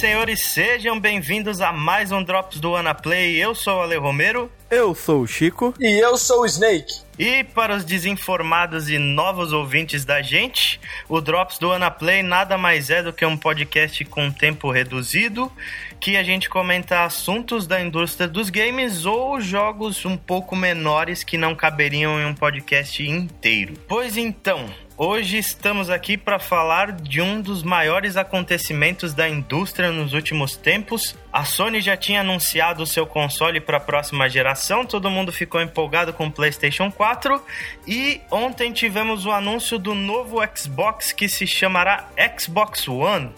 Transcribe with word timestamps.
Senhores, 0.00 0.40
sejam 0.40 0.98
bem-vindos 0.98 1.60
a 1.60 1.74
mais 1.74 2.10
um 2.10 2.22
Drops 2.22 2.58
do 2.58 2.74
Ana 2.74 2.94
Play. 2.94 3.36
Eu 3.36 3.54
sou 3.54 3.76
o 3.76 3.82
Ale 3.82 3.98
Romero. 3.98 4.50
Eu 4.70 4.94
sou 4.94 5.20
o 5.20 5.26
Chico. 5.26 5.74
E 5.78 6.02
eu 6.02 6.16
sou 6.16 6.40
o 6.40 6.46
Snake. 6.46 7.02
E 7.18 7.44
para 7.44 7.76
os 7.76 7.84
desinformados 7.84 8.88
e 8.88 8.98
novos 8.98 9.52
ouvintes 9.52 10.06
da 10.06 10.22
gente, 10.22 10.80
o 11.06 11.20
Drops 11.20 11.58
do 11.58 11.70
Ana 11.70 11.90
Play 11.90 12.22
nada 12.22 12.56
mais 12.56 12.88
é 12.88 13.02
do 13.02 13.12
que 13.12 13.26
um 13.26 13.36
podcast 13.36 14.02
com 14.06 14.30
tempo 14.30 14.70
reduzido, 14.70 15.52
que 16.00 16.16
a 16.16 16.22
gente 16.22 16.48
comenta 16.48 17.04
assuntos 17.04 17.66
da 17.66 17.78
indústria 17.78 18.26
dos 18.26 18.48
games 18.48 19.04
ou 19.04 19.38
jogos 19.38 20.06
um 20.06 20.16
pouco 20.16 20.56
menores 20.56 21.22
que 21.22 21.36
não 21.36 21.54
caberiam 21.54 22.18
em 22.18 22.24
um 22.24 22.34
podcast 22.34 23.06
inteiro. 23.06 23.74
Pois 23.86 24.16
então, 24.16 24.64
Hoje 25.02 25.38
estamos 25.38 25.88
aqui 25.88 26.18
para 26.18 26.38
falar 26.38 26.92
de 26.92 27.22
um 27.22 27.40
dos 27.40 27.62
maiores 27.62 28.18
acontecimentos 28.18 29.14
da 29.14 29.26
indústria 29.26 29.90
nos 29.90 30.12
últimos 30.12 30.56
tempos. 30.56 31.16
A 31.32 31.42
Sony 31.42 31.80
já 31.80 31.96
tinha 31.96 32.20
anunciado 32.20 32.82
o 32.82 32.86
seu 32.86 33.06
console 33.06 33.62
para 33.62 33.78
a 33.78 33.80
próxima 33.80 34.28
geração, 34.28 34.84
todo 34.84 35.08
mundo 35.08 35.32
ficou 35.32 35.58
empolgado 35.58 36.12
com 36.12 36.26
o 36.26 36.30
PlayStation 36.30 36.92
4 36.92 37.42
e 37.86 38.20
ontem 38.30 38.74
tivemos 38.74 39.24
o 39.24 39.30
anúncio 39.30 39.78
do 39.78 39.94
novo 39.94 40.36
Xbox 40.54 41.12
que 41.12 41.30
se 41.30 41.46
chamará 41.46 42.06
Xbox 42.38 42.86
One. 42.86 43.32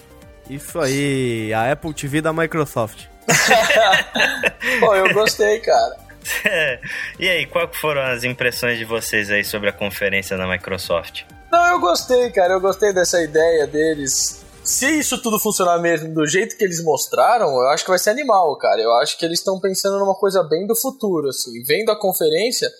Isso 0.50 0.80
aí, 0.80 1.54
a 1.54 1.70
Apple 1.70 1.94
TV 1.94 2.20
da 2.20 2.32
Microsoft. 2.32 3.04
Pô, 4.80 4.96
eu 4.96 5.14
gostei, 5.14 5.60
cara. 5.60 5.96
e 7.20 7.28
aí, 7.28 7.46
qual 7.46 7.72
foram 7.72 8.02
as 8.02 8.24
impressões 8.24 8.78
de 8.78 8.84
vocês 8.84 9.30
aí 9.30 9.44
sobre 9.44 9.68
a 9.68 9.72
conferência 9.72 10.36
da 10.36 10.44
Microsoft? 10.44 11.22
Não, 11.52 11.66
eu 11.66 11.80
gostei, 11.80 12.30
cara. 12.30 12.54
Eu 12.54 12.60
gostei 12.60 12.94
dessa 12.94 13.20
ideia 13.22 13.66
deles. 13.66 14.42
Se 14.64 14.86
isso 14.98 15.20
tudo 15.20 15.38
funcionar 15.38 15.78
mesmo 15.78 16.14
do 16.14 16.26
jeito 16.26 16.56
que 16.56 16.64
eles 16.64 16.82
mostraram, 16.82 17.48
eu 17.48 17.68
acho 17.68 17.84
que 17.84 17.90
vai 17.90 17.98
ser 17.98 18.10
animal, 18.10 18.56
cara. 18.56 18.80
Eu 18.80 18.92
acho 18.94 19.18
que 19.18 19.24
eles 19.26 19.40
estão 19.40 19.60
pensando 19.60 19.98
numa 19.98 20.14
coisa 20.14 20.42
bem 20.42 20.66
do 20.66 20.74
futuro, 20.74 21.28
assim. 21.28 21.62
Vendo 21.64 21.90
a 21.90 21.98
conferência, 21.98 22.72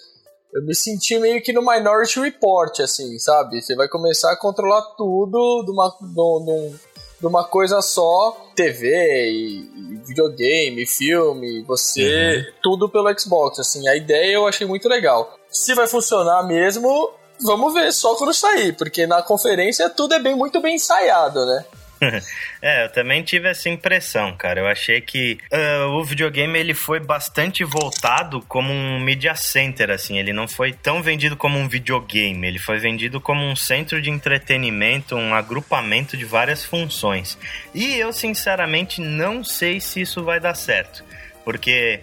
eu 0.55 0.65
me 0.65 0.75
senti 0.75 1.19
meio 1.19 1.43
que 1.43 1.53
no 1.53 1.61
Minority 1.61 2.21
Report, 2.21 2.81
assim, 2.81 3.19
sabe? 3.19 3.61
Você 3.61 3.75
vai 3.75 3.89
começar 3.89 4.33
a 4.33 4.39
controlar 4.39 4.81
tudo 4.97 5.65
de 5.67 5.71
uma, 5.71 5.95
de, 6.01 6.77
de 7.21 7.27
uma 7.27 7.45
coisa 7.45 7.83
só, 7.83 8.37
TV 8.55 8.89
e, 9.31 10.01
videogame, 10.07 10.87
filme, 10.87 11.63
você, 11.65 12.37
uhum. 12.37 12.55
tudo 12.63 12.89
pelo 12.89 13.19
Xbox, 13.19 13.59
assim. 13.59 13.87
A 13.87 13.97
ideia 13.97 14.35
eu 14.35 14.47
achei 14.47 14.67
muito 14.67 14.89
legal. 14.89 15.37
Se 15.51 15.75
vai 15.75 15.87
funcionar 15.87 16.45
mesmo, 16.45 17.13
vamos 17.43 17.75
ver 17.75 17.93
só 17.93 18.15
quando 18.17 18.35
sair, 18.35 18.75
porque 18.77 19.07
na 19.07 19.23
conferência 19.23 19.89
tudo 19.91 20.15
é 20.15 20.19
bem 20.19 20.35
muito 20.35 20.61
bem 20.61 20.77
ensaiado, 20.77 21.45
né? 21.47 21.65
é, 22.61 22.85
eu 22.85 22.89
também 22.91 23.23
tive 23.23 23.49
essa 23.49 23.69
impressão, 23.69 24.37
cara. 24.37 24.61
Eu 24.61 24.67
achei 24.67 25.01
que 25.01 25.39
uh, 25.53 25.87
o 25.91 26.05
videogame 26.05 26.59
ele 26.59 26.75
foi 26.75 26.99
bastante 26.99 27.65
voltado 27.65 28.43
como 28.49 28.73
um 28.73 28.99
media 28.99 29.35
center, 29.35 29.91
assim. 29.91 30.19
Ele 30.19 30.33
não 30.33 30.49
foi 30.49 30.73
tão 30.73 31.03
vendido 31.03 31.37
como 31.37 31.59
um 31.59 31.69
videogame. 31.69 32.47
Ele 32.47 32.59
foi 32.59 32.79
vendido 32.79 33.21
como 33.21 33.45
um 33.45 33.55
centro 33.55 34.03
de 34.03 34.11
entretenimento, 34.11 35.15
um 35.15 35.35
agrupamento 35.35 36.17
de 36.17 36.25
várias 36.25 36.65
funções. 36.65 37.39
E 37.75 37.95
eu, 37.95 38.13
sinceramente, 38.13 39.01
não 39.01 39.45
sei 39.45 39.81
se 39.81 40.01
isso 40.01 40.25
vai 40.25 40.41
dar 40.41 40.55
certo, 40.55 41.05
porque 41.45 42.01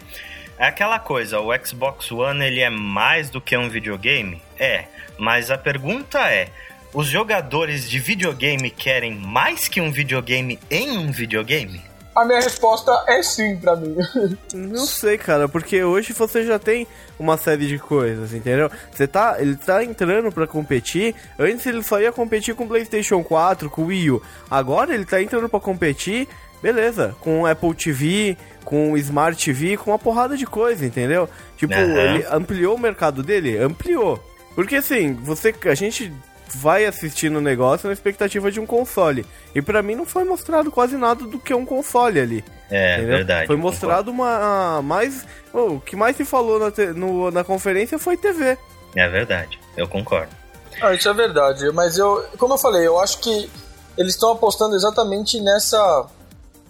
é 0.57 0.65
aquela 0.65 0.99
coisa. 0.99 1.39
O 1.39 1.51
Xbox 1.65 2.11
One 2.11 2.45
ele 2.45 2.61
é 2.61 2.69
mais 2.69 3.29
do 3.29 3.41
que 3.41 3.55
um 3.57 3.69
videogame. 3.69 4.41
É. 4.59 4.85
Mas 5.17 5.49
a 5.49 5.57
pergunta 5.57 6.19
é: 6.19 6.49
os 6.93 7.07
jogadores 7.07 7.89
de 7.89 7.99
videogame 7.99 8.69
querem 8.69 9.15
mais 9.15 9.67
que 9.67 9.79
um 9.79 9.91
videogame 9.91 10.59
em 10.69 10.97
um 10.97 11.11
videogame? 11.11 11.81
A 12.15 12.25
minha 12.25 12.41
resposta 12.41 12.91
é 13.07 13.21
sim 13.21 13.55
pra 13.55 13.75
mim. 13.75 13.95
Não 14.53 14.85
sei, 14.85 15.17
cara, 15.17 15.47
porque 15.47 15.83
hoje 15.83 16.11
você 16.11 16.43
já 16.45 16.59
tem 16.59 16.87
uma 17.17 17.37
série 17.37 17.67
de 17.67 17.77
coisas, 17.77 18.33
entendeu? 18.33 18.69
Você 18.91 19.07
tá, 19.07 19.37
ele 19.39 19.55
tá 19.55 19.83
entrando 19.83 20.31
para 20.31 20.47
competir. 20.47 21.15
Antes 21.37 21.65
ele 21.65 21.83
só 21.83 22.01
ia 22.01 22.11
competir 22.11 22.55
com 22.55 22.65
o 22.65 22.67
PlayStation 22.67 23.23
4, 23.23 23.69
com 23.69 23.83
o 23.83 23.85
Wii 23.85 24.11
U. 24.11 24.21
Agora 24.49 24.93
ele 24.93 25.05
tá 25.05 25.21
entrando 25.21 25.47
para 25.47 25.59
competir, 25.59 26.27
beleza, 26.61 27.15
com 27.21 27.41
o 27.41 27.45
Apple 27.45 27.73
TV, 27.73 28.35
com 28.65 28.91
o 28.91 28.97
Smart 28.97 29.41
TV, 29.41 29.77
com 29.77 29.91
uma 29.91 29.99
porrada 29.99 30.35
de 30.35 30.45
coisa, 30.45 30.85
entendeu? 30.85 31.29
Tipo, 31.55 31.73
uhum. 31.73 31.97
ele 31.97 32.25
ampliou 32.31 32.75
o 32.75 32.79
mercado 32.79 33.23
dele, 33.23 33.57
ampliou. 33.57 34.21
Porque 34.55 34.75
assim, 34.75 35.13
você, 35.13 35.53
a 35.65 35.75
gente 35.75 36.11
vai 36.55 36.85
assistindo 36.85 37.37
o 37.37 37.41
negócio 37.41 37.87
na 37.87 37.93
expectativa 37.93 38.51
de 38.51 38.59
um 38.59 38.65
console. 38.65 39.25
E 39.53 39.61
para 39.61 39.81
mim 39.81 39.95
não 39.95 40.05
foi 40.05 40.23
mostrado 40.23 40.71
quase 40.71 40.97
nada 40.97 41.25
do 41.25 41.39
que 41.39 41.53
um 41.53 41.65
console 41.65 42.19
ali. 42.19 42.43
É, 42.69 42.97
entendeu? 42.97 43.17
verdade. 43.17 43.47
Foi 43.47 43.55
mostrado 43.55 44.11
uma. 44.11 44.81
mais. 44.81 45.25
Oh, 45.53 45.73
o 45.73 45.81
que 45.81 45.95
mais 45.95 46.15
se 46.15 46.25
falou 46.25 46.59
na, 46.59 46.71
te, 46.71 46.87
no, 46.87 47.31
na 47.31 47.43
conferência 47.43 47.97
foi 47.97 48.17
TV. 48.17 48.57
É 48.95 49.07
verdade, 49.07 49.59
eu 49.77 49.87
concordo. 49.87 50.35
Ah, 50.81 50.93
isso 50.93 51.09
é 51.09 51.13
verdade. 51.13 51.71
Mas 51.71 51.97
eu. 51.97 52.25
Como 52.37 52.53
eu 52.53 52.57
falei, 52.57 52.85
eu 52.85 52.99
acho 52.99 53.19
que 53.19 53.49
eles 53.97 54.13
estão 54.13 54.31
apostando 54.31 54.75
exatamente 54.75 55.39
nessa. 55.41 56.07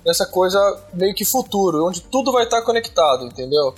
nessa 0.05 0.25
coisa 0.25 0.59
meio 0.93 1.13
que 1.13 1.25
futuro, 1.25 1.85
onde 1.85 2.01
tudo 2.01 2.31
vai 2.31 2.43
estar 2.43 2.61
conectado, 2.61 3.25
entendeu? 3.25 3.75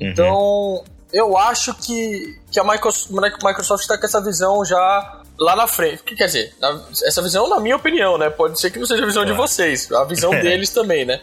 Uhum. 0.00 0.82
Eu 1.12 1.36
acho 1.36 1.74
que, 1.74 2.38
que 2.50 2.60
a 2.60 2.64
Microsoft 2.64 3.82
está 3.82 3.98
com 3.98 4.06
essa 4.06 4.20
visão 4.20 4.64
já 4.64 5.20
lá 5.38 5.56
na 5.56 5.66
frente. 5.66 6.02
Quer 6.02 6.26
dizer, 6.26 6.54
essa 7.04 7.22
visão, 7.22 7.48
na 7.48 7.58
minha 7.58 7.76
opinião, 7.76 8.18
né? 8.18 8.30
Pode 8.30 8.60
ser 8.60 8.70
que 8.70 8.78
não 8.78 8.86
seja 8.86 9.02
a 9.02 9.06
visão 9.06 9.24
de 9.24 9.32
vocês, 9.32 9.90
a 9.90 10.04
visão 10.04 10.30
deles 10.40 10.70
também, 10.70 11.04
né? 11.04 11.20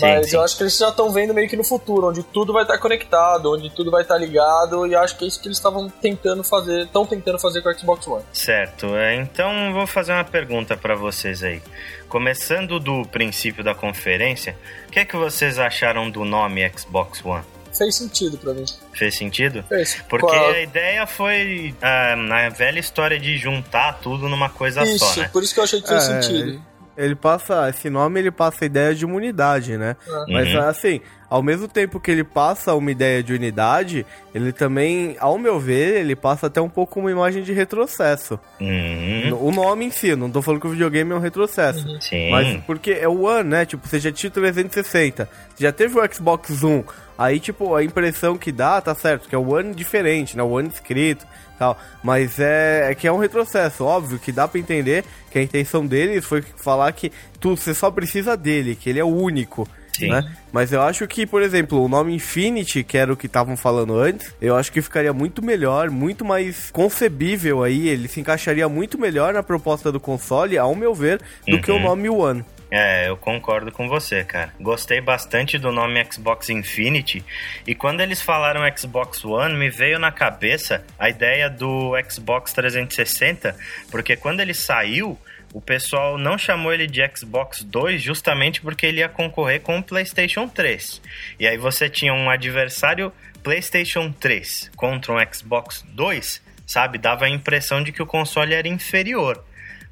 Mas 0.00 0.26
sim, 0.26 0.30
sim. 0.30 0.36
eu 0.36 0.42
acho 0.42 0.56
que 0.56 0.62
eles 0.62 0.76
já 0.76 0.90
estão 0.90 1.10
vendo 1.10 1.34
meio 1.34 1.48
que 1.48 1.56
no 1.56 1.64
futuro, 1.64 2.08
onde 2.08 2.22
tudo 2.22 2.52
vai 2.52 2.62
estar 2.62 2.78
conectado, 2.78 3.52
onde 3.52 3.68
tudo 3.70 3.90
vai 3.90 4.02
estar 4.02 4.16
ligado, 4.16 4.86
e 4.86 4.94
acho 4.94 5.16
que 5.16 5.24
é 5.24 5.28
isso 5.28 5.40
que 5.40 5.48
eles 5.48 5.58
estavam 5.58 5.88
tentando 5.88 6.44
fazer, 6.44 6.84
estão 6.84 7.04
tentando 7.04 7.38
fazer 7.38 7.62
com 7.62 7.68
o 7.68 7.78
Xbox 7.78 8.06
One. 8.06 8.24
Certo, 8.32 8.94
é, 8.94 9.16
então 9.16 9.72
vou 9.72 9.86
fazer 9.86 10.12
uma 10.12 10.24
pergunta 10.24 10.76
para 10.76 10.94
vocês 10.94 11.42
aí. 11.42 11.60
Começando 12.08 12.78
do 12.78 13.02
princípio 13.08 13.64
da 13.64 13.74
conferência, 13.74 14.56
o 14.86 14.90
que 14.92 15.00
é 15.00 15.04
que 15.04 15.16
vocês 15.16 15.58
acharam 15.58 16.08
do 16.08 16.24
nome 16.24 16.70
Xbox 16.76 17.24
One? 17.24 17.44
Fez 17.78 17.96
sentido 17.96 18.36
para 18.36 18.52
mim. 18.52 18.64
Fez 18.92 19.16
sentido? 19.16 19.64
Fez. 19.68 20.02
Porque 20.08 20.26
Qual? 20.26 20.50
a 20.50 20.60
ideia 20.60 21.06
foi 21.06 21.74
a, 21.80 22.14
ah, 22.14 22.46
a, 22.46 22.48
velha 22.50 22.80
história 22.80 23.18
de 23.18 23.38
juntar 23.38 24.00
tudo 24.00 24.28
numa 24.28 24.50
coisa 24.50 24.84
isso, 24.84 24.98
só, 24.98 25.20
né? 25.20 25.30
por 25.32 25.42
isso 25.42 25.54
que 25.54 25.60
eu 25.60 25.64
achei 25.64 25.80
que 25.80 25.88
fez 25.88 26.02
é, 26.02 26.20
sentido. 26.20 26.62
Ele 26.98 27.14
passa, 27.14 27.68
esse 27.68 27.88
nome 27.88 28.18
ele 28.18 28.32
passa 28.32 28.64
a 28.64 28.66
ideia 28.66 28.92
de 28.92 29.06
uma 29.06 29.14
unidade, 29.14 29.78
né? 29.78 29.94
É. 30.04 30.32
Mas 30.32 30.52
uhum. 30.52 30.60
assim, 30.62 31.00
ao 31.30 31.42
mesmo 31.44 31.68
tempo 31.68 32.00
que 32.00 32.10
ele 32.10 32.24
passa 32.24 32.74
uma 32.74 32.90
ideia 32.90 33.22
de 33.22 33.32
unidade, 33.32 34.04
ele 34.34 34.52
também, 34.52 35.16
ao 35.20 35.38
meu 35.38 35.60
ver, 35.60 36.00
ele 36.00 36.16
passa 36.16 36.48
até 36.48 36.60
um 36.60 36.68
pouco 36.68 36.98
uma 36.98 37.10
imagem 37.10 37.44
de 37.44 37.52
retrocesso. 37.52 38.38
Uhum. 38.60 39.38
O 39.40 39.52
nome 39.52 39.84
em 39.84 39.90
si, 39.90 40.16
não 40.16 40.28
tô 40.28 40.42
falando 40.42 40.60
que 40.60 40.66
o 40.66 40.70
videogame 40.70 41.12
é 41.12 41.14
um 41.14 41.20
retrocesso. 41.20 41.86
Uhum. 41.86 42.00
Sim. 42.00 42.30
Mas 42.32 42.60
porque 42.64 42.90
é 42.90 43.06
o 43.06 43.22
One, 43.22 43.48
né? 43.48 43.64
Tipo, 43.64 43.86
você 43.86 44.00
já 44.00 44.10
tinha 44.10 44.28
o 44.28 44.32
360, 44.32 45.30
já 45.56 45.70
teve 45.70 45.96
o 45.96 46.12
Xbox 46.12 46.62
One, 46.64 46.84
aí 47.16 47.38
tipo, 47.38 47.76
a 47.76 47.84
impressão 47.84 48.36
que 48.36 48.50
dá, 48.50 48.80
tá 48.80 48.94
certo, 48.94 49.28
que 49.28 49.34
é 49.36 49.38
o 49.38 49.54
One 49.54 49.72
diferente, 49.72 50.36
né? 50.36 50.42
O 50.42 50.50
One 50.50 50.68
escrito 50.68 51.24
tal. 51.58 51.78
Mas 52.02 52.38
é, 52.38 52.90
é 52.90 52.94
que 52.94 53.06
é 53.06 53.12
um 53.12 53.18
retrocesso, 53.18 53.84
óbvio 53.84 54.18
que 54.18 54.32
dá 54.32 54.46
para 54.46 54.60
entender 54.60 55.04
que 55.30 55.38
a 55.38 55.42
intenção 55.42 55.86
deles 55.86 56.24
foi 56.24 56.42
falar 56.42 56.92
que 56.92 57.12
tu, 57.40 57.56
você 57.56 57.74
só 57.74 57.90
precisa 57.90 58.36
dele, 58.36 58.74
que 58.74 58.88
ele 58.88 59.00
é 59.00 59.04
o 59.04 59.08
único. 59.08 59.68
Né? 60.00 60.32
Mas 60.52 60.72
eu 60.72 60.80
acho 60.80 61.06
que, 61.08 61.26
por 61.26 61.42
exemplo, 61.42 61.82
o 61.82 61.88
nome 61.88 62.14
Infinity, 62.14 62.84
que 62.84 62.96
era 62.96 63.12
o 63.12 63.16
que 63.16 63.26
estavam 63.26 63.56
falando 63.56 63.98
antes, 63.98 64.32
eu 64.40 64.54
acho 64.54 64.70
que 64.70 64.80
ficaria 64.80 65.12
muito 65.12 65.42
melhor, 65.42 65.90
muito 65.90 66.24
mais 66.24 66.70
concebível 66.70 67.64
aí, 67.64 67.88
ele 67.88 68.06
se 68.06 68.20
encaixaria 68.20 68.68
muito 68.68 68.98
melhor 68.98 69.34
na 69.34 69.42
proposta 69.42 69.90
do 69.90 69.98
console, 69.98 70.56
ao 70.56 70.74
meu 70.74 70.94
ver, 70.94 71.20
do 71.46 71.56
uhum. 71.56 71.60
que 71.60 71.70
o 71.70 71.74
uhum. 71.74 71.82
nome 71.82 72.08
One. 72.08 72.44
É, 72.70 73.08
eu 73.08 73.16
concordo 73.16 73.72
com 73.72 73.88
você, 73.88 74.24
cara. 74.24 74.52
Gostei 74.60 75.00
bastante 75.00 75.58
do 75.58 75.72
nome 75.72 76.04
Xbox 76.04 76.50
Infinity. 76.50 77.24
E 77.66 77.74
quando 77.74 78.00
eles 78.00 78.20
falaram 78.20 78.60
Xbox 78.76 79.24
One, 79.24 79.54
me 79.54 79.70
veio 79.70 79.98
na 79.98 80.12
cabeça 80.12 80.84
a 80.98 81.08
ideia 81.08 81.48
do 81.48 81.92
Xbox 82.10 82.52
360, 82.52 83.56
porque 83.90 84.16
quando 84.16 84.40
ele 84.40 84.52
saiu, 84.52 85.18
o 85.52 85.62
pessoal 85.62 86.18
não 86.18 86.36
chamou 86.36 86.72
ele 86.72 86.86
de 86.86 87.00
Xbox 87.16 87.64
2 87.64 88.02
justamente 88.02 88.60
porque 88.60 88.84
ele 88.84 89.00
ia 89.00 89.08
concorrer 89.08 89.60
com 89.60 89.78
o 89.78 89.82
PlayStation 89.82 90.46
3. 90.46 91.00
E 91.40 91.46
aí 91.46 91.56
você 91.56 91.88
tinha 91.88 92.12
um 92.12 92.28
adversário 92.28 93.10
PlayStation 93.42 94.12
3 94.12 94.70
contra 94.76 95.12
um 95.12 95.32
Xbox 95.32 95.82
2, 95.88 96.42
sabe? 96.66 96.98
Dava 96.98 97.24
a 97.24 97.30
impressão 97.30 97.82
de 97.82 97.92
que 97.92 98.02
o 98.02 98.06
console 98.06 98.52
era 98.52 98.68
inferior. 98.68 99.42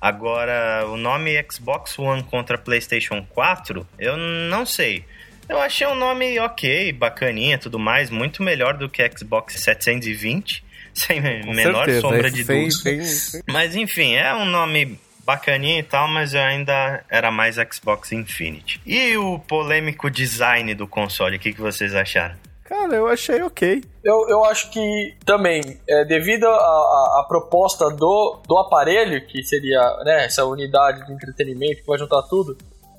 Agora, 0.01 0.87
o 0.87 0.97
nome 0.97 1.43
Xbox 1.51 1.99
One 1.99 2.23
contra 2.23 2.59
PlayStation 2.59 3.27
4, 3.31 3.87
eu 3.99 4.17
não 4.17 4.67
sei. 4.67 5.05
Eu 5.49 5.61
achei 5.61 5.87
um 5.87 5.95
nome 5.95 6.39
ok, 6.41 6.93
bacaninha 6.93 7.57
tudo 7.59 7.79
mais, 7.79 8.11
muito 8.11 8.43
melhor 8.43 8.75
do 8.75 8.89
que 8.89 9.09
Xbox 9.17 9.55
720, 9.55 10.65
sem 10.93 11.23
Com 11.23 11.53
menor 11.53 11.85
certeza, 11.85 12.01
sombra 12.01 12.31
de 12.31 12.45
dúvida. 12.45 13.43
Mas 13.47 13.77
enfim, 13.77 14.15
é 14.15 14.35
um 14.35 14.45
nome 14.45 14.99
bacaninha 15.25 15.81
e 15.81 15.83
tal, 15.83 16.09
mas 16.09 16.35
eu 16.35 16.41
ainda 16.41 17.05
era 17.11 17.31
mais 17.31 17.57
Xbox 17.57 18.13
Infinity. 18.13 18.81
E 18.87 19.17
o 19.17 19.39
polêmico 19.41 20.09
design 20.09 20.75
do 20.75 20.87
console, 20.87 21.37
o 21.37 21.41
que, 21.41 21.53
que 21.53 21.61
vocês 21.61 21.95
acharam? 21.95 22.37
Cara, 22.69 22.97
eu 22.97 23.07
achei 23.07 23.41
ok. 23.43 23.83
Eu, 24.03 24.29
eu 24.29 24.45
acho 24.45 24.71
que 24.71 25.15
também, 25.25 25.81
é, 25.89 26.05
devido 26.05 26.47
à 26.47 27.25
proposta 27.29 27.89
do, 27.91 28.41
do 28.47 28.59
aparelho, 28.59 29.25
que 29.27 29.43
seria 29.45 29.81
né, 30.05 30.25
essa 30.25 30.45
unidade 30.45 31.07
de 31.07 31.13
entretenimento 31.13 31.83
que 31.83 31.87
vai 31.87 31.99
juntar 31.99 32.23
tudo, 32.23 32.57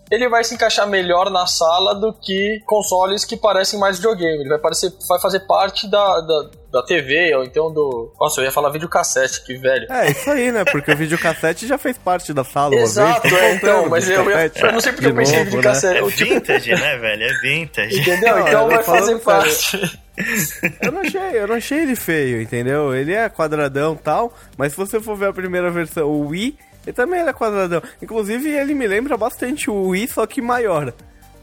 ele 0.10 0.30
vai 0.30 0.44
se 0.44 0.54
encaixar 0.54 0.88
melhor 0.88 1.30
na 1.30 1.46
sala 1.46 1.94
do 1.94 2.14
que 2.14 2.62
consoles 2.66 3.26
que 3.26 3.36
parecem 3.36 3.80
mais 3.80 3.98
videogame. 3.98 4.40
Ele 4.40 4.50
vai, 4.50 4.60
parecer, 4.60 4.92
vai 5.08 5.20
fazer 5.20 5.42
parte 5.42 5.90
da, 5.90 6.22
da, 6.22 6.50
da 6.72 6.84
TV, 6.84 7.36
ou 7.36 7.44
então 7.44 7.72
do. 7.74 8.14
Nossa, 8.20 8.40
eu 8.40 8.46
ia 8.46 8.52
falar 8.52 8.70
videocassete, 8.70 9.44
que 9.44 9.56
velho. 9.56 9.92
É, 9.92 10.12
isso 10.12 10.30
aí, 10.30 10.52
né? 10.52 10.64
Porque 10.64 10.92
o 10.92 10.96
videocassete 10.98 11.68
já 11.68 11.78
fez 11.78 11.98
parte 11.98 12.34
da 12.34 12.44
sala 12.44 12.76
Exato, 12.76 13.28
vez, 13.28 13.34
é, 13.34 13.56
então, 13.56 13.90
mas 13.90 14.10
eu, 14.10 14.24
eu, 14.30 14.40
eu, 14.40 14.72
não 14.72 14.80
sei 14.80 14.94
porque 14.94 15.08
eu 15.08 15.16
pensei 15.16 15.40
novo, 15.40 15.50
em 15.50 15.56
videocassete. 15.56 16.02
Né? 16.02 16.08
É 16.08 16.10
vintage, 16.10 16.72
né, 16.72 16.98
velho? 16.98 17.24
É 17.24 17.42
vintage. 17.42 18.00
Entendeu? 18.00 18.40
Então 18.40 18.68
vai 18.70 18.84
fazer 18.84 19.20
parte. 19.20 20.00
eu 20.82 20.92
não 20.92 21.02
achei, 21.02 21.22
eu 21.34 21.48
não 21.48 21.56
achei 21.56 21.80
ele 21.80 21.96
feio, 21.96 22.42
entendeu? 22.42 22.96
Ele 22.96 23.14
é 23.14 23.30
quadradão 23.30 23.94
e 23.94 24.04
tal, 24.04 24.34
mas 24.58 24.72
se 24.72 24.78
você 24.78 25.00
for 25.00 25.16
ver 25.16 25.30
a 25.30 25.34
primeira 25.34 25.70
versão, 25.70 26.08
o 26.08 26.28
Wii, 26.30 26.58
ele 26.88 26.94
também 26.94 27.20
era 27.20 27.34
quadradão. 27.34 27.84
Inclusive, 28.02 28.50
ele 28.50 28.74
me 28.74 28.88
lembra 28.88 29.18
bastante 29.18 29.70
o 29.70 29.90
Wii, 29.90 30.08
só 30.08 30.26
que 30.26 30.42
maior. 30.42 30.94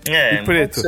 É, 0.08 0.37
e 0.37 0.43
preto. 0.43 0.81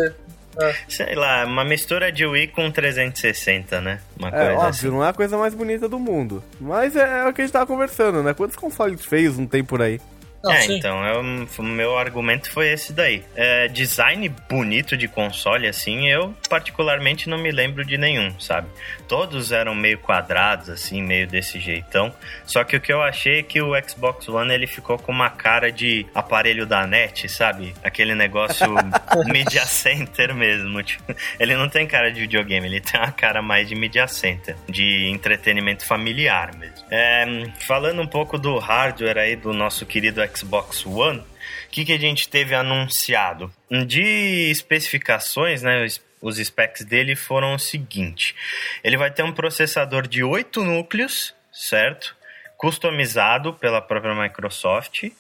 É. 0.59 0.75
Sei 0.89 1.15
lá, 1.15 1.45
uma 1.45 1.63
mistura 1.63 2.11
de 2.11 2.25
Wii 2.25 2.49
com 2.49 2.71
360, 2.71 3.83
né? 3.83 4.01
Uma 4.19 4.29
é, 4.29 4.31
coisa 4.31 4.53
óbvio, 4.55 4.69
assim. 4.69 4.89
não 4.89 5.05
é 5.05 5.11
a 5.11 5.13
coisa 5.13 5.37
mais 5.37 5.55
bonita 5.55 5.87
do 5.87 5.99
mundo. 5.99 6.43
Mas 6.59 6.97
é, 6.97 7.21
é, 7.21 7.29
o 7.29 7.35
que 7.35 7.43
a 7.43 7.45
gente 7.45 7.53
tava 7.53 7.67
conversando, 7.67 8.23
né? 8.23 8.33
Quantos 8.33 8.57
consoles 8.57 9.05
feios 9.05 9.37
não 9.37 9.47
tem 9.47 9.63
por 9.63 9.83
aí? 9.83 10.01
Não, 10.47 10.53
é, 10.53 10.61
sim. 10.61 10.79
então, 10.79 11.05
eu, 11.05 11.47
o 11.59 11.63
meu 11.63 11.99
argumento 11.99 12.51
foi 12.51 12.69
esse 12.69 12.93
daí. 12.93 13.25
É, 13.35 13.67
design 13.67 14.29
bonito 14.49 14.97
de 14.97 15.09
console, 15.09 15.67
assim, 15.67 16.09
eu 16.09 16.35
particularmente 16.49 17.29
não 17.29 17.37
me 17.37 17.51
lembro 17.51 17.85
de 17.85 17.99
nenhum, 17.99 18.39
sabe? 18.39 18.69
Todos 19.09 19.51
eram 19.51 19.75
meio 19.75 19.99
quadrados, 19.99 20.69
assim, 20.69 21.03
meio 21.03 21.27
desse 21.27 21.59
jeitão. 21.59 22.15
Só 22.45 22.63
que 22.63 22.77
o 22.77 22.81
que 22.81 22.93
eu 22.93 23.03
achei 23.03 23.41
é 23.41 23.43
que 23.43 23.61
o 23.61 23.73
Xbox 23.89 24.29
One, 24.29 24.55
ele 24.55 24.67
ficou 24.67 24.99
com 24.99 25.11
uma 25.11 25.31
cara 25.31 25.73
de 25.73 26.07
aparelho 26.15 26.65
da 26.65 26.87
net, 26.87 27.29
sabe? 27.29 27.75
Aquele 27.83 28.15
negócio 28.15 28.73
media 29.27 29.67
center 29.67 30.33
mesmo. 30.35 30.81
Tipo, 30.83 31.15
ele 31.41 31.57
não 31.57 31.69
tem 31.69 31.87
cara 31.87 32.13
de 32.13 32.21
videogame, 32.21 32.67
ele 32.67 32.81
tem 32.81 33.01
uma 33.01 33.11
cara 33.11 33.43
mais 33.43 33.69
de 33.69 33.75
media 33.75 34.07
center, 34.07 34.57
de 34.69 35.09
entretenimento 35.09 35.85
familiar 35.85 36.55
mesmo. 36.55 36.87
É, 36.89 37.27
falando 37.67 38.01
um 38.01 38.07
pouco 38.07 38.39
do 38.39 38.59
hardware 38.59 39.19
aí 39.19 39.35
do 39.35 39.53
nosso 39.53 39.85
querido 39.85 40.21
Xbox 40.29 40.36
One, 40.43 41.21
o 41.21 41.25
que, 41.71 41.85
que 41.85 41.93
a 41.93 41.99
gente 41.99 42.29
teve 42.29 42.55
anunciado? 42.55 43.53
De 43.87 44.51
especificações, 44.51 45.63
né? 45.63 45.87
Os 46.21 46.37
specs 46.37 46.85
dele 46.85 47.15
foram 47.15 47.55
o 47.55 47.59
seguinte: 47.59 48.35
ele 48.83 48.97
vai 48.97 49.11
ter 49.11 49.23
um 49.23 49.33
processador 49.33 50.07
de 50.09 50.25
8 50.25 50.65
núcleos, 50.65 51.35
certo? 51.53 52.17
Customizado 52.57 53.53
pela 53.53 53.81
própria 53.81 54.15
Microsoft. 54.15 55.11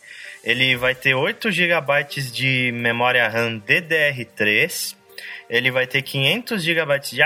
Ele 0.42 0.76
vai 0.76 0.94
ter 0.94 1.14
8 1.14 1.50
GB 1.50 2.04
de 2.32 2.72
memória 2.72 3.28
RAM 3.28 3.60
DDR3 3.60 4.95
ele 5.48 5.70
vai 5.70 5.86
ter 5.86 6.02
500 6.02 6.62
GB 6.62 6.98
de, 7.00 7.18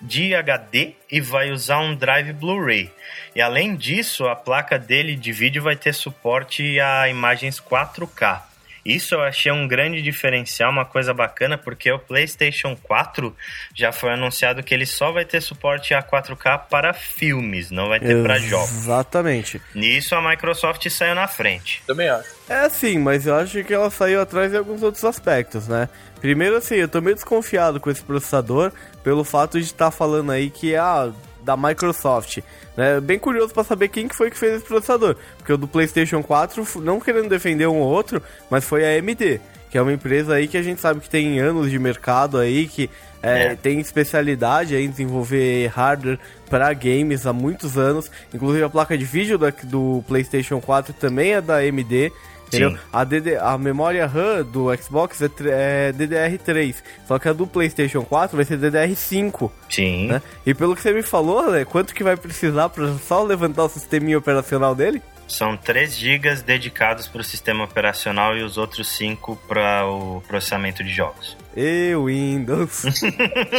de 0.00 0.34
HD 0.34 0.94
e 1.10 1.20
vai 1.20 1.50
usar 1.50 1.80
um 1.80 1.94
drive 1.94 2.32
Blu-ray. 2.32 2.90
E 3.34 3.40
além 3.40 3.76
disso, 3.76 4.26
a 4.26 4.34
placa 4.34 4.78
dele 4.78 5.14
de 5.16 5.32
vídeo 5.32 5.62
vai 5.62 5.76
ter 5.76 5.92
suporte 5.92 6.80
a 6.80 7.08
imagens 7.08 7.60
4K. 7.60 8.47
Isso 8.88 9.14
eu 9.14 9.20
achei 9.20 9.52
um 9.52 9.68
grande 9.68 10.00
diferencial, 10.00 10.72
uma 10.72 10.86
coisa 10.86 11.12
bacana, 11.12 11.58
porque 11.58 11.92
o 11.92 11.98
PlayStation 11.98 12.74
4 12.74 13.36
já 13.74 13.92
foi 13.92 14.12
anunciado 14.12 14.62
que 14.62 14.72
ele 14.72 14.86
só 14.86 15.12
vai 15.12 15.26
ter 15.26 15.42
suporte 15.42 15.92
a 15.92 16.02
4K 16.02 16.68
para 16.70 16.94
filmes, 16.94 17.70
não 17.70 17.88
vai 17.88 18.00
ter 18.00 18.22
para 18.22 18.38
jogos. 18.38 18.70
Exatamente. 18.70 19.60
Nisso 19.74 20.14
a 20.14 20.26
Microsoft 20.26 20.88
saiu 20.88 21.14
na 21.14 21.28
frente. 21.28 21.82
Também 21.86 22.08
acho. 22.08 22.30
É 22.48 22.66
sim, 22.70 22.98
mas 22.98 23.26
eu 23.26 23.34
acho 23.34 23.62
que 23.62 23.74
ela 23.74 23.90
saiu 23.90 24.22
atrás 24.22 24.54
em 24.54 24.56
alguns 24.56 24.82
outros 24.82 25.04
aspectos, 25.04 25.68
né? 25.68 25.86
Primeiro 26.18 26.56
assim, 26.56 26.76
eu 26.76 26.88
tô 26.88 27.02
meio 27.02 27.14
desconfiado 27.14 27.78
com 27.78 27.90
esse 27.90 28.02
processador 28.02 28.72
pelo 29.04 29.22
fato 29.22 29.58
de 29.58 29.66
estar 29.66 29.86
tá 29.86 29.90
falando 29.90 30.32
aí 30.32 30.48
que 30.48 30.72
é 30.72 30.78
ah, 30.78 31.12
da 31.48 31.56
Microsoft. 31.56 32.40
Né? 32.76 33.00
Bem 33.00 33.18
curioso 33.18 33.54
para 33.54 33.64
saber 33.64 33.88
quem 33.88 34.06
que 34.06 34.14
foi 34.14 34.30
que 34.30 34.36
fez 34.36 34.56
esse 34.56 34.66
processador, 34.66 35.16
porque 35.38 35.50
o 35.50 35.56
do 35.56 35.66
PlayStation 35.66 36.22
4, 36.22 36.62
não 36.82 37.00
querendo 37.00 37.30
defender 37.30 37.66
um 37.66 37.78
ou 37.78 37.88
outro, 37.88 38.22
mas 38.50 38.64
foi 38.64 38.84
a 38.84 38.98
AMD, 38.98 39.40
que 39.70 39.78
é 39.78 39.80
uma 39.80 39.92
empresa 39.92 40.34
aí 40.34 40.46
que 40.46 40.58
a 40.58 40.62
gente 40.62 40.78
sabe 40.78 41.00
que 41.00 41.08
tem 41.08 41.40
anos 41.40 41.70
de 41.70 41.78
mercado 41.78 42.36
aí, 42.36 42.68
que 42.68 42.90
é, 43.22 43.46
é. 43.46 43.56
tem 43.56 43.80
especialidade 43.80 44.76
em 44.76 44.90
desenvolver 44.90 45.68
hardware 45.68 46.18
para 46.50 46.70
games 46.74 47.26
há 47.26 47.32
muitos 47.32 47.78
anos. 47.78 48.10
Inclusive 48.32 48.62
a 48.64 48.68
placa 48.68 48.96
de 48.96 49.06
vídeo 49.06 49.38
do, 49.38 49.50
do 49.64 50.04
PlayStation 50.06 50.60
4 50.60 50.92
também 50.92 51.32
é 51.32 51.40
da 51.40 51.56
AMD. 51.56 52.12
Entendeu? 52.48 52.78
A, 52.92 53.04
DD, 53.04 53.36
a 53.36 53.56
memória 53.56 54.06
RAM 54.06 54.42
do 54.42 54.74
Xbox 54.76 55.20
é, 55.22 55.30
é, 55.46 55.92
DDR3, 55.92 56.76
só 57.06 57.18
que 57.18 57.28
a 57.28 57.32
do 57.32 57.46
PlayStation 57.46 58.02
4 58.02 58.36
vai 58.36 58.44
ser 58.44 58.58
DDR5. 58.58 59.50
Sim. 59.68 60.08
Né? 60.08 60.22
E 60.44 60.54
pelo 60.54 60.74
que 60.74 60.82
você 60.82 60.92
me 60.92 61.02
falou, 61.02 61.50
né, 61.50 61.64
quanto 61.64 61.94
que 61.94 62.02
vai 62.02 62.16
precisar 62.16 62.68
para 62.70 62.94
só 62.94 63.22
levantar 63.22 63.64
o 63.64 63.68
sistema 63.68 64.16
operacional 64.16 64.74
dele? 64.74 65.02
São 65.28 65.56
3 65.56 65.94
GB 65.94 66.36
dedicados 66.36 67.06
para 67.06 67.20
o 67.20 67.24
sistema 67.24 67.64
operacional 67.64 68.34
e 68.34 68.42
os 68.42 68.56
outros 68.56 68.88
5 68.88 69.38
para 69.46 69.86
o 69.86 70.22
processamento 70.26 70.82
de 70.82 70.90
jogos. 70.90 71.36
E 71.54 71.94
Windows. 71.94 72.84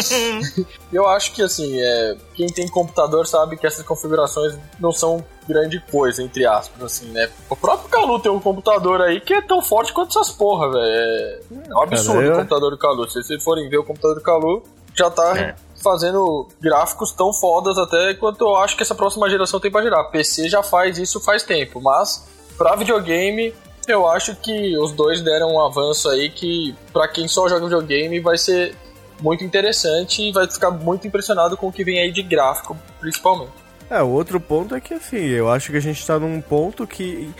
Eu 0.91 1.07
acho 1.07 1.33
que 1.33 1.43
assim, 1.43 1.79
é, 1.79 2.17
quem 2.33 2.47
tem 2.47 2.67
computador 2.67 3.27
sabe 3.27 3.55
que 3.55 3.67
essas 3.67 3.85
configurações 3.85 4.57
não 4.79 4.91
são 4.91 5.23
grande 5.47 5.79
coisa, 5.91 6.23
entre 6.23 6.45
aspas, 6.45 6.81
assim, 6.81 7.11
né? 7.11 7.29
O 7.49 7.55
próprio 7.55 7.89
Calu 7.89 8.19
tem 8.19 8.31
um 8.31 8.39
computador 8.39 9.01
aí 9.01 9.21
que 9.21 9.33
é 9.33 9.41
tão 9.41 9.61
forte 9.61 9.93
quanto 9.93 10.09
essas 10.09 10.31
porra, 10.31 10.71
velho. 10.71 10.83
É, 10.83 11.39
um 11.75 11.81
absurdo 11.83 12.13
Caramba. 12.13 12.33
o 12.33 12.37
computador 12.37 12.71
do 12.71 12.77
Calu. 12.77 13.09
Se 13.09 13.23
vocês 13.23 13.43
forem 13.43 13.69
ver 13.69 13.77
o 13.77 13.83
computador 13.83 14.15
do 14.15 14.23
Calu, 14.23 14.63
já 14.95 15.09
tá 15.09 15.37
é 15.37 15.55
fazendo 15.81 16.47
gráficos 16.61 17.11
tão 17.11 17.33
fodas 17.33 17.77
até 17.77 18.13
quanto 18.13 18.41
eu 18.41 18.55
acho 18.57 18.75
que 18.75 18.83
essa 18.83 18.95
próxima 18.95 19.29
geração 19.29 19.59
tem 19.59 19.71
pra 19.71 19.81
gerar. 19.81 20.03
PC 20.05 20.49
já 20.49 20.63
faz 20.63 20.97
isso 20.97 21.19
faz 21.19 21.43
tempo, 21.43 21.81
mas 21.81 22.27
pra 22.57 22.75
videogame 22.75 23.53
eu 23.87 24.07
acho 24.07 24.35
que 24.35 24.77
os 24.77 24.91
dois 24.91 25.21
deram 25.21 25.53
um 25.53 25.61
avanço 25.61 26.09
aí 26.09 26.29
que 26.29 26.75
para 26.93 27.07
quem 27.07 27.27
só 27.27 27.47
joga 27.47 27.65
videogame 27.65 28.19
vai 28.19 28.37
ser 28.37 28.75
muito 29.21 29.43
interessante 29.43 30.21
e 30.21 30.31
vai 30.31 30.49
ficar 30.49 30.71
muito 30.71 31.07
impressionado 31.07 31.57
com 31.57 31.67
o 31.67 31.71
que 31.71 31.83
vem 31.83 31.99
aí 31.99 32.11
de 32.11 32.21
gráfico, 32.21 32.77
principalmente. 32.99 33.51
É, 33.89 34.01
o 34.01 34.09
outro 34.09 34.39
ponto 34.39 34.75
é 34.75 34.79
que 34.79 34.93
assim, 34.93 35.25
eu 35.25 35.49
acho 35.49 35.71
que 35.71 35.77
a 35.77 35.81
gente 35.81 36.05
tá 36.05 36.19
num 36.19 36.39
ponto 36.41 36.85
que 36.85 37.33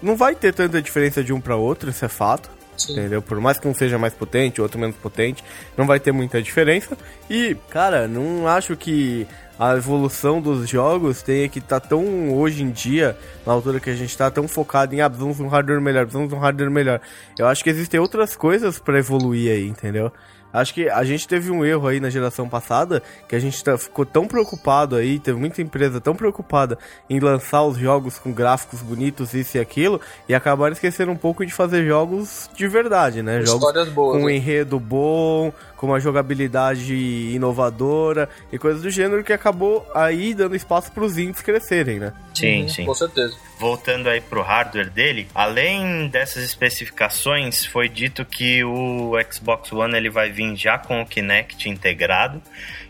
não 0.00 0.16
vai 0.16 0.34
ter 0.34 0.54
tanta 0.54 0.80
diferença 0.80 1.22
de 1.22 1.32
um 1.32 1.40
para 1.40 1.56
outro, 1.56 1.90
isso 1.90 2.04
é 2.04 2.08
fato. 2.08 2.50
Sim. 2.80 2.92
Entendeu? 2.92 3.20
Por 3.20 3.38
mais 3.40 3.58
que 3.58 3.68
um 3.68 3.74
seja 3.74 3.98
mais 3.98 4.14
potente, 4.14 4.60
outro 4.60 4.78
menos 4.78 4.96
potente, 4.96 5.44
não 5.76 5.86
vai 5.86 6.00
ter 6.00 6.12
muita 6.12 6.40
diferença. 6.40 6.96
E, 7.28 7.56
cara, 7.68 8.08
não 8.08 8.46
acho 8.48 8.76
que 8.76 9.26
a 9.58 9.76
evolução 9.76 10.40
dos 10.40 10.66
jogos 10.66 11.20
tenha 11.20 11.46
que 11.46 11.58
estar 11.58 11.80
tá 11.80 11.88
tão 11.88 12.32
hoje 12.32 12.62
em 12.62 12.70
dia, 12.70 13.14
na 13.46 13.52
altura 13.52 13.78
que 13.78 13.90
a 13.90 13.94
gente 13.94 14.08
está, 14.08 14.30
tão 14.30 14.48
focado 14.48 14.94
em 14.94 15.02
ah, 15.02 15.10
precisamos 15.10 15.38
um 15.38 15.48
hardware 15.48 15.82
melhor, 15.82 16.06
precisamos 16.06 16.32
um 16.32 16.38
hardware 16.38 16.70
melhor. 16.70 17.00
Eu 17.38 17.46
acho 17.46 17.62
que 17.62 17.68
existem 17.68 18.00
outras 18.00 18.34
coisas 18.34 18.78
para 18.78 18.98
evoluir 18.98 19.52
aí, 19.52 19.68
entendeu? 19.68 20.10
Acho 20.52 20.74
que 20.74 20.88
a 20.88 21.04
gente 21.04 21.26
teve 21.28 21.50
um 21.50 21.64
erro 21.64 21.86
aí 21.86 22.00
na 22.00 22.10
geração 22.10 22.48
passada, 22.48 23.02
que 23.28 23.36
a 23.36 23.38
gente 23.38 23.62
tá, 23.62 23.76
ficou 23.78 24.04
tão 24.04 24.26
preocupado 24.26 24.96
aí, 24.96 25.18
teve 25.18 25.38
muita 25.38 25.62
empresa 25.62 26.00
tão 26.00 26.14
preocupada 26.14 26.78
em 27.08 27.20
lançar 27.20 27.62
os 27.62 27.76
jogos 27.76 28.18
com 28.18 28.32
gráficos 28.32 28.82
bonitos, 28.82 29.34
isso 29.34 29.56
e 29.56 29.60
aquilo, 29.60 30.00
e 30.28 30.34
acabaram 30.34 30.72
esquecendo 30.72 31.12
um 31.12 31.16
pouco 31.16 31.44
de 31.44 31.52
fazer 31.52 31.86
jogos 31.86 32.50
de 32.54 32.66
verdade, 32.66 33.22
né? 33.22 33.42
Histórias 33.42 33.86
jogos 33.86 33.94
boas, 33.94 34.16
com 34.16 34.24
um 34.24 34.26
né? 34.26 34.36
enredo 34.36 34.78
bom, 34.78 35.52
com 35.76 35.86
uma 35.86 35.98
jogabilidade 35.98 36.94
inovadora 36.94 38.28
e 38.52 38.58
coisas 38.58 38.82
do 38.82 38.90
gênero 38.90 39.24
que 39.24 39.32
acabou 39.32 39.86
aí 39.94 40.34
dando 40.34 40.54
espaço 40.54 40.92
para 40.92 41.04
os 41.04 41.16
indies 41.16 41.40
crescerem, 41.40 41.98
né? 41.98 42.12
Sim, 42.34 42.62
uhum, 42.62 42.68
sim. 42.68 42.84
Com 42.84 42.94
certeza. 42.94 43.34
Voltando 43.58 44.08
aí 44.08 44.20
pro 44.20 44.42
hardware 44.42 44.90
dele, 44.90 45.28
além 45.34 46.08
dessas 46.08 46.42
especificações, 46.44 47.64
foi 47.64 47.88
dito 47.88 48.24
que 48.24 48.64
o 48.64 49.12
Xbox 49.30 49.72
One 49.72 49.96
ele 49.96 50.10
vai 50.10 50.30
vir 50.30 50.39
já 50.56 50.78
com 50.78 51.00
o 51.00 51.06
Kinect 51.06 51.68
integrado, 51.68 52.42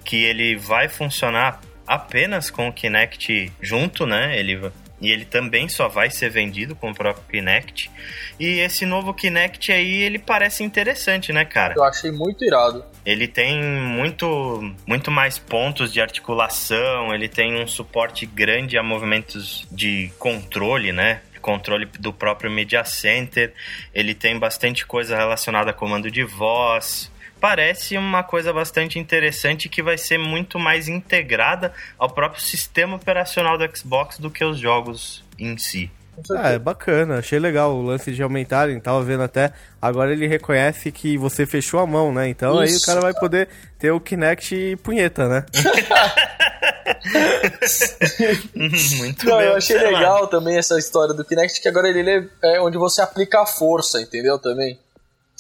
que 0.05 0.25
ele 0.25 0.57
vai 0.57 0.89
funcionar 0.89 1.61
apenas 1.87 2.51
com 2.51 2.69
o 2.69 2.73
Kinect 2.73 3.53
junto, 3.61 4.07
né? 4.07 4.39
Ele 4.39 4.71
e 5.01 5.11
ele 5.11 5.25
também 5.25 5.69
só 5.69 5.89
vai 5.89 6.11
ser 6.11 6.29
vendido 6.29 6.77
com 6.77 6.91
o 6.91 6.95
próprio 6.95 7.25
Kinect. 7.27 7.91
E 8.39 8.59
esse 8.61 8.85
novo 8.85 9.15
Kinect 9.15 9.73
aí, 9.73 10.03
ele 10.03 10.19
parece 10.19 10.63
interessante, 10.63 11.33
né, 11.33 11.45
cara? 11.45 11.75
Eu 11.75 11.85
achei 11.85 12.11
muito 12.11 12.45
irado. 12.45 12.85
Ele 13.05 13.27
tem 13.27 13.63
muito, 13.63 14.75
muito 14.87 15.11
mais 15.11 15.39
pontos 15.39 15.91
de 15.91 16.03
articulação, 16.03 17.15
ele 17.15 17.29
tem 17.29 17.63
um 17.63 17.67
suporte 17.67 18.27
grande 18.27 18.77
a 18.77 18.83
movimentos 18.83 19.67
de 19.73 20.13
controle, 20.19 20.93
né? 20.93 21.23
controle 21.41 21.87
do 21.99 22.13
próprio 22.13 22.51
Media 22.51 22.85
Center, 22.85 23.55
ele 23.95 24.15
tem 24.15 24.39
bastante 24.39 24.85
coisa 24.85 25.17
relacionada 25.17 25.71
a 25.71 25.73
comando 25.73 26.11
de 26.11 26.23
voz. 26.23 27.11
Parece 27.41 27.97
uma 27.97 28.23
coisa 28.23 28.53
bastante 28.53 28.99
interessante 28.99 29.69
que 29.69 29.83
vai 29.83 29.97
ser 29.97 30.19
muito 30.19 30.59
mais 30.59 30.89
integrada 30.89 31.73
ao 31.99 32.11
próprio 32.11 32.43
sistema 32.43 32.97
operacional 32.97 33.57
do 33.57 33.77
Xbox 33.77 34.19
do 34.19 34.31
que 34.31 34.45
os 34.45 34.59
jogos 34.59 35.25
em 35.39 35.57
si. 35.57 35.91
Ah, 36.37 36.51
é 36.51 36.59
bacana, 36.59 37.19
achei 37.19 37.39
legal 37.39 37.75
o 37.75 37.83
lance 37.83 38.13
de 38.13 38.23
aumentarem, 38.23 38.79
tava 38.79 39.03
vendo 39.03 39.23
até. 39.23 39.53
Agora 39.81 40.13
ele 40.13 40.27
reconhece 40.27 40.93
que 40.93 41.17
você 41.17 41.47
fechou 41.47 41.81
a 41.81 41.87
mão, 41.87 42.13
né? 42.13 42.29
Então 42.29 42.63
Isso. 42.63 42.75
aí 42.75 42.79
o 42.79 42.83
cara 42.83 43.01
vai 43.01 43.15
poder 43.15 43.49
ter 43.79 43.91
o 43.91 44.01
Kinect 44.01 44.77
punheta, 44.83 45.29
né? 45.29 45.47
Muito 48.99 49.27
Não, 49.27 49.41
eu 49.41 49.55
achei 49.55 49.79
legal 49.79 50.27
também 50.27 50.59
essa 50.59 50.79
história 50.79 51.15
do 51.15 51.25
Kinect, 51.25 51.61
que 51.61 51.69
agora 51.69 51.89
ele 51.89 52.29
é 52.43 52.61
onde 52.61 52.77
você 52.77 53.01
aplica 53.01 53.41
a 53.41 53.47
força, 53.47 54.01
entendeu? 54.01 54.39
Também. 54.39 54.79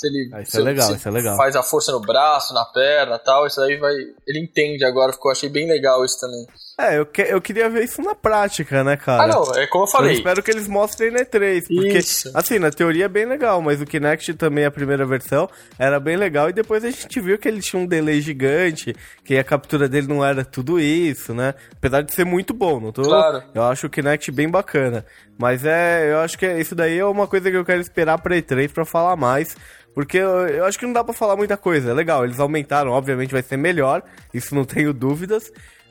Se 0.00 0.06
ele, 0.06 0.30
ah, 0.32 0.40
isso 0.40 0.58
é 0.58 0.62
legal, 0.62 0.94
isso 0.94 1.08
é 1.08 1.10
legal. 1.10 1.36
Faz 1.36 1.54
a 1.54 1.62
força 1.62 1.92
no 1.92 2.00
braço, 2.00 2.54
na 2.54 2.64
perna 2.64 3.18
tal, 3.18 3.46
isso 3.46 3.60
aí 3.60 3.76
vai. 3.76 3.92
Ele 4.26 4.40
entende 4.40 4.82
agora, 4.82 5.12
ficou, 5.12 5.30
achei 5.30 5.50
bem 5.50 5.68
legal 5.68 6.02
isso 6.02 6.18
também. 6.18 6.46
É, 6.80 6.98
eu, 6.98 7.04
que, 7.04 7.20
eu 7.20 7.40
queria 7.42 7.68
ver 7.68 7.84
isso 7.84 8.00
na 8.00 8.14
prática, 8.14 8.82
né, 8.82 8.96
cara? 8.96 9.24
Ah, 9.24 9.26
não, 9.26 9.54
é 9.54 9.66
como 9.66 9.84
eu 9.84 9.88
falei. 9.88 10.12
Eu 10.12 10.14
espero 10.14 10.42
que 10.42 10.50
eles 10.50 10.66
mostrem 10.66 11.10
na 11.10 11.20
E3, 11.20 11.66
porque, 11.66 11.98
isso. 11.98 12.30
assim, 12.34 12.58
na 12.58 12.70
teoria 12.70 13.04
é 13.04 13.08
bem 13.08 13.26
legal, 13.26 13.60
mas 13.60 13.82
o 13.82 13.84
Kinect 13.84 14.32
também, 14.34 14.64
a 14.64 14.70
primeira 14.70 15.04
versão, 15.04 15.46
era 15.78 16.00
bem 16.00 16.16
legal, 16.16 16.48
e 16.48 16.54
depois 16.54 16.82
a 16.82 16.90
gente 16.90 17.20
viu 17.20 17.38
que 17.38 17.46
ele 17.46 17.60
tinha 17.60 17.82
um 17.82 17.86
delay 17.86 18.22
gigante, 18.22 18.96
que 19.22 19.36
a 19.36 19.44
captura 19.44 19.88
dele 19.90 20.06
não 20.06 20.24
era 20.24 20.42
tudo 20.42 20.80
isso, 20.80 21.34
né? 21.34 21.54
Apesar 21.76 22.00
de 22.00 22.14
ser 22.14 22.24
muito 22.24 22.54
bom, 22.54 22.80
não 22.80 22.92
tô... 22.92 23.02
Claro. 23.02 23.42
Eu 23.54 23.62
acho 23.64 23.86
o 23.86 23.90
Kinect 23.90 24.32
bem 24.32 24.48
bacana. 24.48 25.04
Mas 25.38 25.64
é, 25.64 26.12
eu 26.12 26.20
acho 26.20 26.38
que 26.38 26.46
isso 26.58 26.74
daí 26.74 26.98
é 26.98 27.04
uma 27.04 27.26
coisa 27.26 27.50
que 27.50 27.56
eu 27.56 27.64
quero 27.64 27.80
esperar 27.80 28.18
pra 28.18 28.36
E3 28.36 28.70
pra 28.72 28.84
falar 28.84 29.16
mais, 29.16 29.56
porque 29.94 30.18
eu, 30.18 30.46
eu, 30.48 30.64
acho 30.64 30.78
que 30.78 30.86
não 30.86 30.92
dá 30.92 31.02
pra 31.02 31.12
falar 31.12 31.36
muita 31.36 31.56
coisa. 31.56 31.90
É 31.90 31.94
legal, 31.94 32.24
eles 32.24 32.38
aumentaram, 32.38 32.90
obviamente 32.90 33.32
vai 33.32 33.42
ser 33.42 33.56
melhor, 33.56 34.02
isso 34.32 34.54
não 34.54 34.64
tenho 34.64 34.92
dúvidas. 34.92 35.50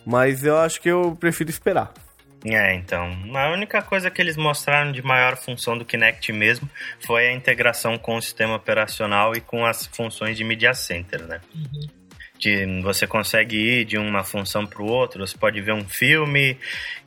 Mas 0.10 0.44
eu 0.44 0.58
acho 0.58 0.82
que 0.82 0.90
eu 0.90 1.16
prefiro 1.20 1.52
esperar. 1.52 1.94
É, 2.44 2.74
então. 2.74 3.16
A 3.36 3.52
única 3.52 3.80
coisa 3.80 4.10
que 4.10 4.20
eles 4.20 4.36
mostraram 4.36 4.92
de 4.92 5.04
maior 5.04 5.38
função 5.38 5.78
do 5.78 5.86
Kinect 5.86 6.34
mesmo 6.34 6.68
foi 7.06 7.28
a 7.28 7.32
integração 7.32 7.96
com 7.96 8.16
o 8.16 8.22
sistema 8.22 8.56
operacional 8.56 9.36
e 9.36 9.42
com 9.42 9.64
as 9.64 9.86
funções 9.86 10.36
de 10.36 10.44
Media 10.44 10.74
Center, 10.74 11.22
né? 11.28 11.40
Uhum. 11.54 11.88
De, 12.40 12.82
você 12.82 13.06
consegue 13.06 13.56
ir 13.56 13.86
de 13.86 14.00
uma 14.00 14.24
função 14.24 14.66
para 14.66 14.82
o 14.82 14.88
outro, 14.88 15.28
você 15.28 15.38
pode 15.38 15.62
ver 15.62 15.74
um 15.74 15.88
filme 15.88 16.58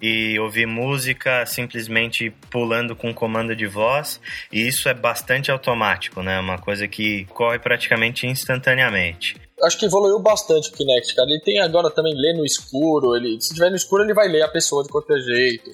e 0.01 0.39
ouvir 0.39 0.67
música 0.67 1.45
simplesmente 1.45 2.31
pulando 2.51 2.95
com 2.95 3.13
comando 3.13 3.57
de 3.57 3.67
voz, 3.67 4.21
e 4.53 4.69
isso 4.69 4.89
é 4.89 4.95
bastante 4.95 5.51
automático, 5.51 6.23
né? 6.23 6.39
Uma 6.39 6.59
coisa 6.59 6.87
que 6.87 7.25
corre 7.31 7.59
praticamente 7.59 8.29
instantaneamente 8.29 9.42
acho 9.63 9.79
que 9.79 9.87
evoluiu 9.87 10.19
bastante 10.19 10.71
o 10.71 10.73
Kinect, 10.73 11.15
cara. 11.15 11.29
Ele 11.29 11.41
tem 11.41 11.61
agora 11.61 11.91
também 11.91 12.15
ler 12.15 12.35
no 12.35 12.45
escuro. 12.45 13.17
Ele, 13.17 13.41
se 13.41 13.55
tiver 13.55 13.71
no 13.71 13.77
escuro, 13.77 14.03
ele 14.03 14.15
vai 14.15 14.29
ler 14.29 14.43
a 14.43 14.49
pessoa 14.49 14.83
de 14.83 14.89
qualquer 14.89 15.19
jeito. 15.21 15.71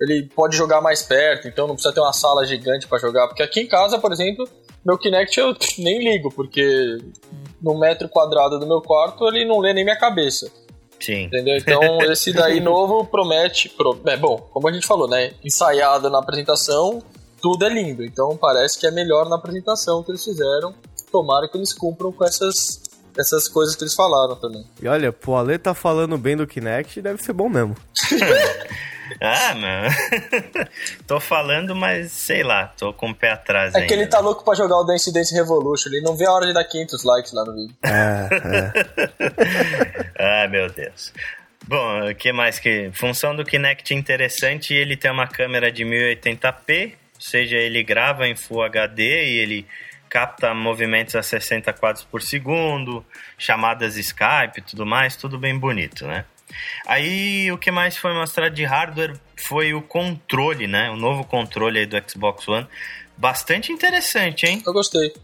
Ele 0.00 0.28
pode 0.34 0.56
jogar 0.56 0.80
mais 0.80 1.02
perto, 1.02 1.46
então 1.46 1.66
não 1.66 1.74
precisa 1.74 1.94
ter 1.94 2.00
uma 2.00 2.12
sala 2.12 2.44
gigante 2.44 2.88
para 2.88 2.98
jogar. 2.98 3.28
Porque 3.28 3.42
aqui 3.42 3.60
em 3.60 3.66
casa, 3.66 3.98
por 3.98 4.12
exemplo, 4.12 4.48
meu 4.84 4.98
Kinect 4.98 5.38
eu 5.38 5.54
nem 5.78 5.98
ligo, 5.98 6.32
porque 6.34 6.98
no 7.60 7.78
metro 7.78 8.08
quadrado 8.08 8.58
do 8.58 8.66
meu 8.66 8.82
quarto 8.82 9.26
ele 9.28 9.44
não 9.44 9.60
lê 9.60 9.72
nem 9.72 9.84
minha 9.84 9.98
cabeça. 9.98 10.50
Sim. 10.98 11.24
Entendeu? 11.24 11.56
Então 11.56 12.00
esse 12.10 12.32
daí 12.32 12.60
novo 12.60 13.04
promete. 13.04 13.68
Pro, 13.68 14.00
é 14.06 14.16
bom, 14.16 14.38
como 14.52 14.68
a 14.68 14.72
gente 14.72 14.86
falou, 14.86 15.08
né? 15.08 15.32
Ensaiado 15.44 16.10
na 16.10 16.18
apresentação, 16.18 17.02
tudo 17.40 17.64
é 17.64 17.68
lindo. 17.68 18.04
Então 18.04 18.36
parece 18.36 18.78
que 18.78 18.86
é 18.86 18.90
melhor 18.90 19.28
na 19.28 19.36
apresentação 19.36 20.02
que 20.02 20.10
eles 20.10 20.24
fizeram. 20.24 20.74
Tomara 21.10 21.46
que 21.48 21.56
eles 21.56 21.72
cumpram 21.72 22.10
com 22.10 22.24
essas 22.24 22.81
essas 23.18 23.48
coisas 23.48 23.76
que 23.76 23.84
eles 23.84 23.94
falaram 23.94 24.36
também. 24.36 24.64
E 24.80 24.88
olha, 24.88 25.14
o 25.26 25.36
Ale 25.36 25.58
tá 25.58 25.74
falando 25.74 26.16
bem 26.16 26.36
do 26.36 26.46
Kinect, 26.46 27.00
deve 27.00 27.22
ser 27.22 27.32
bom 27.32 27.48
mesmo. 27.48 27.76
ah, 29.20 29.54
não. 29.54 30.64
tô 31.06 31.20
falando, 31.20 31.74
mas 31.74 32.12
sei 32.12 32.42
lá, 32.42 32.66
tô 32.66 32.92
com 32.92 33.10
o 33.10 33.14
pé 33.14 33.32
atrás. 33.32 33.74
É 33.74 33.78
ainda, 33.78 33.88
que 33.88 33.94
ele 33.94 34.06
tá 34.06 34.18
né? 34.18 34.24
louco 34.24 34.44
pra 34.44 34.54
jogar 34.54 34.76
o 34.76 34.84
Dance 34.84 35.12
Dance 35.12 35.34
Revolution, 35.34 35.90
ele 35.90 36.00
não 36.00 36.16
vê 36.16 36.26
a 36.26 36.32
hora 36.32 36.46
de 36.46 36.54
dar 36.54 36.64
500 36.64 37.04
likes 37.04 37.32
lá 37.32 37.44
no 37.44 37.54
vídeo. 37.54 37.76
É. 37.82 38.28
ah, 40.44 40.48
meu 40.48 40.70
Deus. 40.70 41.12
Bom, 41.66 42.10
o 42.10 42.14
que 42.14 42.32
mais 42.32 42.58
que. 42.58 42.90
Função 42.92 43.36
do 43.36 43.44
Kinect 43.44 43.94
interessante, 43.94 44.74
ele 44.74 44.96
tem 44.96 45.10
uma 45.10 45.28
câmera 45.28 45.70
de 45.70 45.84
1080p, 45.84 46.92
ou 47.14 47.20
seja, 47.20 47.56
ele 47.56 47.82
grava 47.84 48.26
em 48.26 48.34
Full 48.34 48.62
HD 48.62 49.02
e 49.02 49.38
ele 49.38 49.66
capta 50.12 50.52
movimentos 50.52 51.16
a 51.16 51.22
60 51.22 51.72
quadros 51.72 52.04
por 52.04 52.20
segundo, 52.20 53.02
chamadas 53.38 53.96
Skype 53.96 54.58
e 54.58 54.60
tudo 54.60 54.84
mais, 54.84 55.16
tudo 55.16 55.38
bem 55.38 55.58
bonito, 55.58 56.06
né? 56.06 56.26
Aí 56.86 57.50
o 57.50 57.56
que 57.56 57.70
mais 57.70 57.96
foi 57.96 58.12
mostrado 58.12 58.54
de 58.54 58.62
hardware 58.62 59.18
foi 59.38 59.72
o 59.72 59.80
controle, 59.80 60.66
né? 60.66 60.90
O 60.90 60.96
novo 60.96 61.24
controle 61.24 61.78
aí 61.78 61.86
do 61.86 61.96
Xbox 62.06 62.46
One. 62.46 62.68
Bastante 63.16 63.72
interessante, 63.72 64.44
hein? 64.44 64.62
Eu 64.66 64.74
gostei. 64.74 65.14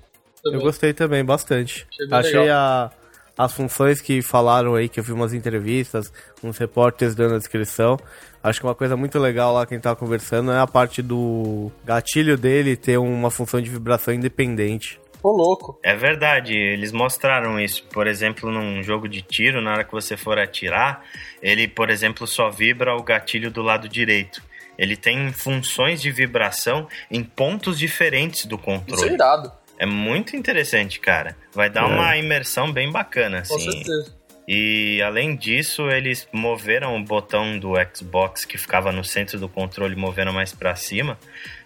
Também. 0.43 0.59
Eu 0.59 0.65
gostei 0.65 0.95
também, 0.95 1.23
bastante. 1.23 1.87
Achei, 2.11 2.39
Achei 2.39 2.49
a, 2.49 2.91
as 3.37 3.53
funções 3.53 4.01
que 4.01 4.23
falaram 4.23 4.75
aí, 4.75 4.89
que 4.89 4.99
eu 4.99 5.05
vi 5.05 5.13
umas 5.13 5.35
entrevistas, 5.35 6.11
uns 6.43 6.57
repórteres 6.57 7.15
dando 7.15 7.35
a 7.35 7.39
descrição. 7.39 7.99
Acho 8.43 8.61
que 8.61 8.67
uma 8.67 8.75
coisa 8.75 8.97
muito 8.97 9.19
legal 9.19 9.53
lá 9.53 9.67
quem 9.67 9.81
tava 9.81 9.97
conversando 9.97 10.53
é 10.53 10.59
a 10.59 10.67
parte 10.67 11.03
do 11.03 11.71
gatilho 11.85 12.37
dele 12.37 12.77
ter 12.77 12.97
uma 12.99 13.31
função 13.31 13.61
de 13.61 13.69
vibração 13.69 14.15
independente. 14.15 15.01
Ô, 15.23 15.31
louco. 15.31 15.79
É 15.83 15.97
verdade, 15.97 16.57
eles 16.57 16.93
mostraram 16.93 17.59
isso. 17.59 17.85
Por 17.93 18.07
exemplo, 18.07 18.51
num 18.53 18.83
jogo 18.83 19.09
de 19.09 19.21
tiro, 19.21 19.61
na 19.61 19.73
hora 19.73 19.85
que 19.85 19.93
você 19.93 20.17
for 20.17 20.39
atirar, 20.39 21.03
ele, 21.43 21.67
por 21.67 21.91
exemplo, 21.91 22.27
só 22.27 22.49
vibra 22.49 22.97
o 22.97 23.03
gatilho 23.03 23.51
do 23.51 23.63
lado 23.63 23.89
direito. 23.89 24.41
Ele 24.79 24.97
tem 24.97 25.33
funções 25.33 26.01
de 26.01 26.11
vibração 26.13 26.87
em 27.11 27.25
pontos 27.25 27.77
diferentes 27.79 28.47
do 28.47 28.57
controle. 28.57 29.03
Isso 29.03 29.11
é 29.11 29.13
irado. 29.13 29.53
É 29.77 29.87
muito 29.87 30.37
interessante, 30.37 31.01
cara. 31.01 31.37
Vai 31.53 31.69
dar 31.69 31.83
é. 31.83 31.93
uma 31.93 32.17
imersão 32.17 32.73
bem 32.73 32.91
bacana, 32.91 33.41
assim. 33.41 33.55
Com 33.55 33.61
certeza. 33.61 34.18
E 34.49 35.03
além 35.03 35.37
disso, 35.37 35.91
eles 35.91 36.27
moveram 36.33 36.97
o 36.97 37.05
botão 37.05 37.59
do 37.59 37.75
Xbox 37.95 38.47
que 38.47 38.57
ficava 38.57 38.91
no 38.91 39.05
centro 39.05 39.39
do 39.39 39.47
controle, 39.47 39.95
movendo 39.95 40.33
mais 40.33 40.55
para 40.55 40.75
cima. 40.75 41.19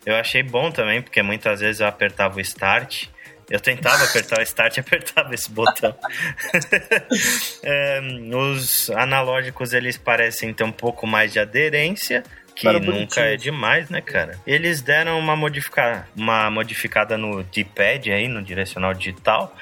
Eu 0.04 0.16
achei 0.16 0.42
bom 0.42 0.68
também, 0.68 1.00
porque 1.00 1.22
muitas 1.22 1.60
vezes 1.60 1.80
eu 1.80 1.86
apertava 1.86 2.38
o 2.38 2.40
Start. 2.40 3.04
Eu 3.48 3.60
tentava 3.60 4.02
apertar 4.02 4.40
o 4.40 4.42
Start 4.42 4.78
e 4.78 4.80
apertava 4.82 5.32
esse 5.32 5.48
botão. 5.48 5.94
é, 7.62 8.00
os 8.34 8.90
analógicos 8.90 9.72
eles 9.72 9.96
parecem 9.96 10.52
ter 10.52 10.64
um 10.64 10.72
pouco 10.72 11.06
mais 11.06 11.32
de 11.32 11.38
aderência, 11.38 12.24
que 12.56 12.68
nunca 12.80 13.20
é 13.20 13.36
demais, 13.36 13.90
né, 13.90 14.00
cara? 14.00 14.40
Eles 14.44 14.82
deram 14.82 15.20
uma, 15.20 15.36
modifica 15.36 16.08
uma 16.16 16.50
modificada 16.50 17.16
no 17.16 17.44
D-pad 17.44 18.10
aí, 18.10 18.26
no 18.26 18.42
direcional 18.42 18.92
digital, 18.92 19.56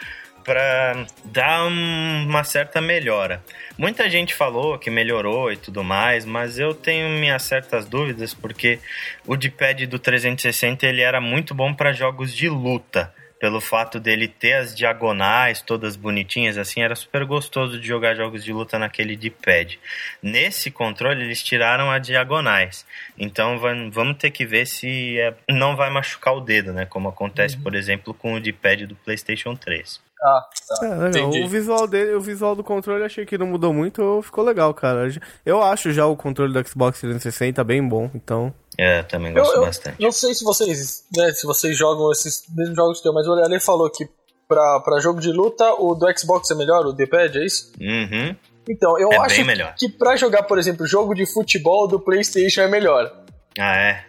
para 0.45 1.07
dar 1.25 1.67
uma 1.67 2.45
certa 2.45 2.81
melhora. 2.81 3.43
Muita 3.79 4.09
gente 4.11 4.35
falou 4.35 4.79
que 4.79 4.91
melhorou 4.91 5.53
e 5.53 5.57
tudo 5.57 5.83
mais, 5.83 6.25
mas 6.25 6.59
eu 6.59 6.75
tenho 6.75 7.09
minhas 7.19 7.43
certas 7.43 7.87
dúvidas 7.87 8.35
porque 8.35 8.79
o 9.27 9.37
D-pad 9.37 9.87
do 9.87 9.99
360 9.99 10.87
ele 10.87 11.03
era 11.03 11.21
muito 11.21 11.55
bom 11.55 11.73
para 11.73 11.93
jogos 11.93 12.35
de 12.35 12.49
luta. 12.49 13.13
Pelo 13.41 13.59
fato 13.59 13.99
dele 13.99 14.29
ter 14.29 14.53
as 14.53 14.75
diagonais 14.75 15.63
todas 15.63 15.97
bonitinhas, 15.97 16.59
assim, 16.59 16.83
era 16.83 16.95
super 16.95 17.25
gostoso 17.25 17.81
de 17.81 17.89
jogar 17.89 18.15
jogos 18.15 18.45
de 18.45 18.53
luta 18.53 18.79
naquele 18.79 19.17
D-pad. 19.17 19.81
Nesse 20.23 20.71
controle, 20.71 21.25
eles 21.25 21.43
tiraram 21.43 21.91
as 21.91 22.07
diagonais. 22.07 22.85
Então, 23.19 23.59
vamos 23.91 24.19
ter 24.19 24.31
que 24.31 24.45
ver 24.45 24.67
se 24.67 25.19
é, 25.19 25.33
não 25.49 25.75
vai 25.75 25.89
machucar 25.89 26.35
o 26.35 26.41
dedo, 26.43 26.75
né? 26.75 26.85
Como 26.85 27.09
acontece, 27.09 27.57
uhum. 27.57 27.63
por 27.63 27.75
exemplo, 27.75 28.13
com 28.13 28.35
o 28.35 28.41
D-pad 28.41 28.85
do 28.85 28.95
PlayStation 28.95 29.57
3. 29.57 30.10
Ah, 30.23 30.49
tá. 30.69 30.87
É, 31.19 31.45
o 31.45 31.49
visual 31.49 31.87
dele, 31.87 32.15
o 32.15 32.21
visual 32.21 32.55
do 32.55 32.63
controle 32.63 33.03
achei 33.05 33.25
que 33.25 33.39
não 33.39 33.47
mudou 33.47 33.73
muito, 33.73 34.21
ficou 34.23 34.45
legal, 34.45 34.75
cara. 34.75 35.09
Eu 35.47 35.63
acho 35.63 35.93
já 35.93 36.07
o 36.07 36.17
controle 36.17 36.53
do 36.53 36.69
Xbox 36.69 37.01
360 37.01 37.65
bem 37.65 37.87
bom, 37.87 38.11
então. 38.15 38.53
É, 38.79 39.03
também 39.03 39.33
gosto 39.33 39.53
eu, 39.53 39.61
eu, 39.61 39.67
bastante. 39.67 40.01
Não 40.01 40.13
sei 40.13 40.35
se 40.35 40.45
vocês, 40.45 41.05
né, 41.17 41.33
se 41.33 41.47
vocês 41.47 41.77
jogam 41.77 42.13
esses 42.13 42.45
mesmos 42.55 42.77
jogos 42.77 43.01
que 43.01 43.09
eu, 43.09 43.15
mas 43.15 43.27
o 43.27 43.33
Ale 43.33 43.59
falou 43.61 43.91
que 43.91 44.07
pra, 44.47 44.81
pra 44.81 45.01
jogo 45.01 45.21
de 45.21 45.33
luta 45.33 45.73
o 45.75 45.95
do 45.95 46.07
Xbox 46.19 46.51
é 46.51 46.55
melhor, 46.55 46.85
o 46.87 46.93
D-pad, 46.93 47.39
é 47.39 47.45
isso? 47.45 47.73
Uhum. 47.81 48.37
Então, 48.69 48.99
eu 48.99 49.11
é 49.13 49.17
acho 49.17 49.43
que 49.79 49.89
pra 49.89 50.17
jogar, 50.17 50.43
por 50.43 50.59
exemplo, 50.59 50.87
jogo 50.87 51.15
de 51.15 51.25
futebol 51.25 51.89
do 51.89 51.99
PlayStation 51.99 52.61
é 52.61 52.69
melhor. 52.69 53.11
Ah, 53.59 53.77
é? 53.77 54.05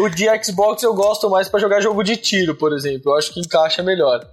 o 0.00 0.08
de 0.08 0.26
Xbox 0.42 0.82
eu 0.82 0.94
gosto 0.94 1.28
mais 1.28 1.48
para 1.48 1.60
jogar 1.60 1.80
jogo 1.80 2.02
de 2.02 2.16
tiro, 2.16 2.54
por 2.54 2.72
exemplo. 2.72 3.12
Eu 3.12 3.16
acho 3.16 3.32
que 3.32 3.40
encaixa 3.40 3.82
melhor. 3.82 4.26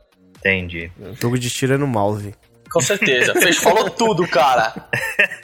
Entendi. 0.48 0.90
Jogo 1.20 1.38
de 1.38 1.50
tiro 1.50 1.74
é 1.74 1.78
no 1.78 1.88
mouse. 1.88 2.34
Com 2.72 2.82
certeza. 2.82 3.34
Fez, 3.36 3.58
falou 3.58 3.90
tudo, 3.90 4.28
cara. 4.28 4.74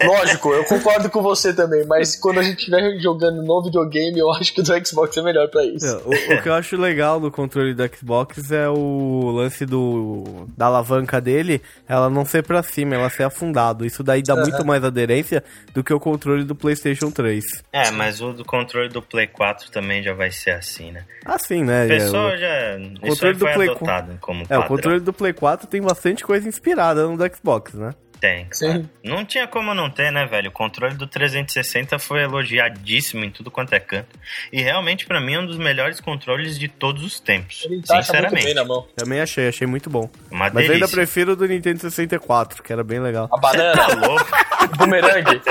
Lógico, 0.03 0.53
eu 0.53 0.63
concordo 0.65 1.09
com 1.09 1.21
você 1.21 1.53
também, 1.53 1.85
mas 1.85 2.15
quando 2.15 2.39
a 2.39 2.43
gente 2.43 2.59
estiver 2.59 2.99
jogando 2.99 3.41
no 3.41 3.63
videogame, 3.63 4.19
eu 4.19 4.31
acho 4.31 4.53
que 4.53 4.61
o 4.61 4.63
do 4.63 4.85
Xbox 4.85 5.15
é 5.17 5.21
melhor 5.21 5.49
para 5.49 5.65
isso. 5.65 5.85
É, 5.85 5.95
o, 5.95 6.37
o, 6.37 6.41
que 6.41 6.49
eu 6.49 6.53
acho 6.53 6.75
legal 6.77 7.19
do 7.19 7.31
controle 7.31 7.73
do 7.73 7.83
Xbox 7.95 8.51
é 8.51 8.67
o 8.69 9.31
lance 9.31 9.65
do 9.65 10.47
da 10.57 10.65
alavanca 10.65 11.19
dele, 11.21 11.61
ela 11.87 12.09
não 12.09 12.25
ser 12.25 12.43
para 12.43 12.61
cima, 12.63 12.95
ela 12.95 13.09
ser 13.09 13.23
afundado. 13.23 13.85
Isso 13.85 14.03
daí 14.03 14.21
dá 14.21 14.35
uhum. 14.35 14.41
muito 14.41 14.65
mais 14.65 14.83
aderência 14.83 15.43
do 15.73 15.83
que 15.83 15.93
o 15.93 15.99
controle 15.99 16.43
do 16.43 16.55
PlayStation 16.55 17.11
3. 17.11 17.43
É, 17.71 17.91
mas 17.91 18.21
o 18.21 18.33
do 18.33 18.45
controle 18.45 18.89
do 18.89 19.01
Play 19.01 19.27
4 19.27 19.71
também 19.71 20.03
já 20.03 20.13
vai 20.13 20.31
ser 20.31 20.51
assim, 20.51 20.91
né? 20.91 21.05
Assim, 21.25 21.63
né? 21.63 21.85
O 21.85 21.87
pessoal 21.87 22.29
é, 22.31 22.37
já. 22.37 22.77
O 23.01 23.09
controle 23.09 23.37
do 23.37 23.45
Play 23.45 23.69
adotado 23.69 24.17
como 24.19 24.41
É, 24.41 24.45
padrão. 24.45 24.65
o 24.65 24.67
controle 24.67 24.99
do 24.99 25.13
Play 25.13 25.33
4 25.33 25.67
tem 25.67 25.81
bastante 25.81 26.23
coisa 26.23 26.47
inspirada 26.47 27.07
no 27.13 27.29
do 27.29 27.35
Xbox, 27.35 27.73
né? 27.73 27.93
Tem. 28.23 28.47
Sim. 28.53 28.89
Não 29.03 29.25
tinha 29.25 29.45
como 29.45 29.73
não 29.73 29.89
ter, 29.89 30.09
né, 30.09 30.25
velho? 30.25 30.47
O 30.47 30.51
controle 30.53 30.95
do 30.95 31.05
360 31.05 31.99
foi 31.99 32.23
elogiadíssimo 32.23 33.25
em 33.25 33.29
tudo 33.29 33.51
quanto 33.51 33.73
é 33.73 33.81
canto. 33.81 34.17
E 34.49 34.61
realmente, 34.61 35.05
para 35.05 35.19
mim, 35.19 35.33
é 35.33 35.39
um 35.41 35.45
dos 35.45 35.57
melhores 35.57 35.99
controles 35.99 36.57
de 36.57 36.69
todos 36.69 37.03
os 37.03 37.19
tempos. 37.19 37.65
Ele 37.65 37.81
sinceramente. 37.85 38.45
Bem 38.45 38.53
na 38.53 38.63
mão. 38.63 38.87
Também 38.95 39.19
achei, 39.19 39.49
achei 39.49 39.67
muito 39.67 39.89
bom. 39.89 40.09
Uma 40.31 40.45
Mas 40.45 40.53
delícia. 40.53 40.73
ainda 40.75 40.87
prefiro 40.87 41.33
o 41.33 41.35
do 41.35 41.45
Nintendo 41.45 41.81
64, 41.81 42.63
que 42.63 42.71
era 42.71 42.81
bem 42.81 43.01
legal. 43.01 43.27
A 43.29 43.37
banana. 43.37 43.75
Tá 43.75 43.93
louco. 43.93 44.31
Bumerangue. 44.79 45.41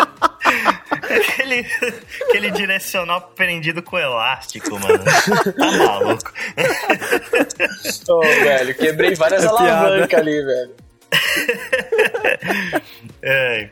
aquele, 0.95 1.67
aquele 2.27 2.51
direcional 2.53 3.21
prendido 3.37 3.83
com 3.83 3.99
elástico, 3.99 4.81
mano. 4.81 5.05
Tá 5.05 5.73
maluco. 5.73 6.33
Ô, 8.09 8.15
oh, 8.15 8.21
velho, 8.23 8.75
quebrei 8.75 9.15
várias 9.15 9.45
é 9.45 9.47
alavancas 9.47 10.19
ali, 10.19 10.43
velho. 10.43 10.75
é. 13.23 13.69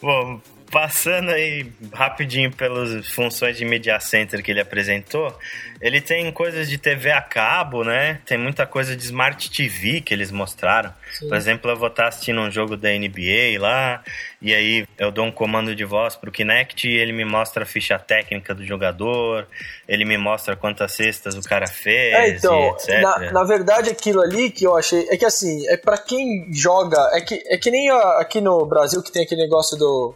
Bom, 0.00 0.40
passando 0.76 1.30
aí 1.30 1.72
rapidinho 1.90 2.52
pelas 2.52 3.08
funções 3.08 3.56
de 3.56 3.64
Media 3.64 3.98
Center 3.98 4.42
que 4.42 4.50
ele 4.50 4.60
apresentou, 4.60 5.34
ele 5.80 6.02
tem 6.02 6.30
coisas 6.30 6.68
de 6.68 6.76
TV 6.76 7.10
a 7.10 7.22
cabo, 7.22 7.82
né? 7.82 8.20
Tem 8.26 8.36
muita 8.36 8.66
coisa 8.66 8.94
de 8.94 9.02
Smart 9.02 9.50
TV 9.50 10.02
que 10.02 10.12
eles 10.12 10.30
mostraram. 10.30 10.92
Sim. 11.18 11.30
Por 11.30 11.36
exemplo, 11.38 11.70
eu 11.70 11.78
vou 11.78 11.88
estar 11.88 12.08
assistindo 12.08 12.42
um 12.42 12.50
jogo 12.50 12.76
da 12.76 12.90
NBA 12.90 13.58
lá, 13.58 14.04
e 14.42 14.54
aí 14.54 14.86
eu 14.98 15.10
dou 15.10 15.24
um 15.24 15.32
comando 15.32 15.74
de 15.74 15.82
voz 15.82 16.14
pro 16.14 16.30
Kinect 16.30 16.86
e 16.86 16.98
ele 16.98 17.14
me 17.14 17.24
mostra 17.24 17.62
a 17.62 17.66
ficha 17.66 17.98
técnica 17.98 18.54
do 18.54 18.62
jogador, 18.62 19.46
ele 19.88 20.04
me 20.04 20.18
mostra 20.18 20.56
quantas 20.56 20.92
cestas 20.92 21.36
o 21.36 21.42
cara 21.42 21.66
fez, 21.66 22.14
é, 22.14 22.28
então, 22.36 22.68
etc. 22.72 23.00
Na, 23.00 23.32
na, 23.32 23.44
verdade, 23.44 23.88
aquilo 23.88 24.20
ali 24.20 24.50
que 24.50 24.66
eu 24.66 24.76
achei. 24.76 25.08
É 25.08 25.16
que 25.16 25.24
assim, 25.24 25.66
é 25.68 25.78
para 25.78 25.96
quem 25.96 26.52
joga. 26.52 26.98
É 27.14 27.22
que, 27.22 27.42
é 27.46 27.56
que 27.56 27.70
nem 27.70 27.90
aqui 28.18 28.42
no 28.42 28.66
Brasil 28.66 29.02
que 29.02 29.10
tem 29.10 29.22
aquele 29.22 29.40
negócio 29.40 29.78
do 29.78 30.14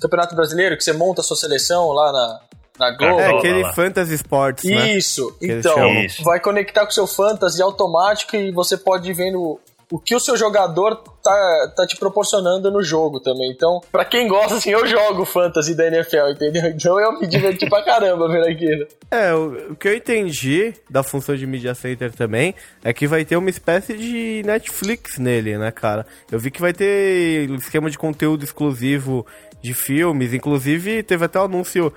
Campeonato 0.00 0.34
Brasileiro, 0.34 0.76
que 0.76 0.84
você 0.84 0.92
monta 0.92 1.20
a 1.20 1.24
sua 1.24 1.36
seleção 1.36 1.92
lá 1.92 2.12
na, 2.12 2.40
na 2.78 2.96
Globo. 2.96 3.20
É, 3.20 3.36
aquele 3.36 3.72
Fantasy 3.72 4.14
Sports, 4.14 4.64
né? 4.64 4.92
Isso, 4.92 5.36
então, 5.40 5.94
Isso. 5.94 6.22
vai 6.22 6.40
conectar 6.40 6.82
com 6.82 6.90
o 6.90 6.94
seu 6.94 7.06
Fantasy 7.06 7.62
automático 7.62 8.36
e 8.36 8.52
você 8.52 8.76
pode 8.76 9.10
ir 9.10 9.14
vendo 9.14 9.58
o 9.90 9.98
que 9.98 10.14
o 10.14 10.20
seu 10.20 10.36
jogador 10.36 10.96
tá, 11.22 11.72
tá 11.76 11.86
te 11.86 11.96
proporcionando 11.96 12.70
no 12.70 12.82
jogo 12.82 13.20
também. 13.20 13.50
Então, 13.50 13.80
para 13.92 14.04
quem 14.04 14.26
gosta, 14.26 14.56
assim, 14.56 14.70
eu 14.70 14.86
jogo 14.86 15.24
fantasy 15.24 15.74
da 15.74 15.86
NFL, 15.86 16.30
entendeu? 16.30 16.62
Então 16.76 17.00
eu 17.00 17.18
me 17.18 17.26
diverti 17.26 17.68
pra 17.68 17.82
caramba 17.82 18.28
vendo 18.28 18.46
aquilo. 18.46 18.86
É, 19.10 19.32
o, 19.34 19.72
o, 19.72 19.76
que 19.76 19.88
eu 19.88 19.96
entendi 19.96 20.74
da 20.90 21.02
função 21.02 21.34
de 21.36 21.46
Media 21.46 21.74
Center 21.74 22.12
também 22.12 22.54
é 22.82 22.92
que 22.92 23.06
vai 23.06 23.24
ter 23.24 23.36
uma 23.36 23.50
espécie 23.50 23.96
de 23.96 24.42
Netflix 24.44 25.18
nele, 25.18 25.56
né, 25.56 25.70
cara? 25.70 26.06
Eu 26.30 26.38
vi 26.38 26.50
que 26.50 26.60
vai 26.60 26.72
ter 26.72 27.48
esquema 27.50 27.90
de 27.90 27.98
conteúdo 27.98 28.44
exclusivo 28.44 29.26
de 29.62 29.74
filmes, 29.74 30.32
inclusive 30.32 31.02
teve 31.02 31.24
até 31.24 31.38
o 31.38 31.44
anúncio 31.44 31.92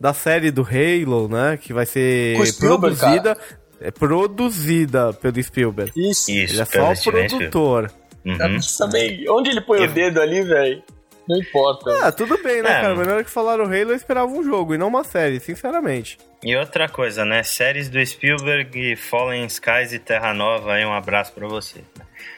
da 0.00 0.14
série 0.14 0.50
do 0.50 0.62
Halo, 0.62 1.28
né? 1.28 1.56
Que 1.56 1.72
vai 1.72 1.84
ser 1.84 2.36
produzida. 2.58 3.36
É 3.80 3.90
produzida 3.90 5.12
pelo 5.12 5.42
Spielberg. 5.42 5.92
Isso. 5.96 6.30
Isso 6.30 6.54
ele 6.54 6.62
é 6.62 6.64
só 6.64 6.92
o 6.92 7.12
produtor. 7.12 7.92
Uhum. 8.24 8.58
Também, 8.78 9.24
onde 9.30 9.50
ele 9.50 9.60
põe 9.60 9.84
o 9.84 9.88
dedo 9.88 10.20
ali, 10.20 10.42
velho? 10.42 10.82
Não 11.28 11.36
importa. 11.36 11.90
Ah, 12.02 12.10
tudo 12.10 12.42
bem, 12.42 12.62
né, 12.62 12.70
é. 12.70 12.80
cara? 12.80 12.94
Mas 12.94 13.06
na 13.06 13.12
hora 13.14 13.24
que 13.24 13.30
falaram 13.30 13.64
Halo, 13.64 13.90
eu 13.90 13.94
esperava 13.94 14.32
um 14.32 14.42
jogo 14.42 14.74
e 14.74 14.78
não 14.78 14.88
uma 14.88 15.04
série, 15.04 15.38
sinceramente. 15.38 16.18
E 16.42 16.56
outra 16.56 16.88
coisa, 16.88 17.24
né? 17.24 17.42
Séries 17.42 17.90
do 17.90 18.04
Spielberg, 18.04 18.96
Fallen 18.96 19.44
Skies 19.44 19.92
e 19.92 19.98
Terra 19.98 20.32
Nova, 20.32 20.72
aí 20.72 20.86
um 20.86 20.92
abraço 20.92 21.32
pra 21.32 21.46
você. 21.46 21.80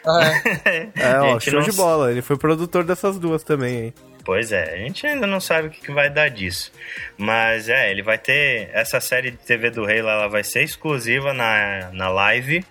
Ah, 0.04 0.42
é, 0.64 0.88
é 0.96 1.20
ó, 1.20 1.38
show 1.38 1.60
não... 1.60 1.62
de 1.62 1.72
bola. 1.72 2.10
Ele 2.10 2.20
foi 2.20 2.36
produtor 2.36 2.82
dessas 2.82 3.16
duas 3.18 3.44
também, 3.44 3.84
hein? 3.84 3.94
Pois 4.24 4.52
é, 4.52 4.74
a 4.74 4.76
gente 4.76 5.06
ainda 5.06 5.26
não 5.26 5.40
sabe 5.40 5.68
o 5.68 5.70
que, 5.70 5.90
vai 5.90 6.10
dar 6.10 6.28
disso. 6.28 6.72
Mas 7.16 7.68
é, 7.68 7.90
ele 7.90 8.02
vai 8.02 8.18
ter. 8.18 8.70
Essa 8.72 9.00
série 9.00 9.30
de 9.30 9.38
TV 9.38 9.70
do 9.70 9.84
Rei 9.84 10.00
ela 10.00 10.28
vai 10.28 10.44
ser 10.44 10.62
exclusiva 10.62 11.32
na, 11.32 11.90
na 11.92 12.08
live. 12.08 12.64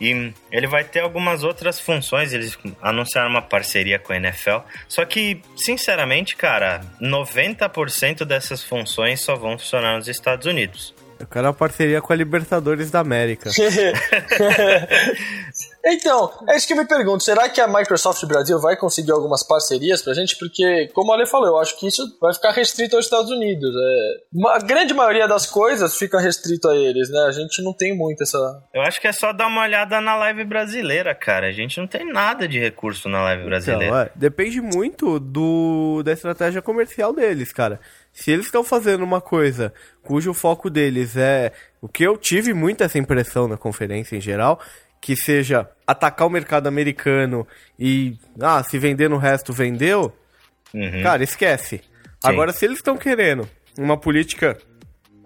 E 0.00 0.32
ele 0.50 0.66
vai 0.66 0.82
ter 0.82 1.00
algumas 1.00 1.44
outras 1.44 1.78
funções. 1.78 2.32
Eles 2.32 2.58
anunciaram 2.80 3.28
uma 3.28 3.42
parceria 3.42 3.98
com 3.98 4.14
a 4.14 4.16
NFL. 4.16 4.60
Só 4.88 5.04
que, 5.04 5.42
sinceramente, 5.54 6.36
cara, 6.36 6.80
90% 7.00 8.24
dessas 8.24 8.64
funções 8.64 9.20
só 9.20 9.36
vão 9.36 9.58
funcionar 9.58 9.96
nos 9.98 10.08
Estados 10.08 10.46
Unidos. 10.46 10.94
Eu 11.18 11.26
quero 11.26 11.48
uma 11.48 11.52
parceria 11.52 12.00
com 12.00 12.14
a 12.14 12.16
Libertadores 12.16 12.90
da 12.90 13.00
América. 13.00 13.50
então, 15.84 16.30
é 16.48 16.56
isso 16.56 16.66
que 16.66 16.72
eu 16.72 16.76
me 16.76 16.86
pergunto. 16.86 17.22
Será 17.22 17.48
que 17.48 17.60
a 17.60 17.66
Microsoft 17.66 18.24
Brasil 18.26 18.58
vai 18.60 18.76
conseguir 18.76 19.12
algumas 19.12 19.42
parcerias 19.42 20.02
pra 20.02 20.14
gente? 20.14 20.36
Porque, 20.36 20.88
como 20.92 21.12
a 21.12 21.14
Ale 21.14 21.26
falou, 21.26 21.48
eu 21.48 21.58
acho 21.58 21.78
que 21.78 21.86
isso 21.86 22.02
vai 22.20 22.34
ficar 22.34 22.52
restrito 22.52 22.96
aos 22.96 23.06
Estados 23.06 23.30
Unidos. 23.30 23.74
É... 23.74 24.48
A 24.48 24.58
grande 24.58 24.92
maioria 24.92 25.26
das 25.26 25.46
coisas 25.46 25.96
fica 25.96 26.20
restrito 26.20 26.68
a 26.68 26.76
eles, 26.76 27.10
né? 27.10 27.20
A 27.28 27.32
gente 27.32 27.62
não 27.62 27.72
tem 27.72 27.96
muito 27.96 28.22
essa. 28.22 28.62
Eu 28.74 28.82
acho 28.82 29.00
que 29.00 29.06
é 29.06 29.12
só 29.12 29.32
dar 29.32 29.46
uma 29.46 29.62
olhada 29.62 30.00
na 30.00 30.16
live 30.16 30.44
brasileira, 30.44 31.14
cara. 31.14 31.48
A 31.48 31.52
gente 31.52 31.78
não 31.78 31.86
tem 31.86 32.04
nada 32.04 32.46
de 32.46 32.58
recurso 32.58 33.08
na 33.08 33.22
live 33.22 33.44
brasileira. 33.44 33.84
Então, 33.86 33.98
é, 33.98 34.10
depende 34.14 34.60
muito 34.60 35.18
do 35.18 36.02
da 36.02 36.12
estratégia 36.12 36.60
comercial 36.60 37.12
deles, 37.12 37.52
cara. 37.52 37.80
Se 38.12 38.30
eles 38.30 38.46
estão 38.46 38.64
fazendo 38.64 39.04
uma 39.04 39.20
coisa 39.20 39.72
cujo 40.02 40.34
foco 40.34 40.68
deles 40.68 41.16
é 41.16 41.52
o 41.80 41.88
que 41.88 42.02
eu 42.02 42.16
tive 42.16 42.52
muito 42.52 42.82
essa 42.82 42.98
impressão 42.98 43.46
na 43.46 43.56
conferência 43.56 44.16
em 44.16 44.20
geral, 44.20 44.60
que 45.00 45.16
seja 45.16 45.68
atacar 45.86 46.26
o 46.26 46.30
mercado 46.30 46.66
americano 46.66 47.46
e 47.78 48.16
ah, 48.40 48.62
se 48.62 48.78
vender 48.78 49.08
no 49.08 49.16
resto 49.16 49.52
vendeu, 49.52 50.14
uhum. 50.74 51.02
cara, 51.02 51.24
esquece. 51.24 51.78
Sim. 51.78 51.84
Agora 52.22 52.52
se 52.52 52.64
eles 52.64 52.78
estão 52.78 52.96
querendo 52.96 53.48
uma 53.78 53.96
política 53.96 54.58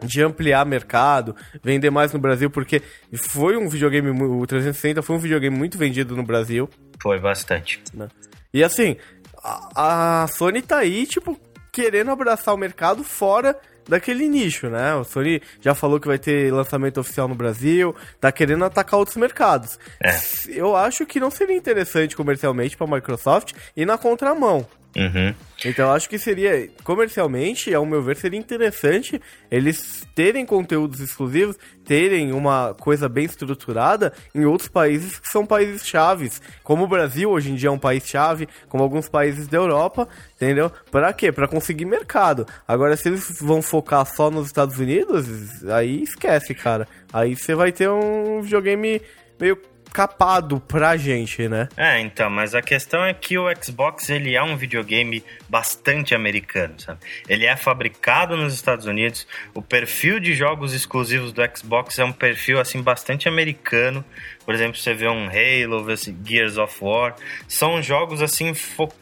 de 0.02 0.22
ampliar 0.22 0.64
mercado, 0.64 1.34
vender 1.62 1.90
mais 1.90 2.12
no 2.12 2.18
Brasil, 2.18 2.50
porque 2.50 2.82
foi 3.16 3.56
um 3.56 3.68
videogame, 3.68 4.10
o 4.10 4.46
360 4.46 5.02
foi 5.02 5.16
um 5.16 5.18
videogame 5.18 5.56
muito 5.56 5.78
vendido 5.78 6.16
no 6.16 6.22
Brasil. 6.22 6.68
Foi 7.02 7.18
bastante. 7.18 7.82
Né? 7.92 8.08
E 8.52 8.62
assim, 8.62 8.96
a, 9.42 10.22
a 10.22 10.26
Sony 10.28 10.62
tá 10.62 10.78
aí, 10.78 11.06
tipo, 11.06 11.38
querendo 11.72 12.10
abraçar 12.10 12.54
o 12.54 12.58
mercado 12.58 13.02
fora 13.02 13.58
daquele 13.88 14.28
nicho, 14.28 14.68
né? 14.68 14.94
O 14.94 15.04
Sony 15.04 15.42
já 15.60 15.74
falou 15.74 16.00
que 16.00 16.06
vai 16.06 16.18
ter 16.18 16.52
lançamento 16.52 17.00
oficial 17.00 17.28
no 17.28 17.34
Brasil, 17.34 17.94
tá 18.20 18.30
querendo 18.32 18.64
atacar 18.64 18.98
outros 18.98 19.16
mercados. 19.16 19.78
É. 20.02 20.14
Eu 20.48 20.76
acho 20.76 21.06
que 21.06 21.20
não 21.20 21.30
seria 21.30 21.56
interessante 21.56 22.16
comercialmente 22.16 22.76
para 22.76 22.86
a 22.86 22.90
Microsoft 22.90 23.52
ir 23.76 23.86
na 23.86 23.98
contramão. 23.98 24.66
Uhum. 24.96 25.34
Então 25.64 25.90
acho 25.90 26.08
que 26.08 26.18
seria, 26.18 26.68
comercialmente, 26.82 27.72
ao 27.74 27.86
meu 27.86 28.02
ver, 28.02 28.16
seria 28.16 28.38
interessante 28.38 29.20
eles 29.50 30.06
terem 30.14 30.44
conteúdos 30.44 31.00
exclusivos, 31.00 31.56
terem 31.84 32.32
uma 32.32 32.74
coisa 32.74 33.08
bem 33.08 33.24
estruturada 33.24 34.12
em 34.34 34.44
outros 34.44 34.68
países 34.68 35.18
que 35.18 35.28
são 35.28 35.46
países 35.46 35.86
chaves, 35.86 36.40
como 36.62 36.84
o 36.84 36.88
Brasil 36.88 37.30
hoje 37.30 37.50
em 37.50 37.54
dia 37.54 37.68
é 37.68 37.72
um 37.72 37.78
país 37.78 38.06
chave, 38.06 38.46
como 38.68 38.82
alguns 38.82 39.08
países 39.08 39.48
da 39.48 39.56
Europa, 39.56 40.06
entendeu? 40.36 40.70
Para 40.90 41.12
quê? 41.12 41.32
Para 41.32 41.48
conseguir 41.48 41.86
mercado. 41.86 42.46
Agora 42.68 42.96
se 42.96 43.08
eles 43.08 43.40
vão 43.40 43.62
focar 43.62 44.04
só 44.04 44.30
nos 44.30 44.46
Estados 44.46 44.78
Unidos, 44.78 45.64
aí 45.64 46.02
esquece, 46.02 46.54
cara. 46.54 46.86
Aí 47.12 47.34
você 47.34 47.54
vai 47.54 47.72
ter 47.72 47.88
um 47.88 48.42
videogame 48.42 49.00
meio 49.40 49.58
capado 49.94 50.58
pra 50.58 50.96
gente, 50.96 51.48
né? 51.48 51.68
É, 51.76 52.00
então, 52.00 52.28
mas 52.28 52.52
a 52.52 52.60
questão 52.60 53.04
é 53.04 53.14
que 53.14 53.38
o 53.38 53.46
Xbox 53.62 54.10
ele 54.10 54.34
é 54.34 54.42
um 54.42 54.56
videogame 54.56 55.22
bastante 55.48 56.16
americano, 56.16 56.74
sabe? 56.80 56.98
Ele 57.28 57.46
é 57.46 57.54
fabricado 57.54 58.36
nos 58.36 58.52
Estados 58.52 58.86
Unidos, 58.86 59.24
o 59.54 59.62
perfil 59.62 60.18
de 60.18 60.34
jogos 60.34 60.74
exclusivos 60.74 61.32
do 61.32 61.40
Xbox 61.56 61.96
é 62.00 62.04
um 62.04 62.10
perfil 62.10 62.58
assim 62.58 62.82
bastante 62.82 63.28
americano, 63.28 64.04
Por 64.44 64.52
exemplo, 64.52 64.76
você 64.76 64.92
vê 64.92 65.08
um 65.08 65.28
Halo, 65.28 65.86
Gears 66.24 66.58
of 66.58 66.76
War. 66.82 67.14
São 67.48 67.80
jogos, 67.80 68.20
assim, 68.20 68.52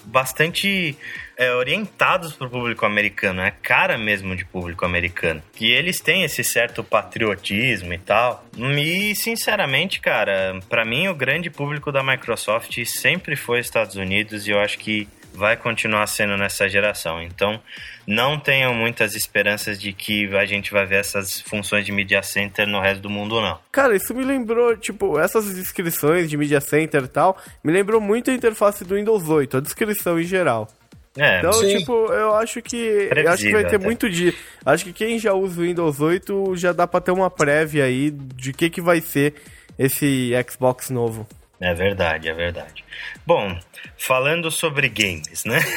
bastante 0.05 0.97
é, 1.43 1.55
orientados 1.55 2.33
para 2.33 2.47
o 2.47 2.51
público 2.51 2.87
americano, 2.87 3.41
é 3.41 3.51
cara 3.51 3.99
mesmo 3.99 4.37
de 4.37 4.45
público 4.45 4.85
americano. 4.85 5.43
E 5.61 5.71
eles 5.71 6.01
têm 6.01 6.23
esse 6.23 6.45
certo 6.45 6.85
patriotismo 6.85 7.93
e 7.93 7.99
tal. 7.99 8.45
E, 8.57 9.15
sinceramente, 9.15 10.01
cara, 10.01 10.61
para 10.69 10.85
mim 10.85 11.09
o 11.09 11.15
grande 11.15 11.51
público 11.51 11.91
da 11.91 12.03
Microsoft 12.03 12.79
sempre 12.85 13.37
foi 13.37 13.61
Estados 13.61 13.97
Unidos 13.97 14.47
e 14.47 14.51
eu 14.51 14.61
acho 14.61 14.79
que 14.79 15.09
vai 15.35 15.57
continuar 15.57 16.07
sendo 16.07 16.37
nessa 16.37 16.69
geração. 16.69 17.23
Então, 17.23 17.61
não 18.07 18.39
tenham 18.39 18.75
muitas 18.75 19.15
esperanças 19.15 19.81
de 19.81 19.93
que 19.93 20.27
a 20.37 20.45
gente 20.45 20.71
vai 20.71 20.85
ver 20.85 20.97
essas 20.97 21.41
funções 21.41 21.85
de 21.85 21.93
Media 21.93 22.23
Center 22.23 22.67
no 22.67 22.81
resto 22.81 23.01
do 23.01 23.11
mundo, 23.11 23.41
não. 23.41 23.59
Cara, 23.71 23.97
isso 23.97 24.15
me 24.15 24.25
lembrou, 24.25 24.77
tipo, 24.77 25.19
essas 25.19 25.55
descrições 25.55 26.29
de 26.29 26.37
Media 26.37 26.61
Center 26.61 27.05
e 27.05 27.09
tal, 27.09 27.37
me 27.65 27.73
lembrou 27.73 28.01
muito 28.01 28.31
a 28.31 28.35
interface 28.35 28.85
do 28.85 28.95
Windows 28.95 29.29
8, 29.29 29.57
a 29.57 29.61
descrição 29.61 30.21
em 30.21 30.25
geral. 30.25 30.69
É, 31.17 31.39
então, 31.39 31.53
sim. 31.53 31.79
tipo, 31.79 31.93
eu 31.93 32.35
acho 32.35 32.63
que. 32.63 33.09
Eu 33.15 33.31
acho 33.31 33.43
que 33.43 33.53
vai 33.53 33.63
ter 33.65 33.77
até. 33.77 33.85
muito 33.85 34.09
dia. 34.09 34.33
Acho 34.65 34.85
que 34.85 34.93
quem 34.93 35.19
já 35.19 35.35
usa 35.35 35.61
o 35.61 35.65
Windows 35.65 36.01
8 36.01 36.57
já 36.57 36.73
dá 36.73 36.87
pra 36.87 37.01
ter 37.01 37.11
uma 37.11 37.31
prévia 37.31 37.85
aí 37.85 38.11
de 38.11 38.53
que, 38.53 38.71
que 38.71 38.81
vai 38.81 39.01
ser 39.01 39.35
esse 39.79 40.31
Xbox 40.49 40.89
novo. 40.89 41.27
É 41.61 41.73
verdade, 41.75 42.29
é 42.29 42.35
verdade. 42.35 42.85
Bom, 43.25 43.57
falando 43.97 44.51
sobre 44.51 44.89
games, 44.89 45.45
né? 45.45 45.61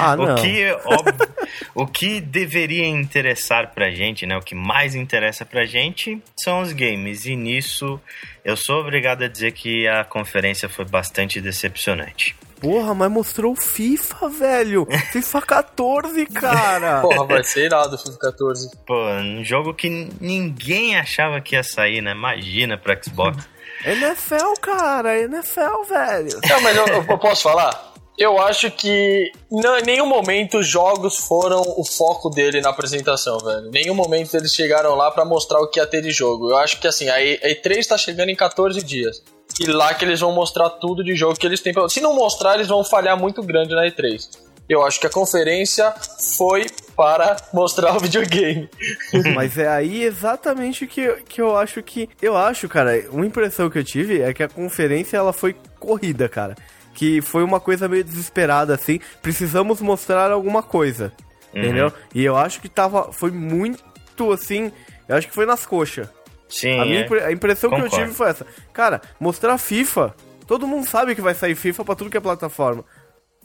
Ah, 0.00 0.16
não. 0.16 0.34
o, 0.34 0.42
que, 0.42 0.72
óbvio, 0.86 1.28
o 1.74 1.86
que 1.86 2.20
deveria 2.20 2.86
interessar 2.86 3.72
pra 3.74 3.90
gente, 3.90 4.24
né? 4.24 4.36
O 4.36 4.40
que 4.40 4.54
mais 4.54 4.94
interessa 4.94 5.44
pra 5.44 5.66
gente 5.66 6.20
são 6.34 6.62
os 6.62 6.72
games. 6.72 7.26
E 7.26 7.36
nisso 7.36 8.00
eu 8.44 8.56
sou 8.56 8.80
obrigado 8.80 9.24
a 9.24 9.28
dizer 9.28 9.52
que 9.52 9.86
a 9.86 10.04
conferência 10.04 10.68
foi 10.68 10.86
bastante 10.86 11.40
decepcionante. 11.40 12.34
Porra, 12.64 12.94
mas 12.94 13.10
mostrou 13.10 13.52
o 13.52 13.56
FIFA, 13.56 14.28
velho. 14.30 14.88
FIFA 15.12 15.42
14, 15.42 16.26
cara. 16.26 17.00
Porra, 17.06 17.26
vai 17.26 17.44
ser 17.44 17.66
irado 17.66 17.94
o 17.94 17.98
FIFA 17.98 18.18
14. 18.18 18.70
Pô, 18.86 18.94
um 18.94 19.44
jogo 19.44 19.74
que 19.74 19.90
ninguém 20.18 20.96
achava 20.96 21.42
que 21.42 21.56
ia 21.56 21.62
sair, 21.62 22.00
né? 22.00 22.12
Imagina 22.12 22.78
pro 22.78 22.96
Xbox. 23.04 23.46
NFL, 23.84 24.54
cara, 24.62 25.20
NFL, 25.20 25.82
velho. 25.86 26.40
Não, 26.48 26.60
mas 26.62 26.74
eu, 26.74 26.86
eu 26.86 27.18
posso 27.18 27.42
falar? 27.42 27.92
Eu 28.16 28.40
acho 28.40 28.70
que 28.70 29.30
não, 29.50 29.76
em 29.76 29.82
nenhum 29.82 30.06
momento 30.06 30.58
os 30.58 30.66
jogos 30.66 31.16
foram 31.16 31.60
o 31.76 31.84
foco 31.84 32.30
dele 32.30 32.60
na 32.60 32.70
apresentação, 32.70 33.38
velho. 33.38 33.66
Em 33.66 33.70
nenhum 33.70 33.94
momento 33.94 34.34
eles 34.36 34.54
chegaram 34.54 34.94
lá 34.94 35.10
para 35.10 35.24
mostrar 35.24 35.60
o 35.60 35.68
que 35.68 35.80
ia 35.80 35.86
ter 35.86 36.00
de 36.00 36.12
jogo. 36.12 36.50
Eu 36.50 36.56
acho 36.56 36.80
que 36.80 36.86
assim, 36.86 37.08
a 37.08 37.18
E3 37.20 37.84
tá 37.86 37.98
chegando 37.98 38.30
em 38.30 38.36
14 38.36 38.80
dias. 38.82 39.22
E 39.60 39.66
lá 39.66 39.94
que 39.94 40.04
eles 40.04 40.20
vão 40.20 40.32
mostrar 40.32 40.68
tudo 40.70 41.04
de 41.04 41.14
jogo 41.14 41.38
que 41.38 41.46
eles 41.46 41.60
têm. 41.60 41.72
Se 41.88 42.00
não 42.00 42.14
mostrar, 42.14 42.54
eles 42.54 42.68
vão 42.68 42.82
falhar 42.84 43.18
muito 43.18 43.42
grande 43.42 43.74
na 43.74 43.86
E3. 43.86 44.44
Eu 44.68 44.84
acho 44.84 44.98
que 44.98 45.06
a 45.06 45.10
conferência 45.10 45.92
foi 46.36 46.66
para 46.96 47.36
mostrar 47.52 47.94
o 47.94 48.00
videogame. 48.00 48.68
Mas 49.34 49.58
é 49.58 49.68
aí 49.68 50.02
exatamente 50.02 50.86
que, 50.86 51.06
que 51.28 51.40
eu 51.40 51.56
acho 51.56 51.82
que. 51.82 52.08
Eu 52.20 52.36
acho, 52.36 52.68
cara, 52.68 53.04
uma 53.10 53.26
impressão 53.26 53.68
que 53.68 53.78
eu 53.78 53.84
tive 53.84 54.22
é 54.22 54.32
que 54.32 54.42
a 54.42 54.48
conferência 54.48 55.16
ela 55.16 55.32
foi 55.32 55.54
corrida, 55.78 56.28
cara. 56.28 56.56
Que 56.94 57.20
foi 57.20 57.44
uma 57.44 57.60
coisa 57.60 57.88
meio 57.88 58.04
desesperada, 58.04 58.74
assim. 58.74 59.00
Precisamos 59.20 59.80
mostrar 59.80 60.30
alguma 60.30 60.62
coisa. 60.62 61.12
Uhum. 61.52 61.60
Entendeu? 61.60 61.92
E 62.14 62.24
eu 62.24 62.36
acho 62.36 62.60
que 62.60 62.68
tava. 62.68 63.12
Foi 63.12 63.30
muito 63.30 64.32
assim. 64.32 64.72
Eu 65.06 65.16
acho 65.16 65.28
que 65.28 65.34
foi 65.34 65.44
nas 65.44 65.66
coxas. 65.66 66.08
Sim. 66.48 66.80
A, 66.80 66.84
minha, 66.84 67.00
é. 67.00 67.24
a 67.26 67.32
impressão 67.32 67.70
Concordo. 67.70 67.90
que 67.90 68.00
eu 68.00 68.04
tive 68.04 68.14
foi 68.14 68.28
essa. 68.28 68.46
Cara, 68.72 69.00
mostrar 69.18 69.58
FIFA. 69.58 70.14
Todo 70.46 70.66
mundo 70.66 70.86
sabe 70.86 71.14
que 71.14 71.20
vai 71.20 71.34
sair 71.34 71.54
FIFA 71.54 71.84
pra 71.84 71.94
tudo 71.94 72.10
que 72.10 72.16
é 72.16 72.20
plataforma. 72.20 72.84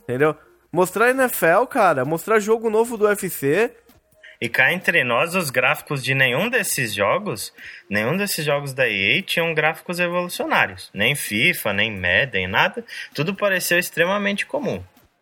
Entendeu? 0.04 0.36
Mostrar 0.72 1.10
NFL, 1.10 1.66
cara. 1.70 2.06
Mostrar 2.06 2.40
jogo 2.40 2.70
novo 2.70 2.98
do 2.98 3.06
UFC. 3.06 3.72
E 4.42 4.48
cá 4.48 4.72
entre 4.72 5.04
nós, 5.04 5.36
os 5.36 5.50
gráficos 5.50 6.02
de 6.02 6.16
nenhum 6.16 6.50
desses 6.50 6.94
jogos, 6.94 7.54
nenhum 7.90 8.16
desses 8.16 8.46
jogos 8.46 8.74
da 8.74 8.88
EA 8.88 9.22
tinham 9.22 9.54
gráficos 9.54 10.00
evolucionários. 10.00 10.90
Nem 10.94 11.14
FIFA, 11.14 11.74
nem 11.74 11.92
Madden, 11.92 12.48
nada. 12.48 12.86
Tudo 13.14 13.36
pareceu 13.36 13.78
extremamente 13.78 14.46
comum. 14.46 14.82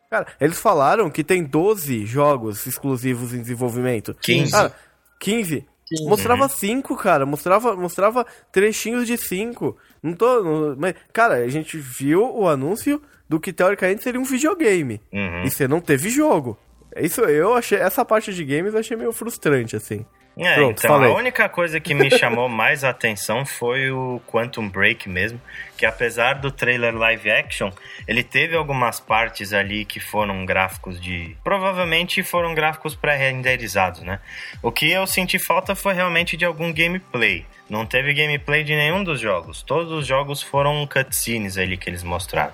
Cara, 0.10 0.28
eles 0.40 0.60
falaram 0.62 1.10
que 1.10 1.24
tem 1.24 1.44
12 1.44 2.06
jogos 2.06 2.66
exclusivos 2.68 3.34
em 3.34 3.42
desenvolvimento. 3.42 4.16
15. 4.22 4.52
Cara, 4.52 4.72
15? 5.20 5.66
Mostrava 6.06 6.50
cinco, 6.50 6.95
cara. 6.95 7.26
Mostrava, 7.26 7.76
mostrava 7.76 8.26
trechinhos 8.52 9.08
de 9.08 9.17
cinco. 9.17 9.78
Não 10.02 10.13
tô. 10.13 10.43
Não, 10.43 10.76
mas, 10.78 10.95
cara, 11.13 11.36
a 11.36 11.47
gente 11.47 11.78
viu 11.78 12.23
o 12.36 12.47
anúncio 12.47 13.02
do 13.30 13.39
que 13.39 13.54
teoricamente 13.54 14.04
seria 14.04 14.19
um 14.19 14.23
videogame. 14.23 15.02
Uhum. 15.12 15.43
E 15.43 15.52
você 15.52 15.67
não 15.67 15.80
teve 15.80 16.10
jogo. 16.10 16.58
Isso 17.00 17.22
eu 17.22 17.54
achei. 17.54 17.78
Essa 17.78 18.04
parte 18.04 18.34
de 18.34 18.44
games 18.44 18.74
eu 18.74 18.80
achei 18.80 18.98
meio 18.98 19.12
frustrante, 19.12 19.76
assim. 19.76 20.06
É, 20.40 20.54
Pronto, 20.54 20.78
então 20.78 20.92
falei. 20.92 21.12
a 21.12 21.16
única 21.16 21.50
coisa 21.50 21.80
que 21.80 21.96
me 21.96 22.12
chamou 22.12 22.48
mais 22.50 22.84
a 22.84 22.90
atenção 22.90 23.44
foi 23.44 23.90
o 23.90 24.22
Quantum 24.28 24.70
Break 24.70 25.10
mesmo, 25.10 25.42
que 25.76 25.84
apesar 25.84 26.34
do 26.34 26.52
trailer 26.52 26.96
live 26.96 27.32
action, 27.32 27.72
ele 28.08 28.24
teve 28.24 28.56
algumas 28.56 29.00
partes 29.00 29.52
ali 29.52 29.84
que 29.84 30.00
foram 30.00 30.46
gráficos 30.46 31.02
de. 31.02 31.36
Provavelmente 31.44 32.22
foram 32.22 32.54
gráficos 32.54 32.96
pré-renderizados, 32.96 34.02
né? 34.02 34.20
O 34.62 34.72
que 34.72 34.92
eu 34.92 35.08
senti 35.08 35.40
falta 35.40 35.74
foi 35.74 35.96
realmente 35.96 36.38
de 36.38 36.46
algum 36.46 36.72
gameplay. 36.72 37.44
Não 37.70 37.86
teve 37.86 38.14
gameplay 38.14 38.64
de 38.64 38.74
nenhum 38.76 39.04
dos 39.04 39.20
jogos. 39.20 39.62
Todos 39.62 39.92
os 39.92 40.08
jogos 40.08 40.42
foram 40.42 40.88
cutscenes 40.88 41.58
ali 41.58 41.78
que 41.78 41.90
eles 41.90 42.02
mostraram. 42.02 42.54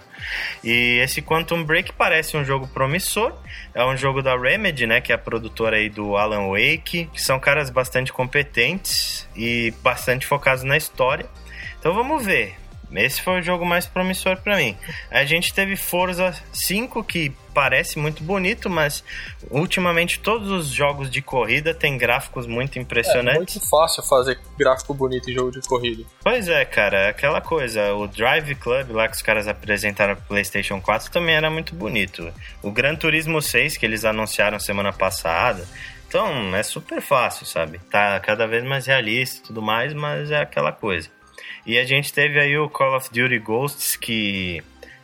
E 0.63 0.99
esse 1.03 1.21
Quantum 1.21 1.63
Break 1.63 1.93
parece 1.93 2.35
um 2.35 2.43
jogo 2.43 2.67
promissor. 2.67 3.31
É 3.75 3.85
um 3.85 3.95
jogo 3.95 4.23
da 4.23 4.35
Remedy, 4.35 4.87
né? 4.87 5.01
Que 5.01 5.11
é 5.11 5.15
a 5.15 5.19
produtora 5.19 5.77
aí 5.77 5.87
do 5.87 6.17
Alan 6.17 6.49
Wake. 6.49 7.09
Que 7.13 7.21
são 7.21 7.39
caras 7.39 7.69
bastante 7.69 8.11
competentes 8.11 9.29
e 9.35 9.71
bastante 9.83 10.25
focados 10.25 10.63
na 10.63 10.77
história. 10.77 11.27
Então 11.79 11.93
vamos 11.93 12.25
ver. 12.25 12.55
Esse 12.95 13.21
foi 13.21 13.39
o 13.39 13.41
jogo 13.41 13.65
mais 13.65 13.85
promissor 13.85 14.37
para 14.37 14.57
mim. 14.57 14.77
A 15.09 15.25
gente 15.25 15.53
teve 15.53 15.75
Forza 15.75 16.33
5, 16.51 17.03
que 17.03 17.31
parece 17.53 17.99
muito 17.99 18.23
bonito, 18.23 18.69
mas 18.69 19.03
ultimamente 19.49 20.19
todos 20.19 20.49
os 20.49 20.67
jogos 20.67 21.09
de 21.09 21.21
corrida 21.21 21.73
têm 21.73 21.97
gráficos 21.97 22.47
muito 22.47 22.79
impressionantes. 22.79 23.55
É 23.55 23.59
muito 23.59 23.69
fácil 23.69 24.03
fazer 24.03 24.39
gráfico 24.57 24.93
bonito 24.93 25.29
em 25.29 25.33
jogo 25.33 25.51
de 25.51 25.61
corrida. 25.61 26.03
Pois 26.21 26.47
é, 26.47 26.65
cara, 26.65 26.97
é 26.97 27.09
aquela 27.09 27.41
coisa. 27.41 27.93
O 27.93 28.07
Drive 28.07 28.55
Club 28.55 28.91
lá 28.91 29.07
que 29.07 29.15
os 29.15 29.21
caras 29.21 29.47
apresentaram 29.47 30.15
pro 30.15 30.25
PlayStation 30.25 30.81
4 30.81 31.11
também 31.11 31.35
era 31.35 31.49
muito 31.49 31.75
bonito. 31.75 32.31
O 32.61 32.71
Gran 32.71 32.95
Turismo 32.95 33.41
6 33.41 33.77
que 33.77 33.85
eles 33.85 34.03
anunciaram 34.05 34.59
semana 34.59 34.91
passada. 34.91 35.67
Então, 36.07 36.55
é 36.55 36.61
super 36.61 37.01
fácil, 37.01 37.43
sabe? 37.43 37.79
Tá 37.89 38.19
cada 38.19 38.45
vez 38.45 38.63
mais 38.63 38.85
realista 38.85 39.39
e 39.39 39.47
tudo 39.47 39.63
mais, 39.63 39.93
mas 39.93 40.29
é 40.29 40.37
aquela 40.37 40.71
coisa. 40.71 41.09
E 41.65 41.77
a 41.77 41.85
gente 41.85 42.11
teve 42.11 42.39
aí 42.39 42.57
o 42.57 42.69
Call 42.69 42.95
of 42.95 43.09
Duty 43.09 43.39
Ghosts, 43.39 43.95
que 43.95 44.61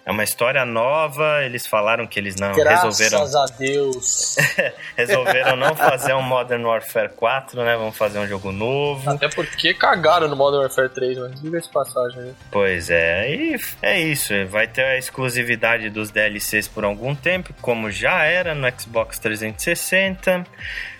é 0.10 0.12
uma 0.12 0.24
história 0.24 0.65
nova. 0.65 1.43
Eles 1.45 1.67
falaram 1.67 2.08
que 2.08 2.19
eles 2.19 2.36
não 2.36 2.52
Graças 2.54 3.00
resolveram. 3.00 3.32
Graças 3.32 3.36
a 3.36 3.58
Deus! 3.58 4.36
resolveram 4.98 5.56
não 5.56 5.76
fazer 5.76 6.13
um 6.15 6.22
Modern 6.22 6.65
Warfare 6.65 7.10
4, 7.10 7.63
né? 7.63 7.78
Vamos 7.78 7.95
fazer 7.95 8.17
um 8.17 8.28
jogo 8.28 8.52
novo. 8.52 9.08
Até 9.10 9.30
porque 9.30 9.74
cagaram 9.74 10.28
no 10.28 10.36
Modern 10.36 10.63
Warfare 10.63 10.89
3, 10.89 11.17
mas 11.19 11.41
diga 11.41 11.60
essa 11.60 11.69
passagem 11.69 12.24
aí. 12.24 12.34
Pois 12.50 12.89
é, 12.89 13.34
e 13.34 13.60
é 13.84 14.02
isso. 14.02 14.34
Vai 14.48 14.67
ter 14.67 14.84
a 14.84 14.98
exclusividade 14.98 15.89
dos 15.89 16.10
DLCs 16.10 16.67
por 16.67 16.84
algum 16.84 17.13
tempo, 17.13 17.54
como 17.62 17.91
já 17.91 18.24
era 18.24 18.56
no 18.56 18.67
Xbox 18.78 19.19
360. 19.19 20.43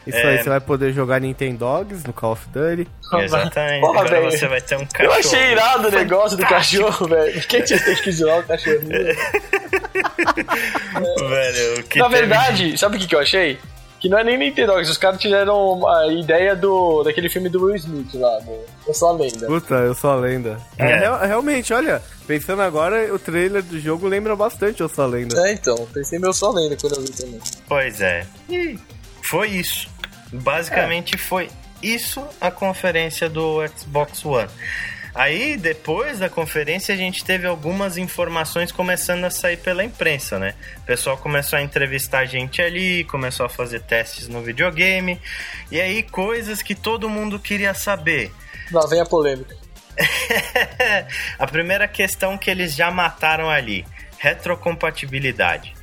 Isso 0.10 0.18
é... 0.18 0.28
aí, 0.28 0.44
você 0.44 0.50
vai 0.50 0.60
poder 0.60 0.92
jogar 0.92 1.20
Nintendogs 1.22 2.04
no 2.04 2.14
Call 2.14 2.34
of 2.34 2.48
Duty. 2.50 2.88
Exatamente. 3.24 3.82
Porra, 3.82 4.00
Agora 4.02 4.20
véio. 4.22 4.32
você 4.32 4.48
vai 4.48 4.62
ter 4.62 4.76
um 4.76 4.86
cachorro. 4.86 5.14
Eu 5.14 5.20
achei 5.20 5.52
irado 5.52 5.88
o 5.88 5.92
negócio 5.92 6.38
do 6.38 6.46
cachorro, 6.46 7.08
velho. 7.08 7.42
Quem 7.48 7.64
tinha 7.64 7.80
que 7.80 8.12
zoar 8.12 8.40
o 8.40 8.44
cachorrinho? 8.44 8.90
velho, 11.30 11.86
Na 11.96 12.08
verdade, 12.08 12.78
sabe 12.78 12.98
o 12.98 13.00
que, 13.00 13.08
que 13.08 13.16
eu 13.16 13.20
achei? 13.20 13.58
Que 14.00 14.08
não 14.08 14.18
é 14.18 14.24
nem 14.24 14.38
Nintendogs, 14.38 14.90
os 14.90 14.98
caras 14.98 15.20
tiveram 15.20 15.86
a 15.86 16.08
ideia 16.08 16.56
do 16.56 17.04
daquele 17.04 17.30
filme 17.30 17.50
do 17.50 17.66
Will 17.66 17.76
Smith 17.76 18.14
lá, 18.14 18.40
do 18.40 18.58
Eu 18.88 18.94
Sou 18.94 19.10
a 19.10 19.12
Lenda. 19.12 19.46
Puta, 19.46 19.76
Eu 19.76 19.94
Sou 19.94 20.12
a 20.12 20.16
Lenda. 20.16 20.58
É. 20.78 21.04
é 21.04 21.26
realmente, 21.28 21.74
olha, 21.74 22.02
pensando 22.26 22.62
agora, 22.62 23.14
o 23.14 23.20
trailer 23.20 23.62
do 23.62 23.78
jogo 23.78 24.08
lembra 24.08 24.38
bastante 24.38 24.80
Eu 24.80 24.88
Sou 24.88 25.04
a 25.04 25.08
Lenda. 25.08 25.38
É, 25.46 25.52
então, 25.52 25.86
pensei 25.94 26.18
em 26.18 26.24
Eu 26.24 26.32
Sou 26.32 26.50
a 26.50 26.62
Lenda 26.62 26.78
quando 26.80 26.96
eu 26.96 27.02
vi 27.02 27.12
também. 27.12 27.42
Pois 27.68 28.00
é. 28.00 28.26
E 28.50 28.80
foi 29.30 29.50
isso. 29.50 29.90
Basicamente 30.32 31.16
é. 31.16 31.18
foi 31.18 31.50
isso 31.82 32.26
a 32.40 32.52
conferência 32.52 33.30
do 33.30 33.66
Xbox 33.68 34.24
One. 34.26 34.50
Aí, 35.14 35.58
depois 35.58 36.20
da 36.20 36.30
conferência, 36.30 36.94
a 36.94 36.98
gente 36.98 37.26
teve 37.26 37.48
algumas 37.48 37.98
informações 37.98 38.72
começando 38.72 39.24
a 39.26 39.30
sair 39.30 39.58
pela 39.58 39.84
imprensa, 39.84 40.38
né? 40.38 40.54
O 40.78 40.82
pessoal 40.82 41.18
começou 41.18 41.58
a 41.58 41.62
entrevistar 41.62 42.20
a 42.20 42.26
gente 42.26 42.62
ali, 42.62 43.04
começou 43.06 43.46
a 43.46 43.50
fazer 43.50 43.82
testes 43.82 44.28
no 44.28 44.42
videogame, 44.42 45.20
e 45.72 45.82
aí 45.82 46.04
coisas 46.04 46.62
que 46.62 46.76
todo 46.76 47.10
mundo 47.10 47.40
queria 47.40 47.74
saber. 47.74 48.32
Lá 48.72 48.86
vem 48.86 49.02
a 49.02 49.06
polêmica. 49.06 49.58
a 51.40 51.48
primeira 51.48 51.88
questão 51.88 52.38
que 52.38 52.50
eles 52.50 52.76
já 52.76 52.92
mataram 52.92 53.50
ali: 53.50 53.86
retrocompatibilidade 54.20 55.79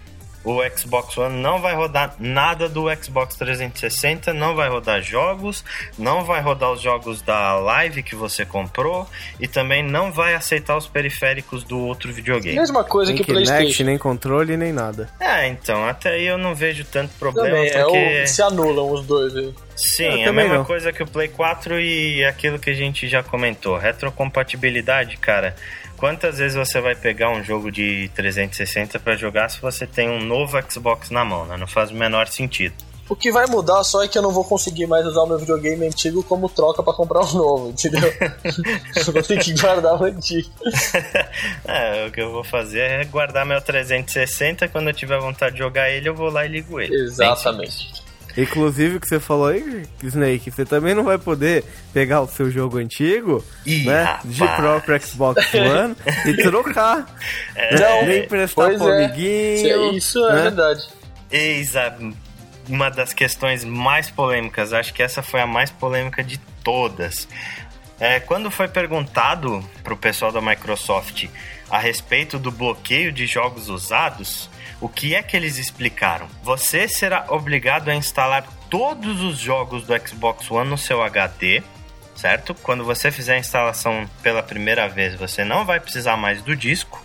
o 0.46 0.62
Xbox 0.78 1.18
One 1.18 1.42
não 1.42 1.60
vai 1.60 1.74
rodar 1.74 2.14
nada 2.20 2.68
do 2.68 2.84
Xbox 2.94 3.34
360, 3.34 4.32
não 4.32 4.54
vai 4.54 4.68
rodar 4.68 5.02
jogos, 5.02 5.64
não 5.98 6.24
vai 6.24 6.40
rodar 6.40 6.70
os 6.70 6.80
jogos 6.80 7.20
da 7.20 7.58
Live 7.58 8.04
que 8.04 8.14
você 8.14 8.46
comprou 8.46 9.08
e 9.40 9.48
também 9.48 9.82
não 9.82 10.12
vai 10.12 10.34
aceitar 10.34 10.76
os 10.76 10.86
periféricos 10.86 11.64
do 11.64 11.80
outro 11.80 12.12
videogame. 12.12 12.56
Mesma 12.56 12.84
coisa 12.84 13.12
nem 13.12 13.20
que 13.20 13.28
o 13.28 13.34
PlayStation. 13.34 13.82
nem 13.82 13.98
controle, 13.98 14.56
nem 14.56 14.72
nada. 14.72 15.10
É, 15.18 15.48
então, 15.48 15.84
até 15.84 16.10
aí 16.10 16.26
eu 16.26 16.38
não 16.38 16.54
vejo 16.54 16.84
tanto 16.84 17.10
problema 17.18 17.48
também, 17.48 17.68
é 17.68 17.82
porque... 17.82 17.96
É 17.96 18.22
o... 18.22 18.28
se 18.28 18.40
anulam 18.40 18.92
os 18.92 19.04
dois 19.04 19.34
aí. 19.34 19.52
Sim, 19.74 20.22
é 20.22 20.28
a 20.28 20.32
mesma 20.32 20.58
não. 20.58 20.64
coisa 20.64 20.92
que 20.92 21.02
o 21.02 21.06
Play 21.06 21.28
4 21.28 21.80
e 21.80 22.24
aquilo 22.24 22.58
que 22.58 22.70
a 22.70 22.74
gente 22.74 23.08
já 23.08 23.22
comentou. 23.22 23.76
Retrocompatibilidade, 23.76 25.16
cara 25.16 25.56
Quantas 25.96 26.38
vezes 26.38 26.56
você 26.56 26.80
vai 26.80 26.94
pegar 26.94 27.30
um 27.30 27.42
jogo 27.42 27.70
de 27.70 28.10
360 28.14 28.98
para 28.98 29.16
jogar 29.16 29.48
se 29.48 29.60
você 29.60 29.86
tem 29.86 30.08
um 30.08 30.22
novo 30.22 30.58
Xbox 30.70 31.10
na 31.10 31.24
mão, 31.24 31.46
né? 31.46 31.56
Não 31.56 31.66
faz 31.66 31.90
o 31.90 31.94
menor 31.94 32.28
sentido. 32.28 32.74
O 33.08 33.14
que 33.14 33.30
vai 33.30 33.46
mudar 33.46 33.84
só 33.84 34.02
é 34.02 34.08
que 34.08 34.18
eu 34.18 34.22
não 34.22 34.32
vou 34.32 34.44
conseguir 34.44 34.86
mais 34.86 35.06
usar 35.06 35.22
o 35.22 35.26
meu 35.28 35.38
videogame 35.38 35.86
antigo 35.86 36.24
como 36.24 36.48
troca 36.48 36.82
para 36.82 36.92
comprar 36.92 37.20
um 37.20 37.32
novo, 37.34 37.68
entendeu? 37.70 38.12
eu 38.96 39.12
vou 39.12 39.22
ter 39.22 39.38
que 39.38 39.54
guardar 39.54 40.00
o 40.00 40.04
antigo. 40.04 40.50
é, 41.64 42.06
o 42.06 42.10
que 42.10 42.20
eu 42.20 42.32
vou 42.32 42.42
fazer 42.42 42.80
é 42.80 43.04
guardar 43.04 43.46
meu 43.46 43.60
360, 43.60 44.68
quando 44.68 44.88
eu 44.88 44.92
tiver 44.92 45.20
vontade 45.20 45.52
de 45.52 45.58
jogar 45.58 45.88
ele, 45.88 46.08
eu 46.08 46.14
vou 46.16 46.30
lá 46.30 46.44
e 46.44 46.48
ligo 46.48 46.80
ele. 46.80 46.94
Exatamente. 46.96 48.05
Inclusive, 48.36 48.96
o 48.96 49.00
que 49.00 49.08
você 49.08 49.18
falou 49.18 49.46
aí, 49.46 49.84
Snake, 50.02 50.50
você 50.50 50.64
também 50.64 50.94
não 50.94 51.04
vai 51.04 51.16
poder 51.16 51.64
pegar 51.92 52.20
o 52.20 52.28
seu 52.28 52.50
jogo 52.50 52.78
antigo, 52.78 53.42
Ih, 53.64 53.84
né, 53.84 54.02
rapaz. 54.02 54.34
de 54.34 54.46
próprio 54.46 55.00
Xbox 55.00 55.54
One 55.54 55.96
e 56.26 56.36
trocar. 56.42 57.06
É, 57.54 57.80
não, 57.80 58.06
nem 58.06 58.24
emprestar 58.24 58.74
pro 58.74 58.90
é. 58.90 59.04
amiguinho. 59.04 59.96
Isso 59.96 60.18
é 60.26 60.32
né? 60.34 60.42
verdade. 60.42 60.86
Eis 61.30 61.74
a, 61.74 61.96
uma 62.68 62.90
das 62.90 63.12
questões 63.12 63.64
mais 63.64 64.10
polêmicas, 64.10 64.72
acho 64.72 64.92
que 64.92 65.02
essa 65.02 65.22
foi 65.22 65.40
a 65.40 65.46
mais 65.46 65.70
polêmica 65.70 66.22
de 66.22 66.38
todas. 66.62 67.26
É, 67.98 68.20
quando 68.20 68.50
foi 68.50 68.68
perguntado 68.68 69.64
pro 69.82 69.96
pessoal 69.96 70.30
da 70.30 70.40
Microsoft 70.40 71.26
a 71.70 71.78
respeito 71.78 72.38
do 72.38 72.50
bloqueio 72.50 73.10
de 73.10 73.26
jogos 73.26 73.68
usados, 73.68 74.50
o 74.80 74.88
que 74.88 75.14
é 75.14 75.22
que 75.22 75.36
eles 75.36 75.58
explicaram? 75.58 76.28
Você 76.42 76.88
será 76.88 77.26
obrigado 77.28 77.88
a 77.88 77.94
instalar 77.94 78.46
todos 78.68 79.22
os 79.22 79.38
jogos 79.38 79.86
do 79.86 80.08
Xbox 80.08 80.50
One 80.50 80.68
no 80.68 80.76
seu 80.76 81.02
HD, 81.02 81.62
certo? 82.14 82.54
Quando 82.54 82.84
você 82.84 83.10
fizer 83.10 83.34
a 83.34 83.38
instalação 83.38 84.08
pela 84.22 84.42
primeira 84.42 84.88
vez, 84.88 85.14
você 85.14 85.44
não 85.44 85.64
vai 85.64 85.80
precisar 85.80 86.16
mais 86.16 86.42
do 86.42 86.54
disco. 86.54 87.02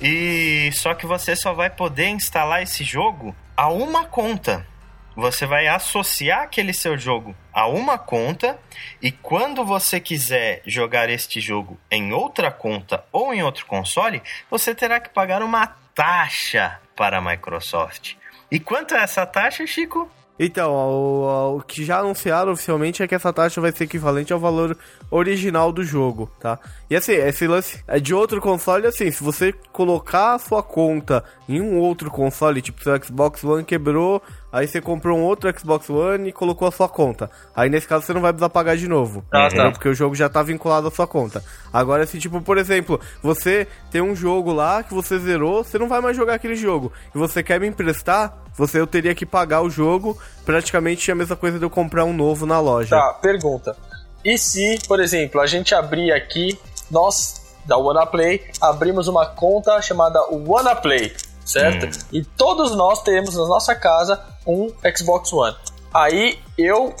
E 0.00 0.70
só 0.72 0.94
que 0.94 1.06
você 1.06 1.36
só 1.36 1.52
vai 1.52 1.70
poder 1.70 2.08
instalar 2.08 2.62
esse 2.62 2.82
jogo 2.82 3.34
a 3.56 3.68
uma 3.68 4.04
conta. 4.04 4.66
Você 5.14 5.44
vai 5.44 5.66
associar 5.66 6.42
aquele 6.42 6.72
seu 6.72 6.96
jogo 6.96 7.36
a 7.52 7.66
uma 7.66 7.98
conta 7.98 8.58
e 9.02 9.10
quando 9.12 9.64
você 9.64 10.00
quiser 10.00 10.62
jogar 10.64 11.10
este 11.10 11.40
jogo 11.40 11.78
em 11.90 12.12
outra 12.12 12.50
conta 12.50 13.04
ou 13.12 13.34
em 13.34 13.42
outro 13.42 13.66
console, 13.66 14.22
você 14.48 14.74
terá 14.74 14.98
que 15.00 15.10
pagar 15.10 15.42
uma 15.42 15.79
taxa 15.94 16.78
para 16.96 17.18
a 17.18 17.20
Microsoft. 17.20 18.14
E 18.50 18.58
quanto 18.58 18.94
é 18.94 19.02
essa 19.02 19.24
taxa, 19.24 19.66
Chico? 19.66 20.10
Então, 20.42 20.72
o, 20.72 21.56
o, 21.58 21.60
que 21.60 21.84
já 21.84 21.98
anunciaram 21.98 22.52
oficialmente 22.52 23.02
é 23.02 23.06
que 23.06 23.14
essa 23.14 23.30
taxa 23.30 23.60
vai 23.60 23.72
ser 23.72 23.84
equivalente 23.84 24.32
ao 24.32 24.40
valor 24.40 24.76
original 25.10 25.70
do 25.70 25.84
jogo, 25.84 26.32
tá? 26.40 26.58
E 26.90 26.96
assim, 26.96 27.12
esse 27.12 27.46
lance 27.46 27.84
é 27.86 28.00
de 28.00 28.12
outro 28.12 28.40
console, 28.40 28.84
assim, 28.84 29.12
se 29.12 29.22
você 29.22 29.54
colocar 29.72 30.34
a 30.34 30.38
sua 30.40 30.60
conta 30.60 31.22
em 31.48 31.60
um 31.60 31.78
outro 31.78 32.10
console, 32.10 32.60
tipo 32.60 32.82
seu 32.82 33.00
Xbox 33.00 33.44
One 33.44 33.62
quebrou, 33.62 34.20
aí 34.52 34.66
você 34.66 34.80
comprou 34.80 35.16
um 35.16 35.22
outro 35.22 35.56
Xbox 35.56 35.88
One 35.88 36.30
e 36.30 36.32
colocou 36.32 36.66
a 36.66 36.72
sua 36.72 36.88
conta. 36.88 37.30
Aí 37.54 37.70
nesse 37.70 37.86
caso 37.86 38.04
você 38.04 38.12
não 38.12 38.20
vai 38.20 38.32
precisar 38.32 38.48
pagar 38.48 38.76
de 38.76 38.88
novo. 38.88 39.24
Ah, 39.30 39.48
tá. 39.48 39.70
Porque 39.70 39.88
o 39.88 39.94
jogo 39.94 40.16
já 40.16 40.28
tá 40.28 40.42
vinculado 40.42 40.88
à 40.88 40.90
sua 40.90 41.06
conta. 41.06 41.44
Agora, 41.72 42.04
se 42.06 42.18
tipo, 42.18 42.40
por 42.40 42.58
exemplo, 42.58 43.00
você 43.22 43.68
tem 43.92 44.00
um 44.00 44.16
jogo 44.16 44.52
lá 44.52 44.82
que 44.82 44.92
você 44.92 45.16
zerou, 45.16 45.62
você 45.62 45.78
não 45.78 45.88
vai 45.88 46.00
mais 46.00 46.16
jogar 46.16 46.34
aquele 46.34 46.56
jogo. 46.56 46.92
E 47.14 47.18
você 47.18 47.40
quer 47.40 47.60
me 47.60 47.68
emprestar, 47.68 48.36
você 48.56 48.80
eu 48.80 48.86
teria 48.88 49.14
que 49.14 49.24
pagar 49.24 49.62
o 49.62 49.70
jogo, 49.70 50.18
praticamente 50.44 51.12
a 51.12 51.14
mesma 51.14 51.36
coisa 51.36 51.56
de 51.56 51.64
eu 51.64 51.70
comprar 51.70 52.04
um 52.04 52.12
novo 52.12 52.46
na 52.46 52.58
loja. 52.58 52.96
Tá, 52.96 53.14
pergunta. 53.22 53.76
E 54.24 54.36
se, 54.36 54.78
por 54.86 55.00
exemplo, 55.00 55.40
a 55.40 55.46
gente 55.46 55.74
abrir 55.74 56.12
aqui, 56.12 56.58
nós 56.90 57.56
da 57.64 57.76
WannaPlay 57.76 58.50
abrimos 58.60 59.08
uma 59.08 59.26
conta 59.26 59.80
chamada 59.82 60.20
WannaPlay, 60.30 61.14
certo? 61.44 61.86
Hum. 61.86 62.08
E 62.12 62.24
todos 62.24 62.74
nós 62.74 63.02
temos 63.02 63.34
na 63.34 63.46
nossa 63.46 63.74
casa 63.74 64.22
um 64.46 64.72
Xbox 64.96 65.32
One. 65.32 65.56
Aí 65.92 66.38
eu 66.56 66.94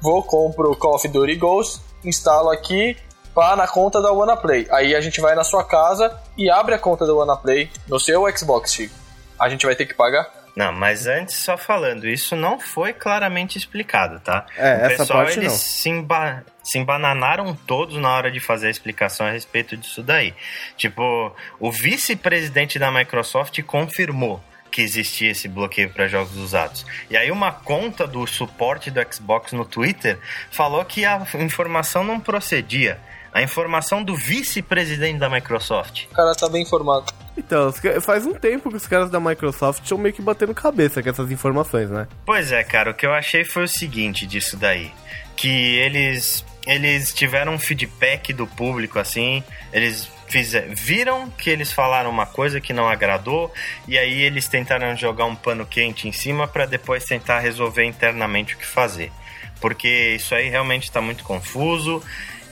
vou 0.00 0.22
compro 0.22 0.70
o 0.70 0.76
Call 0.76 0.96
of 0.96 1.08
Duty 1.08 1.36
Ghost, 1.36 1.80
instalo 2.04 2.50
aqui 2.50 2.96
pá, 3.36 3.54
na 3.54 3.68
conta 3.68 4.00
da 4.00 4.10
WannaPlay. 4.10 4.66
Aí 4.70 4.94
a 4.94 5.00
gente 5.00 5.20
vai 5.20 5.34
na 5.34 5.44
sua 5.44 5.62
casa 5.62 6.18
e 6.38 6.48
abre 6.48 6.74
a 6.74 6.78
conta 6.78 7.06
da 7.06 7.12
WannaPlay 7.12 7.70
no 7.86 8.00
seu 8.00 8.24
Xbox, 8.34 8.72
Chico. 8.72 8.94
A 9.38 9.50
gente 9.50 9.66
vai 9.66 9.76
ter 9.76 9.84
que 9.84 9.92
pagar? 9.92 10.45
Não, 10.56 10.72
mas 10.72 11.06
antes, 11.06 11.36
só 11.36 11.58
falando, 11.58 12.08
isso 12.08 12.34
não 12.34 12.58
foi 12.58 12.94
claramente 12.94 13.58
explicado, 13.58 14.18
tá? 14.20 14.46
É, 14.56 14.62
o 14.62 14.86
essa 14.86 14.88
pessoal, 15.02 15.18
parte 15.18 15.38
eles 15.38 15.52
não. 15.52 15.58
Se, 15.58 15.90
emba 15.90 16.44
se 16.64 16.78
embananaram 16.78 17.54
todos 17.66 18.00
na 18.00 18.10
hora 18.10 18.30
de 18.30 18.40
fazer 18.40 18.68
a 18.68 18.70
explicação 18.70 19.26
a 19.26 19.30
respeito 19.30 19.76
disso 19.76 20.02
daí. 20.02 20.32
Tipo, 20.74 21.30
o 21.60 21.70
vice-presidente 21.70 22.78
da 22.78 22.90
Microsoft 22.90 23.62
confirmou 23.64 24.42
que 24.70 24.80
existia 24.80 25.30
esse 25.30 25.46
bloqueio 25.46 25.90
para 25.90 26.08
jogos 26.08 26.36
usados. 26.36 26.86
E 27.10 27.18
aí 27.18 27.30
uma 27.30 27.52
conta 27.52 28.06
do 28.06 28.26
suporte 28.26 28.90
do 28.90 29.00
Xbox 29.12 29.52
no 29.52 29.64
Twitter 29.64 30.18
falou 30.50 30.82
que 30.86 31.04
a 31.04 31.22
informação 31.34 32.02
não 32.02 32.18
procedia. 32.18 32.98
A 33.30 33.42
informação 33.42 34.02
do 34.02 34.16
vice-presidente 34.16 35.18
da 35.18 35.28
Microsoft. 35.28 36.06
O 36.10 36.14
cara 36.14 36.34
tá 36.34 36.48
bem 36.48 36.62
informado. 36.62 37.25
Então, 37.36 37.72
faz 38.00 38.24
um 38.24 38.32
tempo 38.32 38.70
que 38.70 38.76
os 38.76 38.86
caras 38.86 39.10
da 39.10 39.20
Microsoft 39.20 39.82
estão 39.82 39.98
meio 39.98 40.14
que 40.14 40.22
batendo 40.22 40.54
cabeça 40.54 41.02
com 41.02 41.10
essas 41.10 41.30
informações, 41.30 41.90
né? 41.90 42.08
Pois 42.24 42.50
é, 42.50 42.64
cara, 42.64 42.90
o 42.90 42.94
que 42.94 43.06
eu 43.06 43.12
achei 43.12 43.44
foi 43.44 43.64
o 43.64 43.68
seguinte 43.68 44.26
disso 44.26 44.56
daí. 44.56 44.90
Que 45.36 45.76
eles, 45.76 46.44
eles 46.66 47.12
tiveram 47.12 47.54
um 47.54 47.58
feedback 47.58 48.32
do 48.32 48.46
público, 48.46 48.98
assim, 48.98 49.44
eles 49.72 50.08
fizer, 50.28 50.66
viram 50.74 51.30
que 51.30 51.50
eles 51.50 51.72
falaram 51.72 52.10
uma 52.10 52.26
coisa 52.26 52.60
que 52.60 52.72
não 52.72 52.88
agradou 52.88 53.52
e 53.86 53.96
aí 53.98 54.22
eles 54.22 54.48
tentaram 54.48 54.96
jogar 54.96 55.24
um 55.24 55.36
pano 55.36 55.64
quente 55.64 56.08
em 56.08 56.12
cima 56.12 56.48
para 56.48 56.66
depois 56.66 57.04
tentar 57.04 57.40
resolver 57.40 57.84
internamente 57.84 58.54
o 58.54 58.58
que 58.58 58.66
fazer. 58.66 59.12
Porque 59.60 60.14
isso 60.14 60.34
aí 60.34 60.48
realmente 60.48 60.84
está 60.84 61.00
muito 61.00 61.24
confuso 61.24 62.02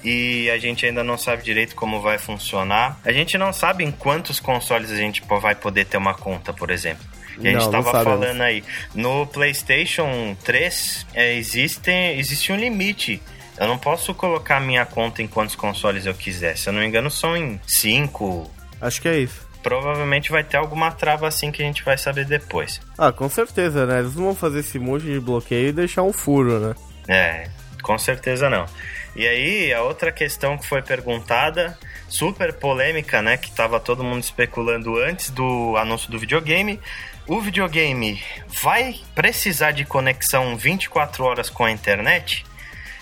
e 0.05 0.51
a 0.51 0.59
gente 0.59 0.85
ainda 0.85 1.03
não 1.03 1.17
sabe 1.17 1.43
direito 1.43 1.75
como 1.75 2.01
vai 2.01 2.19
funcionar. 2.19 3.01
A 3.05 3.11
gente 3.11 3.39
não 3.39 3.53
sabe 3.53 3.83
em 3.83 3.91
quantos 3.91 4.39
consoles 4.39 4.91
a 4.91 4.97
gente 4.97 5.23
vai 5.41 5.55
poder 5.55 5.87
ter 5.87 5.97
uma 5.97 6.13
conta, 6.13 6.53
por 6.53 6.71
exemplo. 6.71 7.05
E 7.41 7.49
a 7.49 7.53
gente 7.53 7.65
estava 7.65 8.05
falando 8.05 8.43
aí. 8.43 8.63
No 8.95 9.27
PlayStation 9.27 10.37
3 10.45 11.07
é, 11.15 11.35
existe, 11.35 11.91
existe 11.91 12.53
um 12.53 12.57
limite. 12.57 13.21
Eu 13.59 13.67
não 13.67 13.79
posso 13.79 14.13
colocar 14.15 14.61
minha 14.61 14.85
conta 14.85 15.23
em 15.23 15.27
quantos 15.27 15.55
consoles 15.55 16.07
eu 16.07 16.15
quiser. 16.15 16.57
Se 16.57 16.69
eu 16.69 16.73
não 16.73 16.81
me 16.81 16.87
engano, 16.87 17.11
são 17.11 17.37
em 17.37 17.59
5. 17.67 18.51
Acho 18.81 19.01
que 19.01 19.09
é 19.09 19.19
isso. 19.19 19.49
Provavelmente 19.63 20.31
vai 20.31 20.45
ter 20.45 20.59
alguma 20.59 20.91
trava 20.91 21.27
assim 21.27 21.51
que 21.51 21.63
a 21.63 21.65
gente 21.65 21.83
vai 21.83 21.97
saber 21.97 22.27
depois. 22.27 22.81
Ah, 22.99 23.11
com 23.11 23.29
certeza, 23.29 23.87
né? 23.87 24.01
Eles 24.01 24.15
não 24.15 24.25
vão 24.25 24.35
fazer 24.35 24.61
esse 24.61 24.79
monte 24.79 25.07
de 25.07 25.19
bloqueio 25.19 25.69
e 25.69 25.73
deixar 25.73 26.03
um 26.03 26.13
furo, 26.13 26.61
né? 26.61 26.75
É, 27.09 27.49
com 27.83 27.97
certeza 27.99 28.51
não. 28.51 28.67
E 29.17 29.27
aí, 29.27 29.73
a 29.73 29.83
outra 29.83 30.11
questão 30.11 30.59
que 30.59 30.67
foi 30.67 30.83
perguntada, 30.83 31.79
super 32.09 32.53
polêmica, 32.53 33.23
né? 33.23 33.37
Que 33.37 33.51
tava 33.51 33.79
todo 33.79 34.03
mundo 34.03 34.23
especulando 34.23 34.97
antes 34.99 35.31
do 35.31 35.77
anúncio 35.77 36.11
do 36.11 36.19
videogame. 36.19 36.81
O 37.27 37.41
videogame 37.41 38.23
vai 38.63 38.97
precisar 39.15 39.71
de 39.71 39.85
conexão 39.85 40.57
24 40.57 41.25
horas 41.25 41.49
com 41.49 41.65
a 41.65 41.71
internet? 41.71 42.45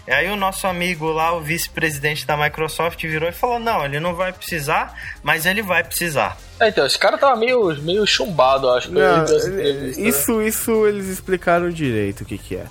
E 0.06 0.10
aí 0.10 0.28
o 0.28 0.36
nosso 0.36 0.66
amigo 0.66 1.06
lá, 1.12 1.32
o 1.32 1.40
vice-presidente 1.40 2.26
da 2.26 2.36
Microsoft, 2.36 3.00
virou 3.02 3.28
e 3.28 3.32
falou: 3.32 3.58
não, 3.58 3.84
ele 3.84 4.00
não 4.00 4.14
vai 4.14 4.32
precisar, 4.32 4.94
mas 5.22 5.46
ele 5.46 5.62
vai 5.62 5.84
precisar. 5.84 6.36
É, 6.60 6.68
então, 6.68 6.84
esse 6.84 6.98
cara 6.98 7.16
tava 7.16 7.36
meio, 7.36 7.74
meio 7.82 8.06
chumbado, 8.06 8.68
acho. 8.70 8.90
Não, 8.90 9.24
isso, 9.24 10.30
né? 10.32 10.48
isso 10.48 10.86
eles 10.86 11.06
explicaram 11.06 11.70
direito 11.70 12.22
o 12.22 12.24
que 12.24 12.36
que 12.36 12.56
é. 12.56 12.66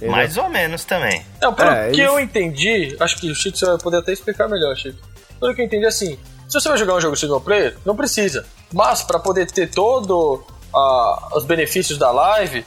Entendeu? 0.00 0.16
Mais 0.16 0.36
ou 0.38 0.48
menos 0.48 0.84
também. 0.84 1.22
Não, 1.42 1.52
pelo 1.52 1.70
é, 1.70 1.90
que 1.90 2.00
eles... 2.00 2.10
eu 2.10 2.18
entendi, 2.18 2.96
acho 2.98 3.18
que 3.18 3.30
o 3.30 3.34
Chico 3.34 3.58
você 3.58 3.66
vai 3.66 3.78
poder 3.78 3.98
até 3.98 4.12
explicar 4.12 4.48
melhor, 4.48 4.74
Chico. 4.74 4.98
Pelo 5.38 5.54
que 5.54 5.60
eu 5.60 5.66
entendi, 5.66 5.84
assim, 5.84 6.18
se 6.48 6.54
você 6.54 6.68
vai 6.68 6.78
jogar 6.78 6.94
um 6.94 7.00
jogo 7.00 7.16
single 7.16 7.40
player, 7.40 7.76
não 7.84 7.94
precisa. 7.94 8.46
Mas 8.72 9.02
para 9.02 9.18
poder 9.18 9.50
ter 9.50 9.68
todo 9.70 10.42
os 11.32 11.44
benefícios 11.44 11.98
da 11.98 12.10
live, 12.10 12.64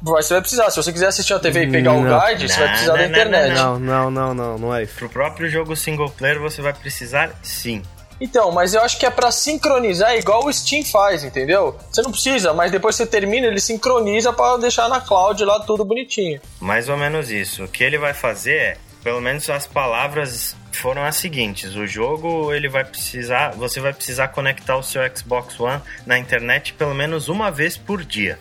você 0.00 0.34
vai 0.34 0.40
precisar. 0.40 0.70
Se 0.70 0.76
você 0.76 0.92
quiser 0.92 1.08
assistir 1.08 1.34
a 1.34 1.38
TV 1.38 1.64
e 1.64 1.70
pegar 1.70 1.92
Não. 1.92 2.00
o 2.00 2.20
guide, 2.20 2.48
você 2.48 2.58
vai 2.58 2.66
Não, 2.66 2.72
precisar 2.72 2.92
da 2.92 2.98
não, 2.98 3.04
não, 3.04 3.10
internet. 3.10 3.54
Não, 3.54 3.78
não, 3.78 4.10
não, 4.10 4.34
não, 4.34 4.58
não 4.58 4.74
é 4.74 4.82
isso. 4.82 4.94
Pro 4.96 5.08
próprio 5.08 5.48
jogo 5.48 5.76
single 5.76 6.10
player 6.10 6.40
você 6.40 6.62
vai 6.62 6.72
precisar 6.72 7.30
sim. 7.42 7.82
Então, 8.22 8.52
mas 8.52 8.72
eu 8.72 8.80
acho 8.80 9.00
que 9.00 9.04
é 9.04 9.10
pra 9.10 9.32
sincronizar 9.32 10.14
igual 10.14 10.46
o 10.46 10.52
Steam 10.52 10.84
faz, 10.84 11.24
entendeu? 11.24 11.76
Você 11.90 12.02
não 12.02 12.12
precisa, 12.12 12.54
mas 12.54 12.70
depois 12.70 12.94
você 12.94 13.04
termina, 13.04 13.48
ele 13.48 13.58
sincroniza 13.58 14.32
pra 14.32 14.56
deixar 14.58 14.88
na 14.88 15.00
cloud 15.00 15.44
lá 15.44 15.58
tudo 15.58 15.84
bonitinho. 15.84 16.40
Mais 16.60 16.88
ou 16.88 16.96
menos 16.96 17.32
isso. 17.32 17.64
O 17.64 17.68
que 17.68 17.82
ele 17.82 17.98
vai 17.98 18.14
fazer 18.14 18.54
é, 18.54 18.76
pelo 19.02 19.20
menos 19.20 19.50
as 19.50 19.66
palavras 19.66 20.54
foram 20.70 21.02
as 21.02 21.16
seguintes: 21.16 21.74
o 21.74 21.84
jogo 21.84 22.54
ele 22.54 22.68
vai 22.68 22.84
precisar, 22.84 23.56
você 23.56 23.80
vai 23.80 23.92
precisar 23.92 24.28
conectar 24.28 24.76
o 24.76 24.84
seu 24.84 25.02
Xbox 25.16 25.58
One 25.58 25.82
na 26.06 26.16
internet 26.16 26.74
pelo 26.74 26.94
menos 26.94 27.28
uma 27.28 27.50
vez 27.50 27.76
por 27.76 28.04
dia. 28.04 28.38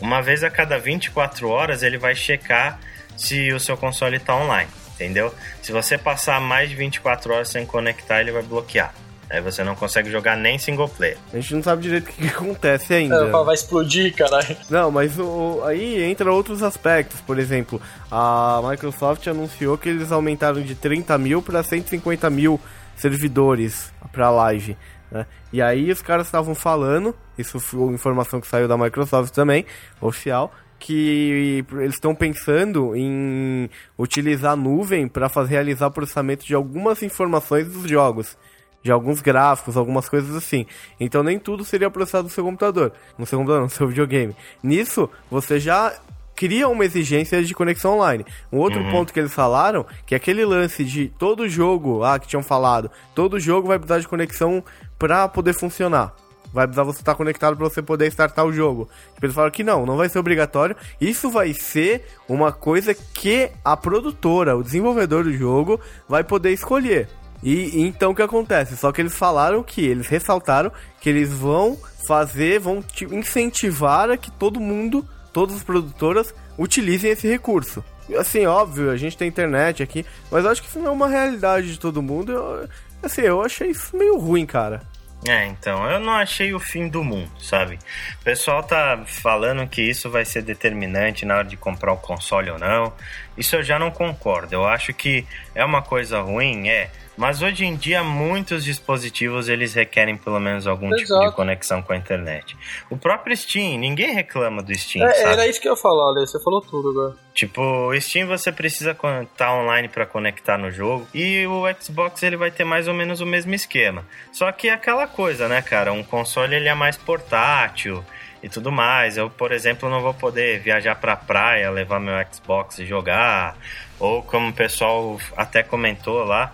Uma 0.00 0.22
vez 0.22 0.42
a 0.42 0.48
cada 0.48 0.78
24 0.78 1.46
horas 1.46 1.82
ele 1.82 1.98
vai 1.98 2.14
checar 2.14 2.80
se 3.18 3.52
o 3.52 3.60
seu 3.60 3.76
console 3.76 4.16
está 4.16 4.34
online, 4.34 4.70
entendeu? 4.94 5.34
Se 5.60 5.72
você 5.72 5.98
passar 5.98 6.40
mais 6.40 6.70
de 6.70 6.74
24 6.74 7.34
horas 7.34 7.50
sem 7.50 7.66
conectar, 7.66 8.22
ele 8.22 8.32
vai 8.32 8.42
bloquear. 8.42 8.94
Aí 9.30 9.40
você 9.40 9.62
não 9.62 9.76
consegue 9.76 10.10
jogar 10.10 10.36
nem 10.36 10.58
single 10.58 10.88
player. 10.88 11.16
A 11.32 11.36
gente 11.36 11.54
não 11.54 11.62
sabe 11.62 11.82
direito 11.82 12.08
o 12.08 12.12
que, 12.12 12.22
que 12.22 12.28
acontece 12.28 12.92
ainda. 12.92 13.26
É, 13.26 13.30
vai 13.30 13.54
explodir, 13.54 14.12
caralho. 14.12 14.56
Não, 14.68 14.90
mas 14.90 15.16
o, 15.20 15.62
aí 15.64 16.02
entra 16.02 16.32
outros 16.32 16.64
aspectos. 16.64 17.20
Por 17.20 17.38
exemplo, 17.38 17.80
a 18.10 18.60
Microsoft 18.68 19.24
anunciou 19.28 19.78
que 19.78 19.88
eles 19.88 20.10
aumentaram 20.10 20.60
de 20.60 20.74
30 20.74 21.16
mil 21.16 21.40
para 21.40 21.62
150 21.62 22.28
mil 22.28 22.60
servidores 22.96 23.92
para 24.10 24.30
live. 24.30 24.76
Né? 25.12 25.24
E 25.52 25.62
aí 25.62 25.92
os 25.92 26.02
caras 26.02 26.26
estavam 26.26 26.54
falando, 26.56 27.14
isso 27.38 27.60
foi 27.60 27.94
informação 27.94 28.40
que 28.40 28.48
saiu 28.48 28.66
da 28.66 28.76
Microsoft 28.76 29.32
também, 29.32 29.64
oficial, 30.00 30.52
que 30.76 31.64
eles 31.72 31.94
estão 31.94 32.16
pensando 32.16 32.96
em 32.96 33.70
utilizar 33.96 34.52
a 34.52 34.56
nuvem 34.56 35.06
para 35.06 35.28
fazer 35.28 35.50
realizar 35.50 35.90
processamento 35.90 36.44
de 36.44 36.54
algumas 36.54 37.00
informações 37.00 37.68
dos 37.68 37.88
jogos 37.88 38.36
de 38.82 38.90
alguns 38.90 39.20
gráficos, 39.20 39.76
algumas 39.76 40.08
coisas 40.08 40.34
assim. 40.34 40.66
Então 40.98 41.22
nem 41.22 41.38
tudo 41.38 41.64
seria 41.64 41.90
processado 41.90 42.24
no 42.24 42.30
seu 42.30 42.44
computador, 42.44 42.92
no 43.18 43.26
seu 43.26 43.38
computador, 43.38 43.62
no 43.64 43.70
seu 43.70 43.88
videogame. 43.88 44.34
Nisso, 44.62 45.08
você 45.30 45.58
já 45.58 45.94
cria 46.34 46.68
uma 46.68 46.84
exigência 46.86 47.42
de 47.44 47.54
conexão 47.54 47.96
online. 47.96 48.24
Um 48.50 48.56
outro 48.56 48.82
ponto 48.90 49.12
que 49.12 49.20
eles 49.20 49.34
falaram, 49.34 49.84
que 50.06 50.14
é 50.14 50.16
aquele 50.16 50.42
lance 50.44 50.82
de 50.82 51.08
todo 51.18 51.46
jogo, 51.46 52.02
ah, 52.02 52.18
que 52.18 52.26
tinham 52.26 52.42
falado, 52.42 52.90
todo 53.14 53.38
jogo 53.38 53.68
vai 53.68 53.78
precisar 53.78 54.00
de 54.00 54.08
conexão 54.08 54.64
para 54.98 55.28
poder 55.28 55.52
funcionar. 55.52 56.14
Vai 56.52 56.66
precisar 56.66 56.82
você 56.82 57.00
estar 57.00 57.14
conectado 57.14 57.56
para 57.56 57.68
você 57.68 57.82
poder 57.82 58.06
startar 58.06 58.44
o 58.44 58.52
jogo. 58.52 58.88
Tipo, 59.14 59.26
eles 59.26 59.34
falaram 59.34 59.52
que 59.52 59.62
não, 59.62 59.84
não 59.86 59.96
vai 59.96 60.08
ser 60.08 60.18
obrigatório. 60.18 60.74
Isso 61.00 61.30
vai 61.30 61.52
ser 61.52 62.06
uma 62.28 62.50
coisa 62.52 62.94
que 62.94 63.50
a 63.64 63.76
produtora, 63.76 64.56
o 64.56 64.62
desenvolvedor 64.62 65.24
do 65.24 65.32
jogo, 65.32 65.78
vai 66.08 66.24
poder 66.24 66.52
escolher. 66.52 67.08
E, 67.42 67.80
então 67.82 68.10
o 68.10 68.14
que 68.14 68.22
acontece? 68.22 68.76
Só 68.76 68.92
que 68.92 69.00
eles 69.00 69.14
falaram 69.14 69.62
que, 69.62 69.84
eles 69.84 70.08
ressaltaram 70.08 70.70
que 71.00 71.08
eles 71.08 71.32
vão 71.32 71.78
fazer, 72.06 72.58
vão 72.58 72.84
incentivar 73.12 74.10
a 74.10 74.16
que 74.16 74.30
todo 74.30 74.60
mundo, 74.60 75.06
todas 75.32 75.56
as 75.56 75.62
produtoras, 75.62 76.34
utilizem 76.58 77.10
esse 77.10 77.28
recurso. 77.28 77.84
Assim, 78.18 78.44
óbvio, 78.46 78.90
a 78.90 78.96
gente 78.96 79.16
tem 79.16 79.28
internet 79.28 79.82
aqui, 79.82 80.04
mas 80.30 80.44
acho 80.44 80.62
que 80.62 80.68
isso 80.68 80.80
não 80.80 80.88
é 80.88 80.94
uma 80.94 81.08
realidade 81.08 81.72
de 81.72 81.78
todo 81.78 82.02
mundo. 82.02 82.32
Eu, 82.32 82.68
assim, 83.02 83.22
eu 83.22 83.42
achei 83.42 83.70
isso 83.70 83.96
meio 83.96 84.18
ruim, 84.18 84.44
cara. 84.44 84.82
É, 85.28 85.46
então, 85.46 85.88
eu 85.90 86.00
não 86.00 86.14
achei 86.14 86.54
o 86.54 86.58
fim 86.58 86.88
do 86.88 87.04
mundo, 87.04 87.30
sabe? 87.38 87.78
O 88.20 88.24
pessoal 88.24 88.62
tá 88.62 89.02
falando 89.04 89.66
que 89.68 89.82
isso 89.82 90.08
vai 90.08 90.24
ser 90.24 90.40
determinante 90.42 91.26
na 91.26 91.36
hora 91.36 91.44
de 91.44 91.58
comprar 91.58 91.92
o 91.92 91.98
console 91.98 92.50
ou 92.50 92.58
não. 92.58 92.92
Isso 93.36 93.54
eu 93.54 93.62
já 93.62 93.78
não 93.78 93.90
concordo. 93.90 94.54
Eu 94.54 94.66
acho 94.66 94.94
que 94.94 95.26
é 95.54 95.62
uma 95.64 95.82
coisa 95.82 96.20
ruim, 96.20 96.68
é. 96.68 96.90
Mas 97.16 97.42
hoje 97.42 97.64
em 97.66 97.76
dia 97.76 98.02
muitos 98.02 98.64
dispositivos 98.64 99.48
eles 99.48 99.74
requerem 99.74 100.16
pelo 100.16 100.40
menos 100.40 100.66
algum 100.66 100.88
tipo 100.88 100.96
de 100.96 101.02
Exato. 101.12 101.32
conexão 101.32 101.82
com 101.82 101.92
a 101.92 101.96
internet. 101.96 102.56
O 102.88 102.96
próprio 102.96 103.36
Steam, 103.36 103.78
ninguém 103.78 104.14
reclama 104.14 104.62
do 104.62 104.74
Steam, 104.74 105.06
É, 105.06 105.12
sabe? 105.12 105.32
era 105.32 105.46
isso 105.46 105.60
que 105.60 105.68
eu 105.68 105.72
ia 105.72 105.76
falar, 105.76 106.10
Ale. 106.12 106.26
Você 106.26 106.42
falou 106.42 106.60
tudo 106.62 106.90
agora. 106.90 107.14
Tipo, 107.34 107.60
o 107.90 108.00
Steam 108.00 108.26
você 108.26 108.50
precisa 108.50 108.96
estar 109.22 109.52
online 109.54 109.88
para 109.88 110.06
conectar 110.06 110.56
no 110.56 110.70
jogo 110.70 111.06
e 111.12 111.46
o 111.46 111.64
Xbox 111.80 112.22
ele 112.22 112.36
vai 112.36 112.50
ter 112.50 112.64
mais 112.64 112.88
ou 112.88 112.94
menos 112.94 113.20
o 113.20 113.26
mesmo 113.26 113.54
esquema. 113.54 114.04
Só 114.32 114.50
que 114.52 114.68
é 114.68 114.72
aquela 114.72 115.06
coisa, 115.06 115.46
né, 115.48 115.60
cara? 115.60 115.92
Um 115.92 116.02
console 116.02 116.54
ele 116.54 116.68
é 116.68 116.74
mais 116.74 116.96
portátil 116.96 118.02
e 118.42 118.48
tudo 118.48 118.72
mais. 118.72 119.16
Eu, 119.18 119.28
por 119.28 119.52
exemplo, 119.52 119.90
não 119.90 120.00
vou 120.00 120.14
poder 120.14 120.60
viajar 120.60 120.94
pra 120.94 121.16
praia, 121.16 121.70
levar 121.70 122.00
meu 122.00 122.14
Xbox 122.32 122.78
e 122.78 122.86
jogar. 122.86 123.56
Ou 123.98 124.22
como 124.22 124.48
o 124.48 124.52
pessoal 124.54 125.18
até 125.36 125.62
comentou 125.62 126.24
lá, 126.24 126.50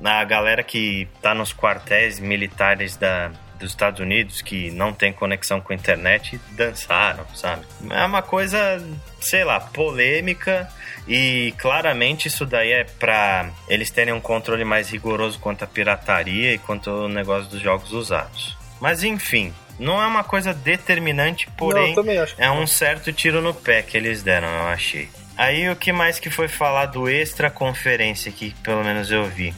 na 0.00 0.22
galera 0.24 0.62
que 0.62 1.08
tá 1.20 1.34
nos 1.34 1.52
quartéis 1.52 2.18
militares 2.20 2.96
da, 2.96 3.30
dos 3.58 3.70
Estados 3.70 4.00
Unidos 4.00 4.40
que 4.40 4.70
não 4.70 4.92
tem 4.92 5.12
conexão 5.12 5.60
com 5.60 5.72
a 5.72 5.76
internet 5.76 6.40
dançaram, 6.52 7.26
sabe? 7.34 7.64
É 7.90 8.04
uma 8.04 8.22
coisa, 8.22 8.82
sei 9.20 9.44
lá, 9.44 9.58
polêmica 9.60 10.68
e 11.06 11.52
claramente 11.58 12.28
isso 12.28 12.44
daí 12.46 12.72
é 12.72 12.84
pra 12.84 13.50
eles 13.68 13.90
terem 13.90 14.12
um 14.14 14.20
controle 14.20 14.64
mais 14.64 14.90
rigoroso 14.90 15.38
quanto 15.38 15.64
à 15.64 15.66
pirataria 15.66 16.54
e 16.54 16.58
quanto 16.58 16.90
ao 16.90 17.08
negócio 17.08 17.50
dos 17.50 17.60
jogos 17.60 17.92
usados. 17.92 18.56
Mas 18.80 19.02
enfim, 19.02 19.52
não 19.78 20.00
é 20.00 20.06
uma 20.06 20.22
coisa 20.22 20.54
determinante, 20.54 21.48
porém 21.56 21.88
Não, 21.88 21.94
também 21.96 22.18
acho. 22.18 22.34
é 22.38 22.50
um 22.50 22.66
certo 22.66 23.12
tiro 23.12 23.40
no 23.40 23.52
pé 23.54 23.82
que 23.82 23.96
eles 23.96 24.22
deram, 24.22 24.48
eu 24.48 24.68
achei. 24.68 25.08
Aí 25.36 25.68
o 25.70 25.76
que 25.76 25.92
mais 25.92 26.18
que 26.18 26.30
foi 26.30 26.48
falado 26.48 27.08
extra 27.08 27.48
conferência 27.50 28.30
que 28.30 28.50
pelo 28.62 28.82
menos 28.84 29.10
eu 29.10 29.24
vi. 29.24 29.54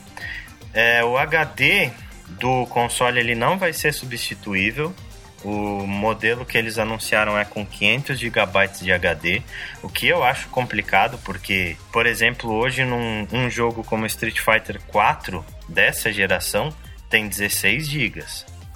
É, 0.73 1.05
o 1.05 1.17
HD 1.17 1.91
do 2.39 2.67
console 2.67 3.21
ele 3.21 3.35
não 3.35 3.59
vai 3.59 3.73
ser 3.73 3.93
substituível. 3.93 4.95
O 5.43 5.87
modelo 5.87 6.45
que 6.45 6.59
eles 6.59 6.79
anunciaram 6.79 7.39
é 7.39 7.47
com 7.47 7.65
500 7.65 8.19
GB 8.19 8.69
de 8.83 8.93
HD, 8.93 9.43
o 9.83 9.89
que 9.89 10.07
eu 10.07 10.23
acho 10.23 10.49
complicado 10.49 11.19
porque, 11.25 11.79
por 11.91 12.05
exemplo, 12.05 12.53
hoje 12.53 12.85
num 12.85 13.27
um 13.33 13.49
jogo 13.49 13.83
como 13.83 14.05
Street 14.05 14.39
Fighter 14.39 14.79
4 14.89 15.43
dessa 15.67 16.13
geração 16.13 16.71
tem 17.09 17.27
16 17.27 17.89
GB, 17.89 18.23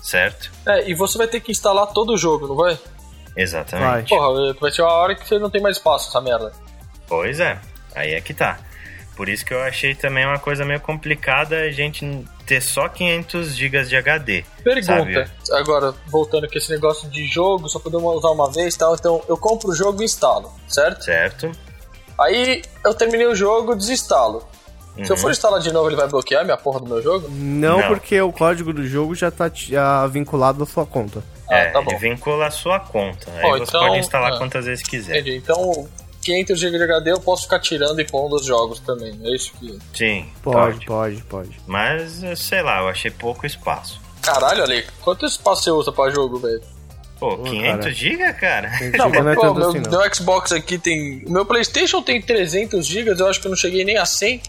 certo? 0.03 0.51
É, 0.67 0.89
e 0.89 0.95
você 0.95 1.19
vai 1.19 1.29
ter 1.29 1.41
que 1.41 1.53
instalar 1.53 1.89
todo 1.89 2.15
o 2.15 2.17
jogo, 2.17 2.49
não 2.49 2.57
vai? 2.57 2.79
Exatamente. 3.37 4.09
Porra, 4.09 4.55
vai 4.59 4.71
ser 4.71 4.81
uma 4.83 4.93
hora 4.93 5.15
que 5.15 5.29
você 5.29 5.39
não 5.39 5.51
tem 5.51 5.61
mais 5.61 5.77
espaço, 5.77 6.09
essa 6.09 6.21
merda. 6.21 6.51
Pois 7.07 7.41
é, 7.41 7.59
aí 7.95 8.15
é 8.15 8.21
que 8.23 8.33
tá. 8.33 8.59
Por 9.17 9.29
isso 9.29 9.45
que 9.45 9.55
eu 9.55 9.63
achei 9.63 9.95
também 9.95 10.27
uma 10.27 10.39
coisa 10.39 10.65
meio 10.65 10.81
complicada 10.81 11.57
a 11.57 11.71
gente 11.71 12.25
ter 12.47 12.61
só 12.61 12.89
500 12.89 13.55
GB 13.55 13.85
de 13.85 13.97
HD. 13.97 14.45
Pergunta, 14.63 15.31
sabe? 15.43 15.61
agora, 15.61 15.95
voltando 16.09 16.49
com 16.49 16.59
esse 16.59 16.71
negócio 16.71 17.09
de 17.09 17.25
jogo, 17.27 17.69
só 17.69 17.79
poder 17.79 17.97
usar 17.97 18.31
uma 18.31 18.51
vez 18.51 18.75
e 18.75 18.79
tal, 18.79 18.95
então 18.95 19.23
eu 19.29 19.37
compro 19.37 19.71
o 19.71 19.75
jogo 19.75 20.03
e 20.03 20.05
instalo, 20.05 20.53
certo? 20.69 21.05
Certo? 21.05 21.53
Aí 22.21 22.63
eu 22.85 22.95
terminei 22.95 23.27
o 23.27 23.35
jogo, 23.35 23.75
desinstalo. 23.75 24.47
Se 24.97 25.11
eu 25.11 25.17
Uhum. 25.17 25.23
for 25.23 25.31
instalar 25.33 25.59
de 25.61 25.73
novo, 25.73 25.89
ele 25.89 25.97
vai 25.97 26.07
bloquear 26.07 26.45
minha 26.45 26.57
porra 26.57 26.79
do 26.79 26.87
meu 26.87 27.03
jogo? 27.03 27.29
Não, 27.31 27.81
Não. 27.81 27.89
porque 27.89 28.21
o 28.21 28.33
código 28.33 28.73
do 28.73 28.87
jogo 28.87 29.13
já 29.15 29.29
tá 29.29 29.51
já 29.53 30.07
vinculado 30.07 30.63
à 30.63 30.67
sua 30.67 30.87
conta. 30.87 31.21
Ah, 31.51 31.57
é, 31.57 31.71
tá 31.71 31.83
bom. 31.83 31.99
vincula 31.99 32.47
a 32.47 32.51
sua 32.51 32.79
conta. 32.79 33.29
Aí 33.37 33.51
você 33.59 33.63
então, 33.65 33.81
pode 33.89 33.99
instalar 33.99 34.33
ah. 34.35 34.39
quantas 34.39 34.65
vezes 34.67 34.87
quiser. 34.87 35.19
Entendi. 35.19 35.37
Então, 35.37 35.89
500 36.25 36.59
GB 36.59 36.79
de 36.79 36.85
HD 36.85 37.13
eu 37.13 37.21
posso 37.21 37.45
ficar 37.45 37.61
tirando 37.61 38.01
e 38.01 38.05
pondo 38.05 38.37
os 38.37 38.45
jogos 38.47 38.81
também. 38.81 39.19
É 39.23 39.35
isso 39.35 39.53
que. 39.61 39.79
Sim, 39.95 40.27
Pode, 40.43 40.85
pode, 40.87 41.23
pode. 41.25 41.51
Mas, 41.67 42.23
sei 42.37 42.63
lá, 42.63 42.81
eu 42.81 42.89
achei 42.89 43.11
pouco 43.11 43.47
espaço. 43.47 44.01
Caralho, 44.23 44.63
Ale, 44.63 44.85
quanto 45.03 45.27
espaço 45.27 45.65
você 45.65 45.71
usa 45.71 45.93
pra 45.93 46.11
jogo, 46.11 46.39
velho? 46.39 46.63
Pô, 47.21 47.39
500 47.39 47.79
cara. 47.79 47.91
GB, 47.93 48.33
cara? 48.35 48.71
Não, 48.99 49.11
Não, 49.11 49.23
mas 49.23 49.27
é 49.27 49.35
pô, 49.35 49.55
meu, 49.55 49.69
assim, 49.69 49.79
não. 49.81 49.91
meu 49.91 50.15
Xbox 50.15 50.53
aqui 50.53 50.79
tem. 50.79 51.25
O 51.27 51.31
meu 51.31 51.45
PlayStation 51.47 52.03
tem 52.03 52.21
300 52.21 52.85
GB, 52.87 53.11
eu 53.19 53.29
acho 53.29 53.41
que 53.41 53.47
eu 53.47 53.51
não 53.51 53.57
cheguei 53.57 53.85
nem 53.85 53.97
a 53.97 54.05
100. 54.05 54.43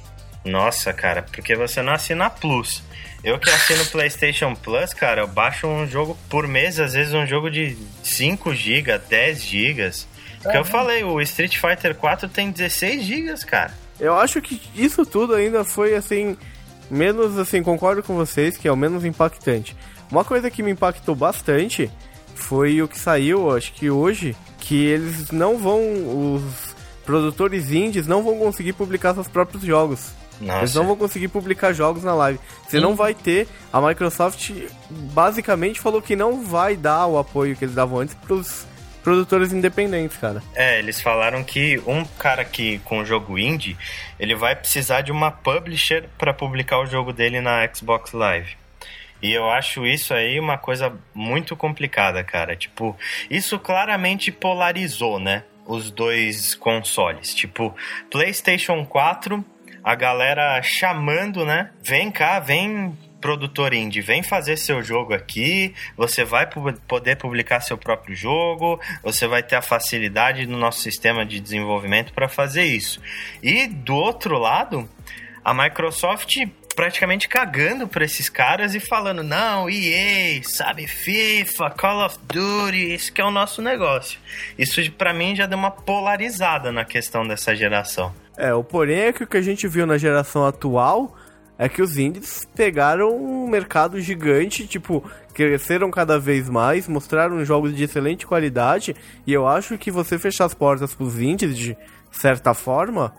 Nossa, 0.44 0.92
cara, 0.94 1.22
porque 1.22 1.56
você 1.56 1.82
não 1.82 1.94
assina 1.94 2.30
Plus. 2.30 2.82
Eu 3.24 3.40
que 3.40 3.50
assino 3.50 3.84
PlayStation 3.88 4.54
Plus, 4.56 4.94
cara, 4.94 5.22
eu 5.22 5.28
baixo 5.28 5.66
um 5.68 5.88
jogo 5.88 6.16
por 6.30 6.48
mês, 6.48 6.80
às 6.80 6.94
vezes 6.94 7.12
um 7.14 7.26
jogo 7.26 7.50
de 7.50 7.76
5 8.04 8.54
GB, 8.54 8.98
10 9.10 9.42
GB. 9.42 9.92
Que 10.52 10.58
eu 10.58 10.66
falei, 10.66 11.04
o 11.04 11.20
Street 11.22 11.58
Fighter 11.58 11.96
4 11.96 12.30
tem 12.30 12.52
16 12.52 13.04
GB, 13.04 13.46
cara. 13.46 13.74
Eu 14.00 14.16
acho 14.16 14.42
que 14.42 14.62
isso 14.76 15.06
tudo 15.06 15.34
ainda 15.34 15.64
foi 15.64 15.96
assim, 15.96 16.38
menos 16.90 17.38
assim, 17.40 17.64
concordo 17.64 18.04
com 18.04 18.16
vocês 18.16 18.58
que 18.58 18.68
é 18.68 18.72
o 18.72 18.78
menos 18.78 19.06
impactante. 19.06 19.76
Uma 20.12 20.24
coisa 20.24 20.52
que 20.52 20.62
me 20.62 20.72
impactou 20.72 21.16
bastante 21.16 21.90
foi 22.36 22.82
o 22.82 22.88
que 22.88 23.00
saiu, 23.00 23.56
acho 23.56 23.74
que 23.74 23.90
hoje, 23.90 24.36
que 24.60 24.86
eles 24.86 25.32
não 25.32 25.58
vão, 25.58 26.36
os 26.36 26.76
produtores 27.06 27.72
indies 27.72 28.08
não 28.08 28.22
vão 28.22 28.38
conseguir 28.38 28.74
publicar 28.74 29.14
seus 29.14 29.28
próprios 29.28 29.64
jogos. 29.64 30.12
Eles 30.42 30.48
Nossa, 30.48 30.80
não 30.80 30.88
vão 30.88 30.98
conseguir 30.98 31.30
publicar 31.30 31.72
jogos 31.72 32.04
na 32.04 32.14
live. 32.14 32.40
Você 32.68 32.80
não 32.80 32.94
vai 32.94 33.14
ter. 33.14 33.48
A 33.72 33.80
Microsoft 33.80 34.52
basicamente 35.14 35.80
falou 35.80 36.02
que 36.02 36.16
não 36.16 36.44
vai 36.44 36.76
dar 36.76 37.08
o 37.08 37.18
apoio 37.18 37.56
que 37.56 37.64
eles 37.64 37.76
davam 37.76 38.00
antes 38.00 38.16
pros, 38.16 38.66
produtores 39.06 39.54
independentes, 39.54 40.18
cara. 40.18 40.42
É, 40.56 40.80
eles 40.80 41.00
falaram 41.00 41.44
que 41.44 41.80
um 41.86 42.04
cara 42.04 42.44
que 42.44 42.80
com 42.80 43.00
o 43.00 43.06
jogo 43.06 43.38
indie, 43.38 43.78
ele 44.20 44.34
vai 44.34 44.56
precisar 44.56 45.02
de 45.02 45.12
uma 45.12 45.30
publisher 45.30 46.06
para 46.18 46.34
publicar 46.34 46.80
o 46.80 46.88
jogo 46.88 47.14
dele 47.14 47.40
na 47.40 47.70
Xbox 47.72 48.14
Live. 48.14 48.58
E 49.22 49.32
eu 49.32 49.48
acho 49.50 49.86
isso 49.86 50.12
aí 50.12 50.40
uma 50.40 50.58
coisa 50.58 50.92
muito 51.14 51.56
complicada, 51.56 52.24
cara. 52.24 52.56
Tipo, 52.56 52.98
isso 53.30 53.60
claramente 53.60 54.32
polarizou, 54.32 55.20
né? 55.20 55.44
Os 55.68 55.92
dois 55.92 56.56
consoles. 56.56 57.34
Tipo, 57.34 57.76
PlayStation 58.10 58.84
4, 58.86 59.46
a 59.84 59.94
galera 59.94 60.60
chamando, 60.64 61.46
né? 61.46 61.70
Vem 61.84 62.10
cá, 62.10 62.40
vem 62.40 62.98
produtor 63.22 63.74
indie, 63.74 64.02
vem 64.02 64.22
fazer 64.22 64.58
seu 64.58 64.84
jogo 64.84 65.14
aqui, 65.14 65.74
você 65.98 66.24
vai 66.24 66.48
poder 66.88 67.16
publicar 67.16 67.60
seu 67.62 67.78
próprio 67.78 68.16
jogo, 68.16 68.80
você 69.04 69.28
vai 69.28 69.42
ter 69.42 69.56
a 69.56 69.62
facilidade 69.62 70.46
no 70.46 70.58
nosso 70.58 70.82
sistema 70.82 71.26
de 71.26 71.40
desenvolvimento 71.40 72.14
para 72.14 72.28
fazer 72.28 72.66
isso. 72.66 73.02
E 73.42 73.68
do 73.68 73.96
outro 73.96 74.38
lado, 74.38 74.88
a 75.44 75.54
Microsoft 75.54 76.36
praticamente 76.76 77.28
cagando 77.28 77.88
pra 77.88 78.04
esses 78.04 78.30
caras 78.30 78.76
e 78.76 78.80
falando, 78.80 79.24
não, 79.24 79.70
EA, 79.70 80.42
sabe, 80.44 80.86
FIFA, 80.86 81.70
Call 81.72 82.06
of 82.06 82.20
Duty, 82.28 82.94
isso 82.94 83.14
que 83.14 83.22
é 83.22 83.26
o 83.26 83.32
nosso 83.32 83.62
negócio. 83.62 84.20
Isso 84.58 84.92
para 84.92 85.14
mim 85.14 85.36
já 85.36 85.46
deu 85.46 85.58
uma 85.58 85.72
polarizada 85.72 86.72
na 86.72 86.84
questão 86.84 87.26
dessa 87.26 87.56
geração. 87.56 88.14
É, 88.38 88.54
o 88.54 88.64
porém 88.64 89.00
é 89.00 89.14
que 89.14 89.24
o 89.24 89.28
que 89.28 89.38
a 89.38 89.42
gente 89.42 89.68
viu 89.68 89.88
na 89.88 89.98
geração 89.98 90.46
atual 90.46 91.16
é 91.58 91.70
que 91.70 91.82
os 91.82 91.98
indies 91.98 92.48
pegaram 92.56 93.16
um 93.16 93.48
mercado 93.48 94.00
gigante, 94.00 94.68
tipo, 94.68 95.04
cresceram 95.34 95.90
cada 95.90 96.20
vez 96.20 96.50
mais, 96.50 96.88
mostraram 96.88 97.44
jogos 97.46 97.76
de 97.76 97.84
excelente 97.84 98.26
qualidade, 98.26 98.96
e 99.26 99.34
eu 99.34 99.48
acho 99.48 99.78
que 99.78 99.92
você 99.92 100.18
fechar 100.18 100.46
as 100.46 100.54
portas 100.54 100.94
pros 100.94 101.20
indies 101.20 101.58
de 101.58 101.78
certa 102.12 102.54
forma 102.54 103.14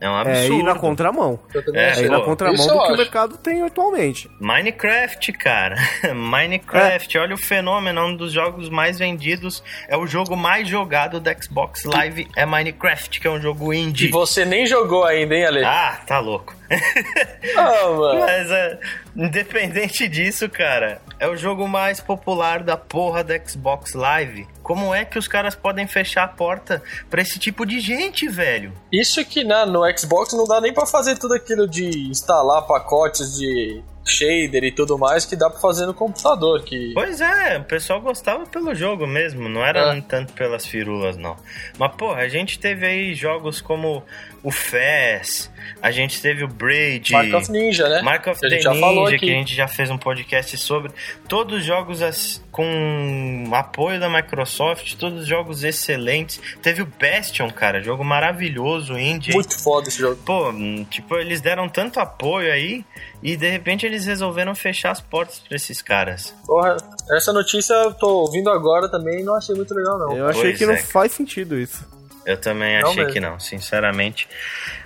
é 0.00 0.08
um 0.08 0.14
absurdo. 0.14 0.54
É 0.54 0.58
ir 0.58 0.62
na 0.62 0.74
contramão. 0.76 1.40
É, 1.74 1.90
é 1.90 2.02
ir 2.02 2.10
na 2.10 2.20
contramão 2.20 2.66
do 2.66 2.72
que 2.72 2.78
acho. 2.78 2.92
o 2.92 2.96
mercado 2.96 3.36
tem 3.36 3.62
atualmente. 3.62 4.30
Minecraft, 4.40 5.32
cara. 5.32 5.74
Minecraft, 6.14 7.16
é. 7.16 7.20
olha 7.20 7.34
o 7.34 7.38
fenômeno. 7.38 8.06
Um 8.06 8.16
dos 8.16 8.32
jogos 8.32 8.68
mais 8.68 8.98
vendidos. 8.98 9.62
É 9.88 9.96
o 9.96 10.06
jogo 10.06 10.36
mais 10.36 10.68
jogado 10.68 11.18
do 11.18 11.42
Xbox 11.42 11.84
Live. 11.84 12.28
É 12.36 12.46
Minecraft, 12.46 13.20
que 13.20 13.26
é 13.26 13.30
um 13.30 13.40
jogo 13.40 13.72
indie. 13.72 14.06
E 14.06 14.10
você 14.10 14.44
nem 14.44 14.66
jogou 14.66 15.04
ainda, 15.04 15.34
hein, 15.34 15.46
Ale? 15.46 15.64
Ah, 15.64 16.00
tá 16.06 16.20
louco. 16.20 16.57
Mano. 17.56 18.20
Mas, 18.20 18.50
é, 18.50 18.78
independente 19.16 20.08
disso, 20.08 20.48
cara, 20.48 21.00
é 21.18 21.26
o 21.28 21.36
jogo 21.36 21.66
mais 21.66 22.00
popular 22.00 22.62
da 22.62 22.76
porra 22.76 23.24
da 23.24 23.38
Xbox 23.38 23.94
Live. 23.94 24.46
Como 24.62 24.94
é 24.94 25.04
que 25.04 25.18
os 25.18 25.26
caras 25.26 25.54
podem 25.54 25.86
fechar 25.86 26.24
a 26.24 26.28
porta 26.28 26.82
para 27.08 27.22
esse 27.22 27.38
tipo 27.38 27.64
de 27.64 27.80
gente, 27.80 28.28
velho? 28.28 28.72
Isso 28.92 29.24
que 29.24 29.44
né, 29.44 29.64
no 29.64 29.80
Xbox 29.96 30.32
não 30.34 30.44
dá 30.44 30.60
nem 30.60 30.72
para 30.72 30.86
fazer 30.86 31.18
tudo 31.18 31.34
aquilo 31.34 31.66
de 31.66 32.10
instalar 32.10 32.66
pacotes 32.66 33.36
de 33.38 33.82
shader 34.08 34.64
e 34.64 34.72
tudo 34.72 34.98
mais 34.98 35.24
que 35.24 35.36
dá 35.36 35.50
pra 35.50 35.60
fazer 35.60 35.86
no 35.86 35.94
computador. 35.94 36.62
Que... 36.62 36.92
Pois 36.94 37.20
é, 37.20 37.58
o 37.58 37.64
pessoal 37.64 38.00
gostava 38.00 38.46
pelo 38.46 38.74
jogo 38.74 39.06
mesmo, 39.06 39.48
não 39.48 39.64
era 39.64 39.96
é. 39.96 40.00
tanto 40.00 40.32
pelas 40.32 40.66
firulas, 40.66 41.16
não. 41.16 41.36
Mas, 41.78 41.94
porra, 41.94 42.22
a 42.22 42.28
gente 42.28 42.58
teve 42.58 42.86
aí 42.86 43.14
jogos 43.14 43.60
como 43.60 44.02
o 44.42 44.50
Fez, 44.50 45.50
a 45.82 45.90
gente 45.90 46.20
teve 46.20 46.44
o 46.44 46.48
Braid. 46.48 47.12
Mark 47.12 47.34
of 47.34 47.50
Ninja, 47.50 47.88
né? 47.88 48.02
Mark 48.02 48.26
of 48.26 48.40
the 48.40 48.48
Ninja, 48.48 49.18
que 49.18 49.30
a 49.30 49.34
gente 49.34 49.54
já 49.54 49.68
fez 49.68 49.90
um 49.90 49.98
podcast 49.98 50.56
sobre. 50.56 50.92
Todos 51.28 51.58
os 51.58 51.64
jogos 51.64 52.42
com 52.50 53.44
apoio 53.52 54.00
da 54.00 54.08
Microsoft, 54.08 54.94
todos 54.94 55.22
os 55.22 55.26
jogos 55.26 55.64
excelentes. 55.64 56.40
Teve 56.62 56.82
o 56.82 56.86
Bastion, 56.86 57.50
cara, 57.50 57.80
jogo 57.82 58.04
maravilhoso, 58.04 58.98
indie. 58.98 59.32
Muito 59.32 59.60
foda 59.60 59.88
esse 59.88 59.98
jogo. 59.98 60.16
Pô, 60.24 60.52
tipo, 60.90 61.16
eles 61.16 61.40
deram 61.40 61.68
tanto 61.68 62.00
apoio 62.00 62.52
aí 62.52 62.84
e 63.22 63.36
de 63.36 63.48
repente 63.48 63.86
eles 63.86 64.06
resolveram 64.06 64.54
fechar 64.54 64.90
as 64.90 65.00
portas 65.00 65.38
pra 65.40 65.56
esses 65.56 65.82
caras. 65.82 66.34
Porra, 66.46 66.76
essa 67.12 67.32
notícia 67.32 67.74
eu 67.74 67.94
tô 67.94 68.08
ouvindo 68.20 68.50
agora 68.50 68.88
também 68.88 69.20
e 69.20 69.22
não 69.22 69.36
achei 69.36 69.54
muito 69.54 69.74
legal, 69.74 69.98
não. 69.98 70.16
Eu 70.16 70.26
achei 70.26 70.42
pois 70.42 70.58
que 70.58 70.64
é. 70.64 70.66
não 70.66 70.76
faz 70.76 71.12
sentido 71.12 71.58
isso. 71.58 71.97
Eu 72.24 72.36
também 72.36 72.80
não 72.80 72.88
achei 72.88 73.04
mesmo. 73.04 73.12
que 73.12 73.20
não, 73.20 73.40
sinceramente. 73.40 74.28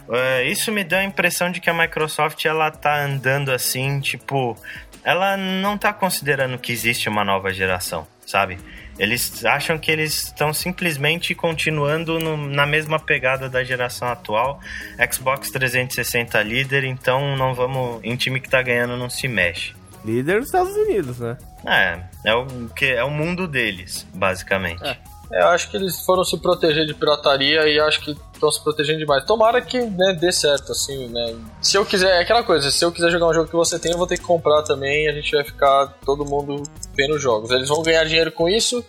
Uh, 0.09 0.45
isso 0.47 0.71
me 0.73 0.85
deu 0.85 0.99
a 0.99 1.05
impressão 1.05 1.51
de 1.51 1.61
que 1.61 1.71
a 1.71 1.75
Microsoft 1.75 2.45
ela 2.45 2.71
tá 2.71 3.05
andando 3.05 3.51
assim, 3.51 4.01
tipo, 4.01 4.57
ela 5.05 5.37
não 5.37 5.77
tá 5.77 5.93
considerando 5.93 6.59
que 6.59 6.73
existe 6.73 7.09
uma 7.09 7.25
nova 7.25 7.53
geração, 7.53 8.07
sabe? 8.27 8.59
Eles 8.99 9.45
acham 9.45 9.79
que 9.79 9.91
eles 9.91 10.25
estão 10.25 10.53
simplesmente 10.53 11.35
continuando 11.35 12.21
no, 12.21 12.37
na 12.37 12.67
mesma 12.67 12.99
pegada 12.99 13.49
da 13.49 13.65
geração 13.65 14.09
atual. 14.09 14.61
Xbox 15.11 15.51
360 15.51 16.41
líder, 16.43 16.85
então 16.85 17.37
não 17.37 17.55
vamos. 17.55 18.01
Em 18.05 18.15
time 18.17 18.39
que 18.39 18.49
tá 18.49 18.61
ganhando 18.61 18.97
não 18.97 19.09
se 19.09 19.27
mexe. 19.27 19.75
Líder 20.05 20.41
dos 20.41 20.47
Estados 20.47 20.75
Unidos, 20.75 21.19
né? 21.21 21.37
É, 21.65 22.31
é 22.31 22.35
o, 22.35 22.69
que, 22.69 22.87
é 22.87 23.05
o 23.05 23.11
mundo 23.11 23.47
deles, 23.47 24.07
basicamente. 24.13 24.85
É. 24.85 24.97
É, 25.33 25.43
eu 25.43 25.49
acho 25.49 25.71
que 25.71 25.77
eles 25.77 26.01
foram 26.05 26.25
se 26.25 26.37
proteger 26.37 26.85
de 26.85 26.93
pirataria 26.93 27.67
e 27.67 27.81
acho 27.81 28.01
que 28.03 28.17
estão 28.35 28.51
se 28.51 28.63
protegendo 28.63 28.99
demais. 28.99 29.25
Tomara 29.25 29.63
que 29.63 29.81
né, 29.81 30.17
dê 30.21 30.31
certo, 30.31 30.73
assim, 30.73 31.09
né? 31.09 31.35
Se 31.61 31.77
eu 31.77 31.87
quiser, 31.87 32.19
é 32.19 32.21
aquela 32.21 32.43
coisa, 32.43 32.71
se 32.71 32.85
eu 32.85 32.93
quiser 32.93 33.11
jogar 33.11 33.29
um 33.29 33.35
jogo 33.35 33.49
que 33.49 33.57
você 33.57 33.79
tem, 33.79 33.93
eu 33.93 33.99
vou 33.99 34.07
ter 34.07 34.19
que 34.19 34.25
comprar 34.25 34.63
também 34.63 35.07
e 35.07 35.09
a 35.09 35.13
gente 35.13 35.35
vai 35.35 35.45
ficar 35.45 35.95
todo 36.05 36.25
mundo 36.25 36.63
vendo 36.95 37.19
jogos. 37.19 37.51
Eles 37.51 37.69
vão 37.69 37.83
ganhar 37.83 38.05
dinheiro 38.05 38.31
com 38.31 38.49
isso 38.49 38.85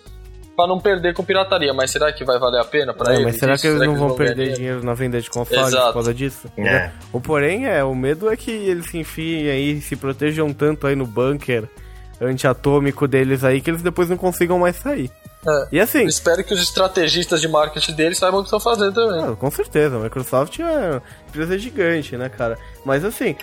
para 0.55 0.67
não 0.67 0.79
perder 0.79 1.13
com 1.13 1.23
pirataria, 1.23 1.73
mas 1.73 1.91
será 1.91 2.11
que 2.11 2.23
vai 2.23 2.37
valer 2.37 2.59
a 2.59 2.65
pena 2.65 2.93
para 2.93 3.13
é, 3.13 3.15
eles? 3.15 3.25
Mas 3.25 3.37
será 3.37 3.57
que 3.57 3.65
eles 3.65 3.79
será 3.79 3.91
não 3.91 3.97
vão, 3.97 4.09
vão 4.09 4.17
perder 4.17 4.53
dinheiro 4.53 4.83
na 4.83 4.93
venda 4.93 5.21
de 5.21 5.29
consoles 5.29 5.67
Exato. 5.67 5.87
por 5.87 5.93
causa 5.93 6.13
disso? 6.13 6.47
É. 6.57 6.91
O 7.11 7.21
porém 7.21 7.67
é, 7.67 7.83
o 7.83 7.95
medo 7.95 8.29
é 8.29 8.35
que 8.35 8.51
eles 8.51 8.87
se 8.87 8.97
enfiem 8.97 9.49
aí, 9.49 9.81
se 9.81 9.95
protejam 9.95 10.53
tanto 10.53 10.87
aí 10.87 10.95
no 10.95 11.07
bunker 11.07 11.67
antiatômico 12.21 13.07
deles 13.07 13.43
aí 13.43 13.61
que 13.61 13.69
eles 13.69 13.81
depois 13.81 14.09
não 14.09 14.17
consigam 14.17 14.59
mais 14.59 14.75
sair. 14.75 15.09
É. 15.45 15.67
E 15.73 15.79
assim. 15.79 16.05
espero 16.05 16.43
que 16.43 16.53
os 16.53 16.61
estrategistas 16.61 17.41
de 17.41 17.47
marketing 17.47 17.93
deles 17.93 18.17
saibam 18.17 18.39
o 18.39 18.43
que 18.43 18.47
estão 18.47 18.59
fazendo 18.59 18.93
também. 18.93 19.23
Ah, 19.23 19.35
com 19.35 19.51
certeza, 19.51 19.97
a 19.97 19.99
Microsoft 19.99 20.59
é 20.59 20.63
uma 20.63 21.03
empresa 21.27 21.57
gigante, 21.57 22.17
né, 22.17 22.29
cara? 22.29 22.57
Mas 22.85 23.03
assim, 23.03 23.35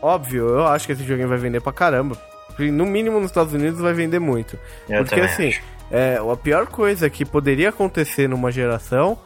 óbvio, 0.00 0.48
eu 0.48 0.66
acho 0.66 0.86
que 0.86 0.92
esse 0.92 1.04
joguinho 1.04 1.28
vai 1.28 1.38
vender 1.38 1.60
pra 1.60 1.72
caramba. 1.72 2.16
No 2.58 2.84
mínimo 2.84 3.18
nos 3.18 3.30
Estados 3.30 3.52
Unidos 3.52 3.80
vai 3.80 3.94
vender 3.94 4.18
muito. 4.18 4.58
Eu 4.88 5.04
Porque 5.04 5.20
assim, 5.20 5.54
é, 5.90 6.18
a 6.18 6.36
pior 6.36 6.66
coisa 6.66 7.08
que 7.08 7.24
poderia 7.24 7.70
acontecer 7.70 8.28
numa 8.28 8.50
geração 8.50 9.18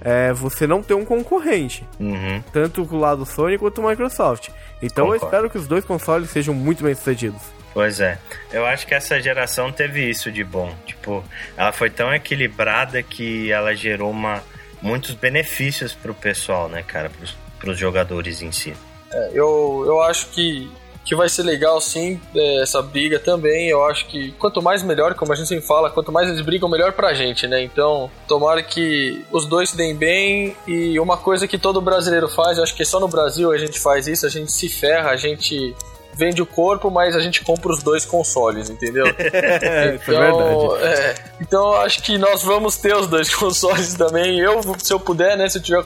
é 0.00 0.32
você 0.32 0.66
não 0.66 0.82
ter 0.82 0.94
um 0.94 1.04
concorrente. 1.04 1.86
Uhum. 1.98 2.42
Tanto 2.52 2.84
do 2.84 2.96
lado 2.96 3.26
Sony 3.26 3.58
quanto 3.58 3.82
Microsoft. 3.82 4.48
Então 4.82 5.06
Concordo. 5.06 5.24
eu 5.24 5.28
espero 5.28 5.50
que 5.50 5.58
os 5.58 5.66
dois 5.66 5.84
consoles 5.84 6.30
sejam 6.30 6.54
muito 6.54 6.82
bem 6.82 6.94
sucedidos. 6.94 7.40
Pois 7.72 8.00
é. 8.00 8.18
Eu 8.52 8.66
acho 8.66 8.86
que 8.86 8.94
essa 8.94 9.20
geração 9.20 9.70
teve 9.70 10.08
isso 10.08 10.30
de 10.30 10.42
bom. 10.42 10.74
Tipo, 10.86 11.24
ela 11.56 11.72
foi 11.72 11.88
tão 11.88 12.12
equilibrada 12.12 13.02
que 13.02 13.50
ela 13.50 13.74
gerou 13.74 14.10
uma, 14.10 14.42
muitos 14.82 15.14
benefícios 15.14 15.94
pro 15.94 16.14
pessoal, 16.14 16.68
né, 16.68 16.82
cara? 16.82 17.10
Pros, 17.10 17.36
pros 17.58 17.78
jogadores 17.78 18.42
em 18.42 18.50
si. 18.50 18.74
É, 19.12 19.30
eu, 19.32 19.84
eu 19.86 20.02
acho 20.02 20.28
que, 20.28 20.70
que 21.04 21.14
vai 21.14 21.28
ser 21.28 21.42
legal, 21.42 21.80
sim, 21.80 22.20
é, 22.34 22.62
essa 22.62 22.82
briga 22.82 23.20
também. 23.20 23.68
Eu 23.68 23.84
acho 23.84 24.06
que 24.06 24.32
quanto 24.32 24.60
mais 24.60 24.82
melhor, 24.82 25.14
como 25.14 25.32
a 25.32 25.36
gente 25.36 25.48
sempre 25.48 25.66
fala, 25.66 25.90
quanto 25.90 26.10
mais 26.10 26.28
eles 26.28 26.40
brigam, 26.40 26.68
melhor 26.68 26.92
pra 26.92 27.14
gente, 27.14 27.46
né? 27.46 27.62
Então, 27.62 28.10
tomara 28.26 28.64
que 28.64 29.24
os 29.30 29.46
dois 29.46 29.70
se 29.70 29.76
deem 29.76 29.94
bem. 29.94 30.56
E 30.66 30.98
uma 30.98 31.16
coisa 31.16 31.46
que 31.46 31.58
todo 31.58 31.80
brasileiro 31.80 32.28
faz, 32.28 32.58
eu 32.58 32.64
acho 32.64 32.74
que 32.74 32.84
só 32.84 32.98
no 32.98 33.08
Brasil 33.08 33.52
a 33.52 33.58
gente 33.58 33.78
faz 33.78 34.08
isso, 34.08 34.26
a 34.26 34.30
gente 34.30 34.50
se 34.50 34.68
ferra, 34.68 35.10
a 35.10 35.16
gente 35.16 35.74
vende 36.14 36.42
o 36.42 36.46
corpo, 36.46 36.90
mas 36.90 37.16
a 37.16 37.20
gente 37.20 37.42
compra 37.42 37.72
os 37.72 37.82
dois 37.82 38.04
consoles, 38.04 38.70
entendeu? 38.70 39.06
É, 39.32 39.94
então, 39.94 40.22
é 40.22 40.32
verdade. 40.32 40.84
É, 40.84 41.14
então 41.40 41.74
acho 41.74 42.02
que 42.02 42.18
nós 42.18 42.42
vamos 42.42 42.76
ter 42.76 42.94
os 42.94 43.06
dois 43.06 43.32
consoles 43.34 43.94
também. 43.94 44.38
Eu, 44.38 44.60
se 44.78 44.92
eu 44.92 45.00
puder, 45.00 45.36
né? 45.36 45.48
Se 45.48 45.58
eu 45.58 45.62
tiver 45.62 45.84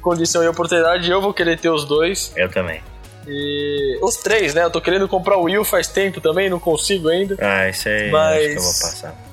condição 0.00 0.42
e 0.42 0.48
oportunidade, 0.48 1.10
eu 1.10 1.20
vou 1.20 1.34
querer 1.34 1.58
ter 1.58 1.68
os 1.68 1.84
dois. 1.84 2.32
Eu 2.36 2.50
também. 2.50 2.80
E 3.26 3.98
os 4.02 4.16
três, 4.16 4.54
né? 4.54 4.64
Eu 4.64 4.70
tô 4.70 4.80
querendo 4.80 5.08
comprar 5.08 5.36
o 5.36 5.42
Wii 5.42 5.64
faz 5.64 5.88
tempo 5.88 6.20
também, 6.20 6.48
não 6.48 6.60
consigo 6.60 7.08
ainda. 7.08 7.36
Ah, 7.40 7.68
isso 7.68 7.88
aí 7.88 8.10
mas... 8.10 8.36
acho 8.36 8.46
que 8.46 8.56
eu 8.56 8.62
vou 8.62 8.72
passar. 8.72 9.14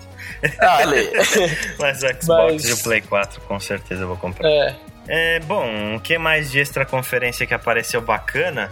Ah, 0.60 0.80
mas 1.80 2.04
o 2.04 2.08
Xbox 2.08 2.26
mas... 2.26 2.66
e 2.68 2.74
o 2.74 2.84
Play 2.84 3.00
4 3.00 3.40
com 3.48 3.58
certeza 3.62 4.02
eu 4.02 4.08
vou 4.10 4.18
comprar. 4.18 4.50
É. 4.50 4.76
É, 5.08 5.40
bom, 5.40 5.96
o 5.96 6.00
que 6.02 6.18
mais 6.18 6.52
de 6.52 6.60
extra 6.60 6.86
conferência 6.86 7.46
que 7.46 7.54
apareceu 7.54 8.02
bacana? 8.02 8.70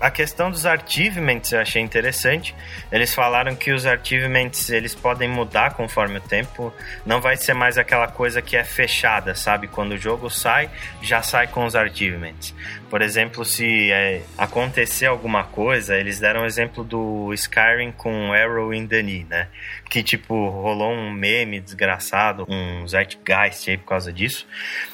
A 0.00 0.10
questão 0.10 0.50
dos 0.50 0.64
achievements 0.64 1.52
eu 1.52 1.60
achei 1.60 1.82
interessante. 1.82 2.54
Eles 2.90 3.14
falaram 3.14 3.54
que 3.54 3.70
os 3.70 3.84
achievements 3.84 4.70
eles 4.70 4.94
podem 4.94 5.28
mudar 5.28 5.74
conforme 5.74 6.16
o 6.16 6.20
tempo. 6.22 6.72
Não 7.04 7.20
vai 7.20 7.36
ser 7.36 7.52
mais 7.52 7.76
aquela 7.76 8.08
coisa 8.08 8.40
que 8.40 8.56
é 8.56 8.64
fechada, 8.64 9.34
sabe? 9.34 9.68
Quando 9.68 9.92
o 9.92 9.98
jogo 9.98 10.30
sai, 10.30 10.70
já 11.02 11.20
sai 11.20 11.48
com 11.48 11.66
os 11.66 11.76
achievements. 11.76 12.54
Por 12.90 13.02
exemplo, 13.02 13.44
se 13.44 13.92
é, 13.92 14.22
acontecer 14.36 15.06
alguma 15.06 15.44
coisa, 15.44 15.96
eles 15.96 16.18
deram 16.18 16.42
o 16.42 16.44
exemplo 16.44 16.82
do 16.82 17.32
Skyrim 17.32 17.92
com 17.92 18.32
Arrow 18.32 18.74
in 18.74 18.84
the 18.88 19.00
Knee, 19.00 19.24
né? 19.30 19.46
Que 19.88 20.02
tipo, 20.02 20.48
rolou 20.48 20.92
um 20.92 21.08
meme 21.08 21.60
desgraçado, 21.60 22.44
um 22.48 22.86
Zeitgeist 22.88 23.70
aí 23.70 23.76
por 23.76 23.86
causa 23.86 24.12
disso. 24.12 24.44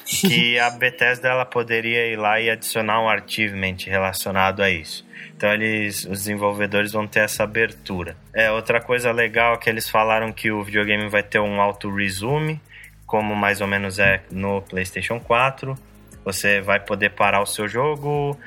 Que 0.05 0.59
a 0.61 0.69
Bethesda 0.69 1.27
ela 1.27 1.43
poderia 1.43 2.05
ir 2.05 2.17
lá 2.17 2.39
e 2.39 2.51
adicionar 2.51 3.01
um 3.01 3.09
achievement 3.09 3.77
relacionado 3.87 4.61
a 4.61 4.69
isso. 4.69 5.03
Então 5.35 5.51
eles, 5.51 6.03
os 6.03 6.19
desenvolvedores 6.19 6.91
vão 6.91 7.07
ter 7.07 7.21
essa 7.21 7.43
abertura. 7.43 8.15
É 8.31 8.51
outra 8.51 8.79
coisa 8.79 9.11
legal 9.11 9.55
é 9.55 9.57
que 9.57 9.69
eles 9.71 9.89
falaram 9.89 10.31
que 10.31 10.51
o 10.51 10.63
videogame 10.63 11.09
vai 11.09 11.23
ter 11.23 11.39
um 11.39 11.59
auto 11.59 11.89
resume, 11.93 12.61
como 13.07 13.35
mais 13.35 13.59
ou 13.59 13.65
menos 13.65 13.97
é 13.97 14.21
no 14.29 14.61
PlayStation 14.61 15.19
4. 15.19 15.75
Você 16.27 16.59
vai 16.59 16.77
poder 16.77 17.11
parar 17.11 17.41
o 17.41 17.45
seu 17.45 17.69
jogo, 17.69 18.37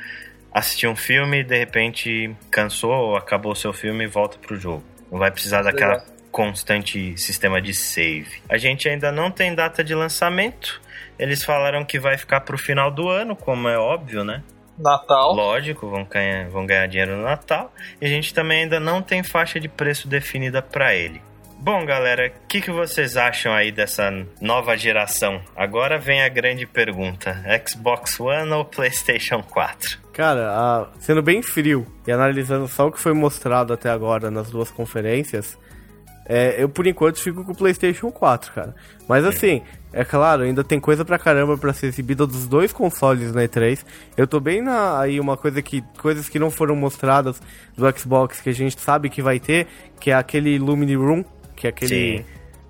assistir 0.53 0.87
um 0.87 0.95
filme, 0.95 1.43
de 1.43 1.57
repente 1.57 2.31
cansou 2.51 2.93
ou 2.93 3.17
acabou 3.17 3.53
o 3.53 3.57
seu 3.57 3.73
filme 3.73 4.05
e 4.05 4.07
volta 4.07 4.37
pro 4.37 4.55
jogo. 4.55 4.85
Não 5.11 5.19
vai 5.19 5.31
precisar 5.31 5.63
daquela 5.63 5.95
legal. 5.95 6.07
constante 6.31 7.17
sistema 7.17 7.59
de 7.59 7.73
save. 7.73 8.43
A 8.51 8.59
gente 8.59 8.87
ainda 8.87 9.11
não 9.11 9.31
tem 9.31 9.55
data 9.55 9.83
de 9.83 9.95
lançamento. 9.95 10.79
Eles 11.19 11.43
falaram 11.43 11.83
que 11.83 11.99
vai 11.99 12.19
ficar 12.19 12.43
pro 12.43 12.59
final 12.59 12.91
do 12.91 13.09
ano, 13.09 13.35
como 13.35 13.67
é 13.67 13.79
óbvio, 13.79 14.25
né? 14.25 14.43
Natal. 14.79 15.33
Lógico, 15.33 15.89
vão 15.89 16.05
ganhar, 16.05 16.51
vão 16.51 16.67
ganhar 16.67 16.87
dinheiro 16.87 17.17
no 17.17 17.23
Natal. 17.23 17.73
E 17.99 18.05
a 18.05 18.09
gente 18.11 18.35
também 18.35 18.65
ainda 18.65 18.79
não 18.79 19.01
tem 19.01 19.23
faixa 19.23 19.59
de 19.59 19.71
preço 19.71 20.07
definida 20.07 20.61
para 20.61 20.95
ele. 20.95 21.23
Bom, 21.63 21.85
galera, 21.85 22.29
o 22.29 22.49
que, 22.49 22.63
que 22.63 22.71
vocês 22.71 23.19
acham 23.19 23.53
aí 23.53 23.71
dessa 23.71 24.11
nova 24.41 24.79
geração? 24.79 25.43
Agora 25.55 25.99
vem 25.99 26.23
a 26.23 26.29
grande 26.31 26.67
pergunta: 26.67 27.37
Xbox 27.69 28.19
One 28.19 28.51
ou 28.51 28.65
PlayStation 28.65 29.43
4? 29.43 29.99
Cara, 30.11 30.89
sendo 30.99 31.21
bem 31.21 31.43
frio 31.43 31.87
e 32.07 32.13
analisando 32.13 32.67
só 32.67 32.89
o 32.89 32.93
que 32.93 32.99
foi 32.99 33.13
mostrado 33.13 33.75
até 33.75 33.91
agora 33.91 34.31
nas 34.31 34.51
duas 34.51 34.71
conferências, 34.71 35.59
é, 36.25 36.63
eu 36.63 36.67
por 36.67 36.87
enquanto 36.87 37.19
fico 37.19 37.45
com 37.45 37.53
o 37.53 37.57
PlayStation 37.57 38.11
4, 38.11 38.53
cara. 38.53 38.75
Mas 39.07 39.23
assim, 39.27 39.61
é 39.93 40.03
claro, 40.03 40.45
ainda 40.45 40.65
tem 40.65 40.81
coisa 40.81 41.05
pra 41.05 41.19
caramba 41.19 41.59
pra 41.59 41.75
ser 41.75 41.89
exibida 41.89 42.27
dos 42.27 42.49
dois 42.49 42.73
consoles 42.73 43.35
na 43.35 43.43
E3. 43.43 43.85
Eu 44.17 44.27
tô 44.27 44.41
bem 44.41 44.63
na 44.63 44.99
aí 44.99 45.21
uma 45.21 45.37
coisa 45.37 45.61
que 45.61 45.83
coisas 45.99 46.27
que 46.27 46.39
não 46.39 46.51
foram 46.51 46.75
mostradas 46.75 47.39
do 47.77 47.99
Xbox 47.99 48.41
que 48.41 48.49
a 48.49 48.55
gente 48.55 48.81
sabe 48.81 49.11
que 49.11 49.21
vai 49.21 49.39
ter, 49.39 49.67
que 50.01 50.11
é 50.11 50.15
aquele 50.15 50.59
Lumini 50.59 50.97
Room, 50.97 51.23
que 51.61 51.67
é 51.67 51.71
aquele 51.71 52.19
Sim. 52.19 52.25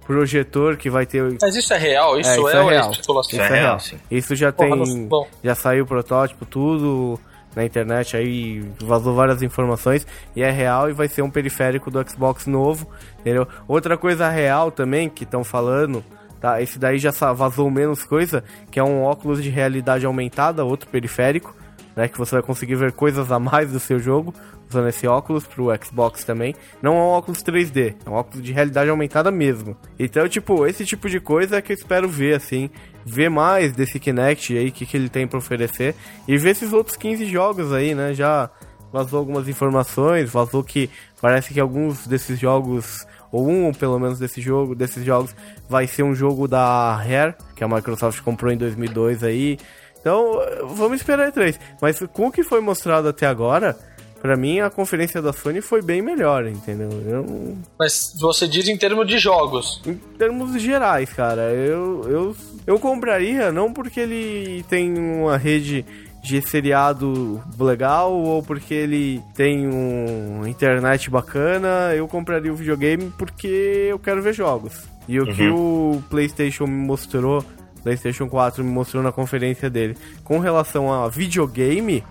projetor 0.05 0.76
que 0.76 0.91
vai 0.91 1.07
ter. 1.07 1.38
Mas 1.41 1.55
isso 1.55 1.72
é 1.72 1.78
real? 1.78 2.18
Isso 2.18 2.28
é, 2.28 2.36
isso 2.36 2.49
é, 2.49 2.51
é 2.51 2.55
real. 2.55 2.91
Isso, 2.91 3.01
isso 3.01 3.41
é, 3.41 3.49
real. 3.49 3.78
real. 3.78 4.01
Isso 4.11 4.34
já 4.34 4.53
Porra, 4.53 4.84
tem, 4.84 5.09
já 5.45 5.55
saiu 5.55 5.84
o 5.84 5.86
protótipo, 5.86 6.45
tudo 6.45 7.18
na 7.55 7.64
internet 7.64 8.16
aí 8.16 8.64
vazou 8.80 9.14
várias 9.14 9.43
informações 9.43 10.07
e 10.36 10.43
é 10.43 10.51
real 10.51 10.88
e 10.88 10.93
vai 10.93 11.09
ser 11.09 11.22
um 11.22 11.30
periférico 11.30 11.91
do 11.91 12.09
Xbox 12.09 12.47
novo, 12.47 12.86
entendeu? 13.20 13.47
Outra 13.66 13.97
coisa 13.97 14.28
real 14.28 14.70
também 14.70 15.09
que 15.09 15.24
estão 15.24 15.43
falando, 15.43 16.05
tá? 16.41 16.61
Esse 16.61 16.78
daí 16.78 16.99
já 16.99 17.11
vazou 17.32 17.70
menos 17.70 18.05
coisa, 18.05 18.45
que 18.70 18.78
é 18.78 18.84
um 18.84 19.03
óculos 19.03 19.43
de 19.43 19.51
realidade 19.51 20.07
aumentada, 20.07 20.64
outro 20.64 20.88
periférico, 20.88 21.57
né, 21.97 22.07
que 22.07 22.18
você 22.18 22.36
vai 22.36 22.43
conseguir 22.43 22.76
ver 22.76 22.93
coisas 22.93 23.32
a 23.32 23.38
mais 23.38 23.72
do 23.72 23.80
seu 23.80 23.99
jogo 23.99 24.32
usando 24.70 24.88
esse 24.88 25.06
óculos 25.06 25.46
pro 25.46 25.68
Xbox 25.84 26.24
também. 26.24 26.54
Não 26.80 26.96
é 26.96 27.00
um 27.00 27.08
óculos 27.08 27.42
3D, 27.42 27.96
é 28.06 28.08
um 28.08 28.14
óculos 28.14 28.42
de 28.42 28.52
realidade 28.52 28.88
aumentada 28.88 29.30
mesmo. 29.30 29.76
Então, 29.98 30.28
tipo, 30.28 30.66
esse 30.66 30.84
tipo 30.84 31.08
de 31.10 31.20
coisa 31.20 31.56
é 31.56 31.62
que 31.62 31.72
eu 31.72 31.76
espero 31.76 32.08
ver, 32.08 32.36
assim, 32.36 32.70
ver 33.04 33.28
mais 33.28 33.72
desse 33.72 33.98
Kinect 33.98 34.56
aí, 34.56 34.68
o 34.68 34.72
que, 34.72 34.86
que 34.86 34.96
ele 34.96 35.08
tem 35.08 35.26
para 35.26 35.38
oferecer, 35.38 35.94
e 36.26 36.38
ver 36.38 36.50
esses 36.50 36.72
outros 36.72 36.96
15 36.96 37.26
jogos 37.26 37.72
aí, 37.72 37.94
né? 37.94 38.14
Já 38.14 38.50
vazou 38.92 39.18
algumas 39.18 39.48
informações, 39.48 40.30
vazou 40.30 40.64
que 40.64 40.90
parece 41.20 41.52
que 41.52 41.60
alguns 41.60 42.06
desses 42.06 42.38
jogos 42.38 43.06
ou 43.30 43.48
um 43.48 43.72
pelo 43.72 43.98
menos 43.98 44.18
desse 44.18 44.40
jogo, 44.40 44.74
desses 44.74 45.04
jogos 45.04 45.34
vai 45.68 45.86
ser 45.86 46.02
um 46.02 46.14
jogo 46.14 46.48
da 46.48 46.96
Rare, 46.96 47.34
que 47.54 47.62
a 47.62 47.68
Microsoft 47.68 48.20
comprou 48.22 48.52
em 48.52 48.56
2002 48.56 49.22
aí. 49.22 49.58
Então, 50.00 50.40
vamos 50.76 50.98
esperar 50.98 51.30
3. 51.30 51.60
Mas 51.80 52.00
com 52.12 52.28
o 52.28 52.32
que 52.32 52.42
foi 52.42 52.60
mostrado 52.60 53.08
até 53.08 53.26
agora, 53.26 53.78
para 54.20 54.36
mim 54.36 54.60
a 54.60 54.70
conferência 54.70 55.20
da 55.22 55.32
Sony 55.32 55.60
foi 55.60 55.82
bem 55.82 56.02
melhor, 56.02 56.46
entendeu? 56.46 56.90
Eu... 57.06 57.56
Mas 57.78 58.14
você 58.20 58.46
diz 58.46 58.68
em 58.68 58.76
termos 58.76 59.06
de 59.06 59.18
jogos? 59.18 59.80
Em 59.86 59.94
termos 59.94 60.60
gerais, 60.60 61.10
cara. 61.12 61.52
Eu, 61.52 62.04
eu, 62.08 62.36
eu 62.66 62.78
compraria 62.78 63.50
não 63.50 63.72
porque 63.72 64.00
ele 64.00 64.64
tem 64.68 64.96
uma 64.98 65.36
rede 65.36 65.84
de 66.22 66.42
seriado 66.42 67.42
legal 67.58 68.12
ou 68.12 68.42
porque 68.42 68.74
ele 68.74 69.22
tem 69.34 69.66
um 69.66 70.46
internet 70.46 71.08
bacana, 71.08 71.94
eu 71.94 72.06
compraria 72.06 72.52
o 72.52 72.56
videogame 72.56 73.10
porque 73.16 73.88
eu 73.90 73.98
quero 73.98 74.20
ver 74.22 74.34
jogos. 74.34 74.84
E 75.08 75.18
o 75.18 75.26
uhum. 75.26 75.34
que 75.34 75.48
o 75.48 76.02
PlayStation 76.10 76.66
me 76.66 76.86
mostrou 76.86 77.44
PlayStation 77.82 78.28
4 78.28 78.62
me 78.62 78.70
mostrou 78.70 79.02
na 79.02 79.10
conferência 79.10 79.70
dele. 79.70 79.96
Com 80.22 80.38
relação 80.38 80.92
a 80.92 81.08
videogame, 81.08 82.04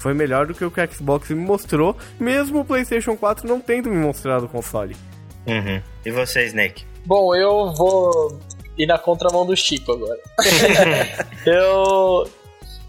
foi 0.00 0.14
melhor 0.14 0.46
do 0.46 0.54
que 0.54 0.64
o 0.64 0.70
que 0.70 0.80
o 0.80 0.92
Xbox 0.92 1.28
me 1.30 1.36
mostrou, 1.36 1.96
mesmo 2.18 2.60
o 2.60 2.64
PlayStation 2.64 3.16
4 3.16 3.46
não 3.46 3.60
tendo 3.60 3.90
me 3.90 3.96
mostrado 3.96 4.46
o 4.46 4.48
console. 4.48 4.96
Uhum. 5.46 5.80
E 6.04 6.10
você, 6.10 6.46
Snake? 6.46 6.84
Bom, 7.04 7.34
eu 7.34 7.72
vou 7.74 8.40
ir 8.76 8.86
na 8.86 8.98
contramão 8.98 9.44
do 9.44 9.56
Chico 9.56 9.92
agora. 9.92 10.18
eu. 11.46 12.28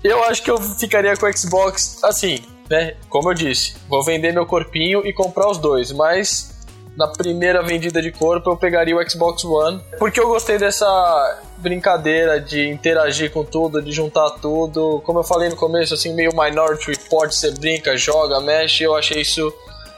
Eu 0.03 0.23
acho 0.23 0.41
que 0.41 0.49
eu 0.49 0.57
ficaria 0.57 1.15
com 1.15 1.27
o 1.27 1.37
Xbox 1.37 2.03
assim, 2.03 2.39
né? 2.69 2.95
Como 3.07 3.29
eu 3.29 3.35
disse, 3.35 3.75
vou 3.87 4.03
vender 4.03 4.33
meu 4.33 4.47
corpinho 4.47 5.05
e 5.05 5.13
comprar 5.13 5.47
os 5.47 5.59
dois, 5.59 5.91
mas 5.91 6.50
na 6.95 7.07
primeira 7.07 7.63
vendida 7.63 8.01
de 8.01 8.11
corpo 8.11 8.51
eu 8.51 8.57
pegaria 8.57 8.95
o 8.95 9.09
Xbox 9.09 9.43
One, 9.45 9.81
porque 9.97 10.19
eu 10.19 10.27
gostei 10.27 10.57
dessa 10.57 11.41
brincadeira 11.57 12.39
de 12.39 12.67
interagir 12.67 13.31
com 13.31 13.43
tudo, 13.43 13.81
de 13.81 13.91
juntar 13.91 14.29
tudo. 14.41 15.01
Como 15.05 15.19
eu 15.19 15.23
falei 15.23 15.49
no 15.49 15.55
começo, 15.55 15.93
assim, 15.93 16.13
meio 16.13 16.31
Minority 16.33 16.91
Report, 16.91 17.31
você 17.31 17.51
brinca, 17.51 17.95
joga, 17.95 18.39
mexe, 18.41 18.83
eu 18.83 18.95
achei 18.95 19.21
isso 19.21 19.53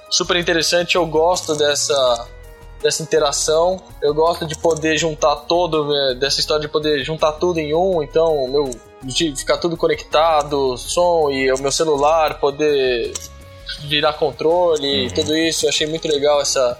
super 0.09 0.37
interessante. 0.37 0.95
Eu 0.95 1.05
gosto 1.05 1.55
dessa 1.55 2.27
dessa 2.83 3.01
interação. 3.01 3.81
Eu 4.01 4.13
gosto 4.13 4.45
de 4.45 4.57
poder 4.57 4.97
juntar 4.97 5.37
todo, 5.37 5.87
né, 5.87 6.17
dessa 6.19 6.41
história 6.41 6.61
de 6.61 6.67
poder 6.67 7.03
juntar 7.03 7.31
tudo 7.33 7.57
em 7.57 7.73
um, 7.73 8.03
então, 8.03 8.45
meu, 8.49 8.69
de 9.01 9.33
ficar 9.35 9.57
tudo 9.57 9.77
conectado, 9.77 10.77
som 10.77 11.31
e 11.31 11.51
o 11.51 11.57
meu 11.59 11.71
celular, 11.71 12.39
poder 12.39 13.13
virar 13.87 14.13
controle, 14.13 15.05
uhum. 15.05 15.13
tudo 15.13 15.35
isso. 15.35 15.65
Eu 15.65 15.69
achei 15.69 15.87
muito 15.87 16.07
legal 16.07 16.41
essa 16.41 16.77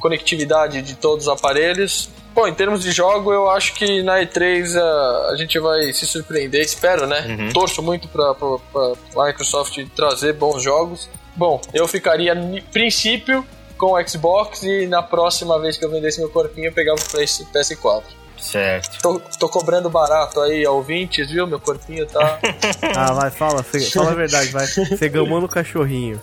conectividade 0.00 0.82
de 0.82 0.94
todos 0.94 1.26
os 1.26 1.32
aparelhos. 1.32 2.08
Bom, 2.34 2.46
em 2.46 2.54
termos 2.54 2.82
de 2.82 2.92
jogo, 2.92 3.32
eu 3.32 3.50
acho 3.50 3.74
que 3.74 4.02
na 4.02 4.20
E3 4.20 4.76
a, 4.76 5.30
a 5.30 5.36
gente 5.36 5.58
vai 5.58 5.92
se 5.92 6.06
surpreender, 6.06 6.60
espero, 6.60 7.06
né? 7.06 7.24
Uhum. 7.26 7.52
Torço 7.52 7.82
muito 7.82 8.08
para 8.08 8.24
a 8.24 9.26
Microsoft 9.26 9.78
trazer 9.96 10.34
bons 10.34 10.62
jogos. 10.62 11.08
Bom, 11.34 11.60
eu 11.72 11.88
ficaria, 11.88 12.34
no 12.34 12.60
princípio, 12.64 13.44
com 13.76 13.92
o 13.92 14.08
Xbox 14.08 14.62
e 14.62 14.86
na 14.86 15.02
próxima 15.02 15.58
vez 15.58 15.76
que 15.76 15.84
eu 15.84 15.90
vendesse 15.90 16.18
meu 16.18 16.30
corpinho 16.30 16.68
eu 16.68 16.72
pegava 16.72 16.98
o 16.98 17.02
PS4. 17.02 18.02
Certo. 18.36 19.00
Tô, 19.00 19.20
tô 19.38 19.48
cobrando 19.48 19.88
barato 19.88 20.40
aí, 20.40 20.66
ouvintes, 20.66 21.30
viu? 21.30 21.46
Meu 21.46 21.58
corpinho 21.58 22.06
tá. 22.06 22.38
ah, 22.94 23.12
vai, 23.12 23.30
fala, 23.30 23.62
fala 23.62 24.10
a 24.10 24.14
verdade, 24.14 24.48
vai. 24.50 24.66
Você 24.66 25.08
gamou 25.08 25.40
no 25.40 25.48
cachorrinho. 25.48 26.20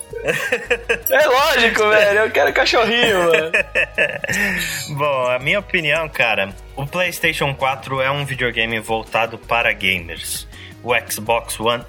É 1.10 1.26
lógico, 1.26 1.88
velho. 1.88 2.20
Eu 2.20 2.30
quero 2.30 2.52
cachorrinho, 2.52 3.18
mano. 3.18 3.52
Bom, 4.96 5.28
a 5.28 5.38
minha 5.38 5.58
opinião, 5.58 6.08
cara, 6.08 6.54
o 6.76 6.86
PlayStation 6.86 7.54
4 7.54 8.00
é 8.00 8.10
um 8.10 8.24
videogame 8.24 8.78
voltado 8.80 9.38
para 9.38 9.72
gamers. 9.72 10.46
O 10.82 10.92
Xbox 11.10 11.58
One 11.58 11.84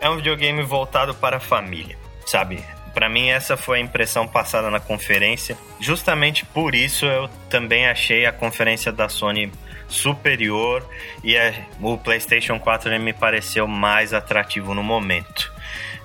é 0.00 0.08
um 0.08 0.16
videogame 0.16 0.62
voltado 0.62 1.14
para 1.14 1.36
a 1.36 1.40
família, 1.40 1.96
sabe? 2.26 2.62
Para 2.92 3.08
mim, 3.08 3.28
essa 3.28 3.56
foi 3.56 3.78
a 3.78 3.80
impressão 3.80 4.26
passada 4.26 4.68
na 4.70 4.80
conferência. 4.80 5.56
Justamente 5.78 6.44
por 6.44 6.74
isso, 6.74 7.06
eu 7.06 7.28
também 7.48 7.86
achei 7.86 8.26
a 8.26 8.32
conferência 8.32 8.90
da 8.90 9.08
Sony 9.08 9.52
superior 9.90 10.88
e 11.22 11.36
a, 11.36 11.52
o 11.80 11.98
PlayStation 11.98 12.58
4 12.58 12.98
me 12.98 13.12
pareceu 13.12 13.66
mais 13.66 14.14
atrativo 14.14 14.72
no 14.74 14.82
momento. 14.82 15.52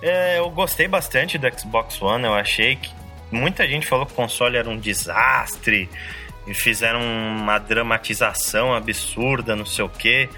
É, 0.02 0.40
eu 0.40 0.50
gostei 0.50 0.88
bastante 0.88 1.38
do 1.38 1.48
Xbox 1.60 2.02
One, 2.02 2.26
eu 2.26 2.34
achei 2.34 2.76
que 2.76 2.92
muita 3.32 3.68
gente 3.68 3.88
falou 3.88 4.06
que 4.06 4.12
o 4.12 4.16
console 4.16 4.58
era 4.58 4.70
um 4.70 4.78
desastre 4.78 5.90
e 6.48 6.54
fizeram 6.54 7.02
uma 7.02 7.58
dramatização 7.58 8.74
absurda, 8.74 9.56
não 9.56 9.66
sei 9.66 9.86
o 9.86 9.90
que. 9.90 10.30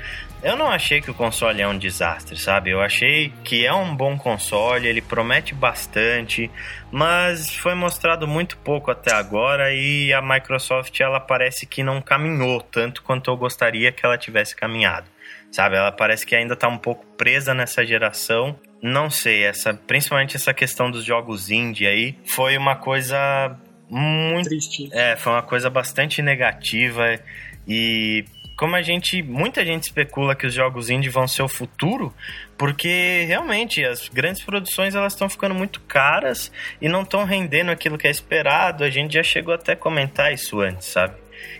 Eu 0.43 0.55
não 0.55 0.67
achei 0.67 1.01
que 1.01 1.09
o 1.09 1.13
console 1.13 1.61
é 1.61 1.67
um 1.67 1.77
desastre, 1.77 2.37
sabe? 2.37 2.69
Eu 2.69 2.81
achei 2.81 3.33
que 3.43 3.65
é 3.65 3.73
um 3.73 3.95
bom 3.95 4.17
console, 4.17 4.87
ele 4.87 5.01
promete 5.01 5.55
bastante, 5.55 6.49
mas 6.91 7.53
foi 7.55 7.73
mostrado 7.73 8.27
muito 8.27 8.55
pouco 8.57 8.91
até 8.91 9.13
agora 9.13 9.73
e 9.73 10.13
a 10.13 10.21
Microsoft 10.21 10.99
ela 10.99 11.19
parece 11.19 11.65
que 11.65 11.81
não 11.83 12.01
caminhou 12.01 12.61
tanto 12.61 13.01
quanto 13.01 13.31
eu 13.31 13.37
gostaria 13.37 13.91
que 13.91 14.05
ela 14.05 14.17
tivesse 14.17 14.55
caminhado. 14.55 15.07
Sabe, 15.51 15.75
ela 15.75 15.91
parece 15.91 16.25
que 16.25 16.35
ainda 16.35 16.55
tá 16.55 16.67
um 16.67 16.77
pouco 16.77 17.05
presa 17.17 17.53
nessa 17.53 17.85
geração 17.85 18.57
não 18.81 19.09
sei, 19.09 19.43
essa, 19.43 19.73
principalmente 19.73 20.35
essa 20.35 20.53
questão 20.53 20.91
dos 20.91 21.03
jogos 21.03 21.49
indie 21.49 21.87
aí, 21.87 22.15
foi 22.25 22.57
uma 22.57 22.75
coisa 22.75 23.57
muito 23.89 24.49
triste. 24.49 24.89
É, 24.91 25.15
foi 25.15 25.33
uma 25.33 25.41
coisa 25.41 25.69
bastante 25.69 26.21
negativa 26.21 27.19
e 27.67 28.25
como 28.57 28.75
a 28.75 28.81
gente, 28.81 29.21
muita 29.21 29.63
gente 29.63 29.83
especula 29.83 30.35
que 30.35 30.47
os 30.47 30.53
jogos 30.53 30.89
indie 30.89 31.09
vão 31.09 31.27
ser 31.27 31.43
o 31.43 31.47
futuro, 31.47 32.11
porque 32.57 33.23
realmente 33.27 33.85
as 33.85 34.09
grandes 34.09 34.43
produções 34.43 34.95
elas 34.95 35.13
estão 35.13 35.29
ficando 35.29 35.53
muito 35.53 35.79
caras 35.81 36.51
e 36.81 36.89
não 36.89 37.03
estão 37.03 37.23
rendendo 37.23 37.69
aquilo 37.69 37.99
que 37.99 38.07
é 38.07 38.11
esperado. 38.11 38.83
A 38.83 38.89
gente 38.89 39.13
já 39.13 39.21
chegou 39.21 39.53
até 39.53 39.73
a 39.73 39.75
comentar 39.75 40.33
isso 40.33 40.59
antes, 40.59 40.87
sabe? 40.87 41.13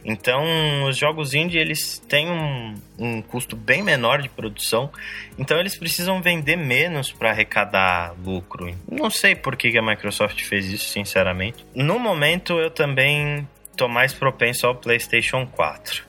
Então, 0.04 0.86
os 0.86 0.98
jogos 0.98 1.36
indie 1.36 1.60
eles 1.60 2.00
têm 2.00 2.32
um, 2.32 2.74
um 2.98 3.22
custo 3.22 3.56
bem 3.56 3.84
menor 3.84 4.22
de 4.22 4.30
produção, 4.30 4.89
então 5.38 5.60
eles 5.60 5.78
precisam 5.78 6.20
vender 6.20 6.56
menos 6.56 7.12
para 7.12 7.30
arrecadar 7.30 8.16
lucro. 8.24 8.76
Não 8.89 9.12
sei 9.12 9.36
por 9.36 9.56
que 9.56 9.78
a 9.78 9.82
Microsoft 9.84 10.41
fez 10.41 10.66
isso, 10.66 10.86
sinceramente. 10.86 11.64
No 11.76 12.00
momento, 12.00 12.60
eu 12.60 12.72
também 12.72 13.48
tô 13.76 13.88
mais 13.88 14.14
propenso 14.14 14.66
ao 14.66 14.74
PlayStation 14.74 15.45
4. 15.45 16.08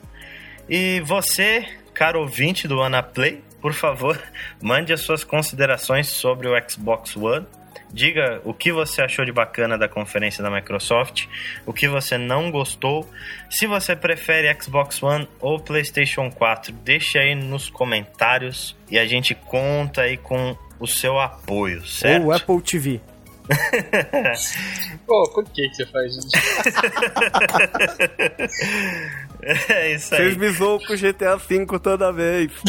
E 0.69 1.01
você, 1.01 1.67
caro 1.93 2.21
ouvinte 2.21 2.67
do 2.67 2.81
Anaplay, 2.81 3.41
por 3.61 3.73
favor, 3.73 4.21
mande 4.61 4.93
as 4.93 5.01
suas 5.01 5.23
considerações 5.23 6.07
sobre 6.07 6.47
o 6.47 6.69
Xbox 6.69 7.17
One 7.17 7.45
Diga 7.91 8.39
o 8.45 8.53
que 8.53 8.71
você 8.71 9.01
achou 9.01 9.25
de 9.25 9.31
bacana 9.31 9.75
da 9.77 9.87
conferência 9.87 10.43
da 10.43 10.51
Microsoft, 10.51 11.25
o 11.65 11.73
que 11.73 11.87
você 11.87 12.19
não 12.19 12.51
gostou. 12.51 13.09
Se 13.49 13.65
você 13.65 13.95
prefere 13.95 14.55
Xbox 14.61 15.01
One 15.01 15.27
ou 15.39 15.59
PlayStation 15.59 16.29
4, 16.29 16.71
deixe 16.71 17.17
aí 17.17 17.33
nos 17.33 17.67
comentários 17.69 18.77
e 18.91 18.99
a 18.99 19.07
gente 19.07 19.33
conta 19.33 20.01
aí 20.01 20.17
com 20.17 20.55
o 20.79 20.85
seu 20.85 21.19
apoio, 21.19 21.83
certo? 21.85 22.25
Ou 22.25 22.31
Apple 22.31 22.61
TV. 22.61 23.01
Pô, 25.07 25.23
por 25.33 25.43
que, 25.45 25.67
que 25.67 25.73
você 25.73 25.87
faz 25.87 26.15
isso? 26.15 26.29
É 29.41 29.93
isso 29.93 30.13
aí. 30.13 30.21
Vocês 30.21 30.37
me 30.37 30.49
zoam 30.49 30.79
com 30.79 30.95
GTA 30.95 31.37
V 31.37 31.65
toda 31.81 32.11
vez. 32.11 32.51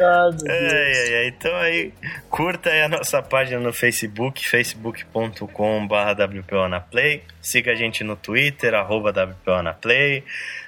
ah, 0.00 0.30
é, 0.46 1.12
é, 1.12 1.28
então 1.28 1.54
aí, 1.56 1.92
curta 2.28 2.70
aí 2.70 2.82
a 2.82 2.88
nossa 2.88 3.22
página 3.22 3.60
no 3.60 3.72
Facebook, 3.72 4.46
facebook.com.br 4.46 5.94
WPOnaplay. 5.94 7.22
Siga 7.44 7.72
a 7.72 7.74
gente 7.74 8.02
no 8.02 8.16
Twitter, 8.16 8.72
arroba 8.74 9.10
WPOnaplay 9.10 10.24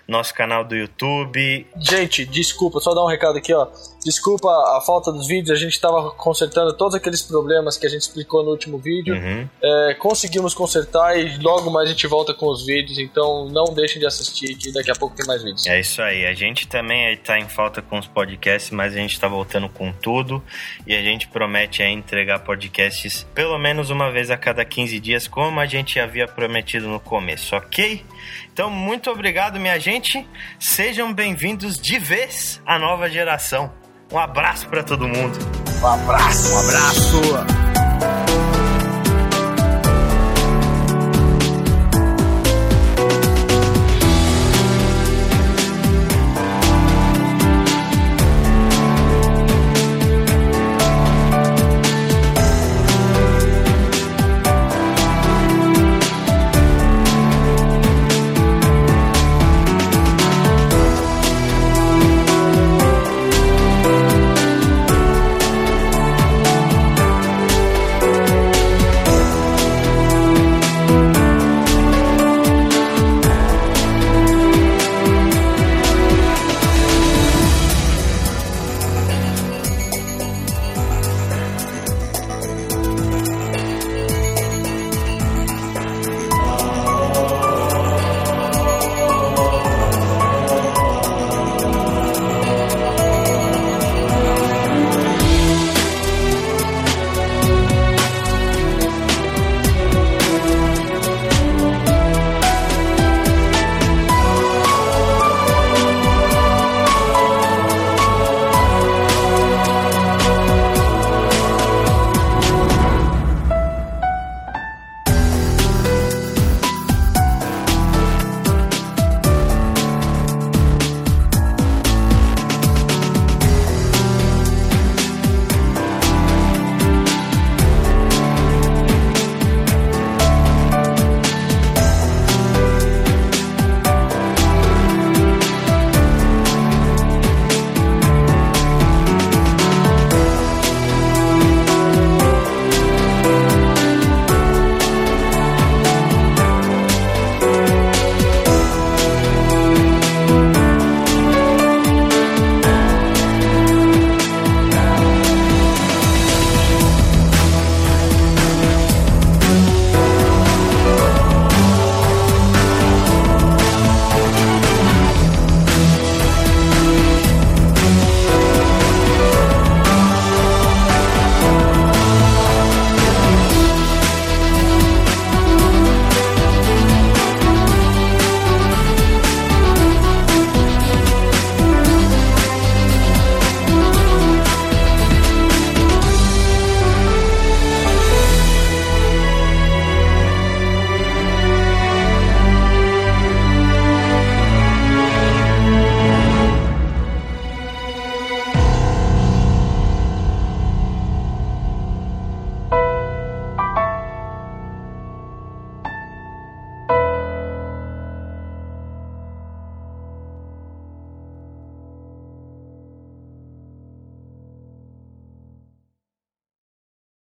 nosso 0.08 0.32
canal 0.32 0.64
do 0.64 0.74
YouTube. 0.74 1.66
Gente, 1.78 2.24
desculpa, 2.24 2.78
só 2.80 2.94
dar 2.94 3.04
um 3.04 3.08
recado 3.08 3.38
aqui, 3.38 3.52
ó. 3.52 3.66
Desculpa 4.04 4.48
a 4.48 4.80
falta 4.86 5.10
dos 5.10 5.26
vídeos, 5.26 5.50
a 5.50 5.60
gente 5.60 5.72
estava 5.72 6.12
consertando 6.12 6.72
todos 6.74 6.94
aqueles 6.94 7.22
problemas 7.22 7.76
que 7.76 7.86
a 7.86 7.88
gente 7.88 8.02
explicou 8.02 8.44
no 8.44 8.50
último 8.50 8.78
vídeo. 8.78 9.16
Uhum. 9.16 9.48
É, 9.60 9.94
conseguimos 9.94 10.54
consertar 10.54 11.18
e 11.18 11.36
logo 11.38 11.72
mais 11.72 11.88
a 11.88 11.92
gente 11.92 12.06
volta 12.06 12.32
com 12.32 12.46
os 12.46 12.64
vídeos, 12.64 12.98
então 12.98 13.48
não 13.48 13.74
deixem 13.74 13.98
de 13.98 14.06
assistir 14.06 14.54
que 14.54 14.72
daqui 14.72 14.92
a 14.92 14.94
pouco 14.94 15.16
tem 15.16 15.26
mais 15.26 15.42
vídeos. 15.42 15.66
É 15.66 15.80
isso 15.80 16.00
aí, 16.00 16.24
a 16.24 16.34
gente 16.34 16.68
também 16.68 17.12
está 17.12 17.36
em 17.36 17.48
falta 17.48 17.82
com 17.82 17.98
os 17.98 18.06
podcasts, 18.06 18.70
mas 18.70 18.92
a 18.92 18.96
gente 18.96 19.14
está 19.14 19.26
voltando 19.26 19.68
com 19.68 19.92
tudo 19.92 20.40
e 20.86 20.94
a 20.94 21.02
gente 21.02 21.26
promete 21.26 21.82
entregar 21.82 22.38
podcasts 22.40 23.26
pelo 23.34 23.58
menos 23.58 23.90
uma 23.90 24.12
vez 24.12 24.30
a 24.30 24.36
cada 24.36 24.64
15 24.64 25.00
dias, 25.00 25.26
como 25.26 25.58
a 25.58 25.66
gente 25.66 25.98
havia 25.98 26.28
prometido 26.66 26.88
no 26.88 26.98
começo, 26.98 27.54
ok? 27.54 28.04
Então, 28.52 28.68
muito 28.68 29.08
obrigado, 29.10 29.60
minha 29.60 29.78
gente. 29.78 30.26
Sejam 30.58 31.12
bem-vindos 31.14 31.78
de 31.78 31.98
vez 31.98 32.60
à 32.66 32.78
nova 32.78 33.08
geração. 33.08 33.72
Um 34.12 34.18
abraço 34.18 34.68
para 34.68 34.82
todo 34.82 35.06
mundo. 35.06 35.38
Um 35.80 35.86
abraço. 35.86 36.52
Um 36.52 36.58
abraço. 36.58 37.65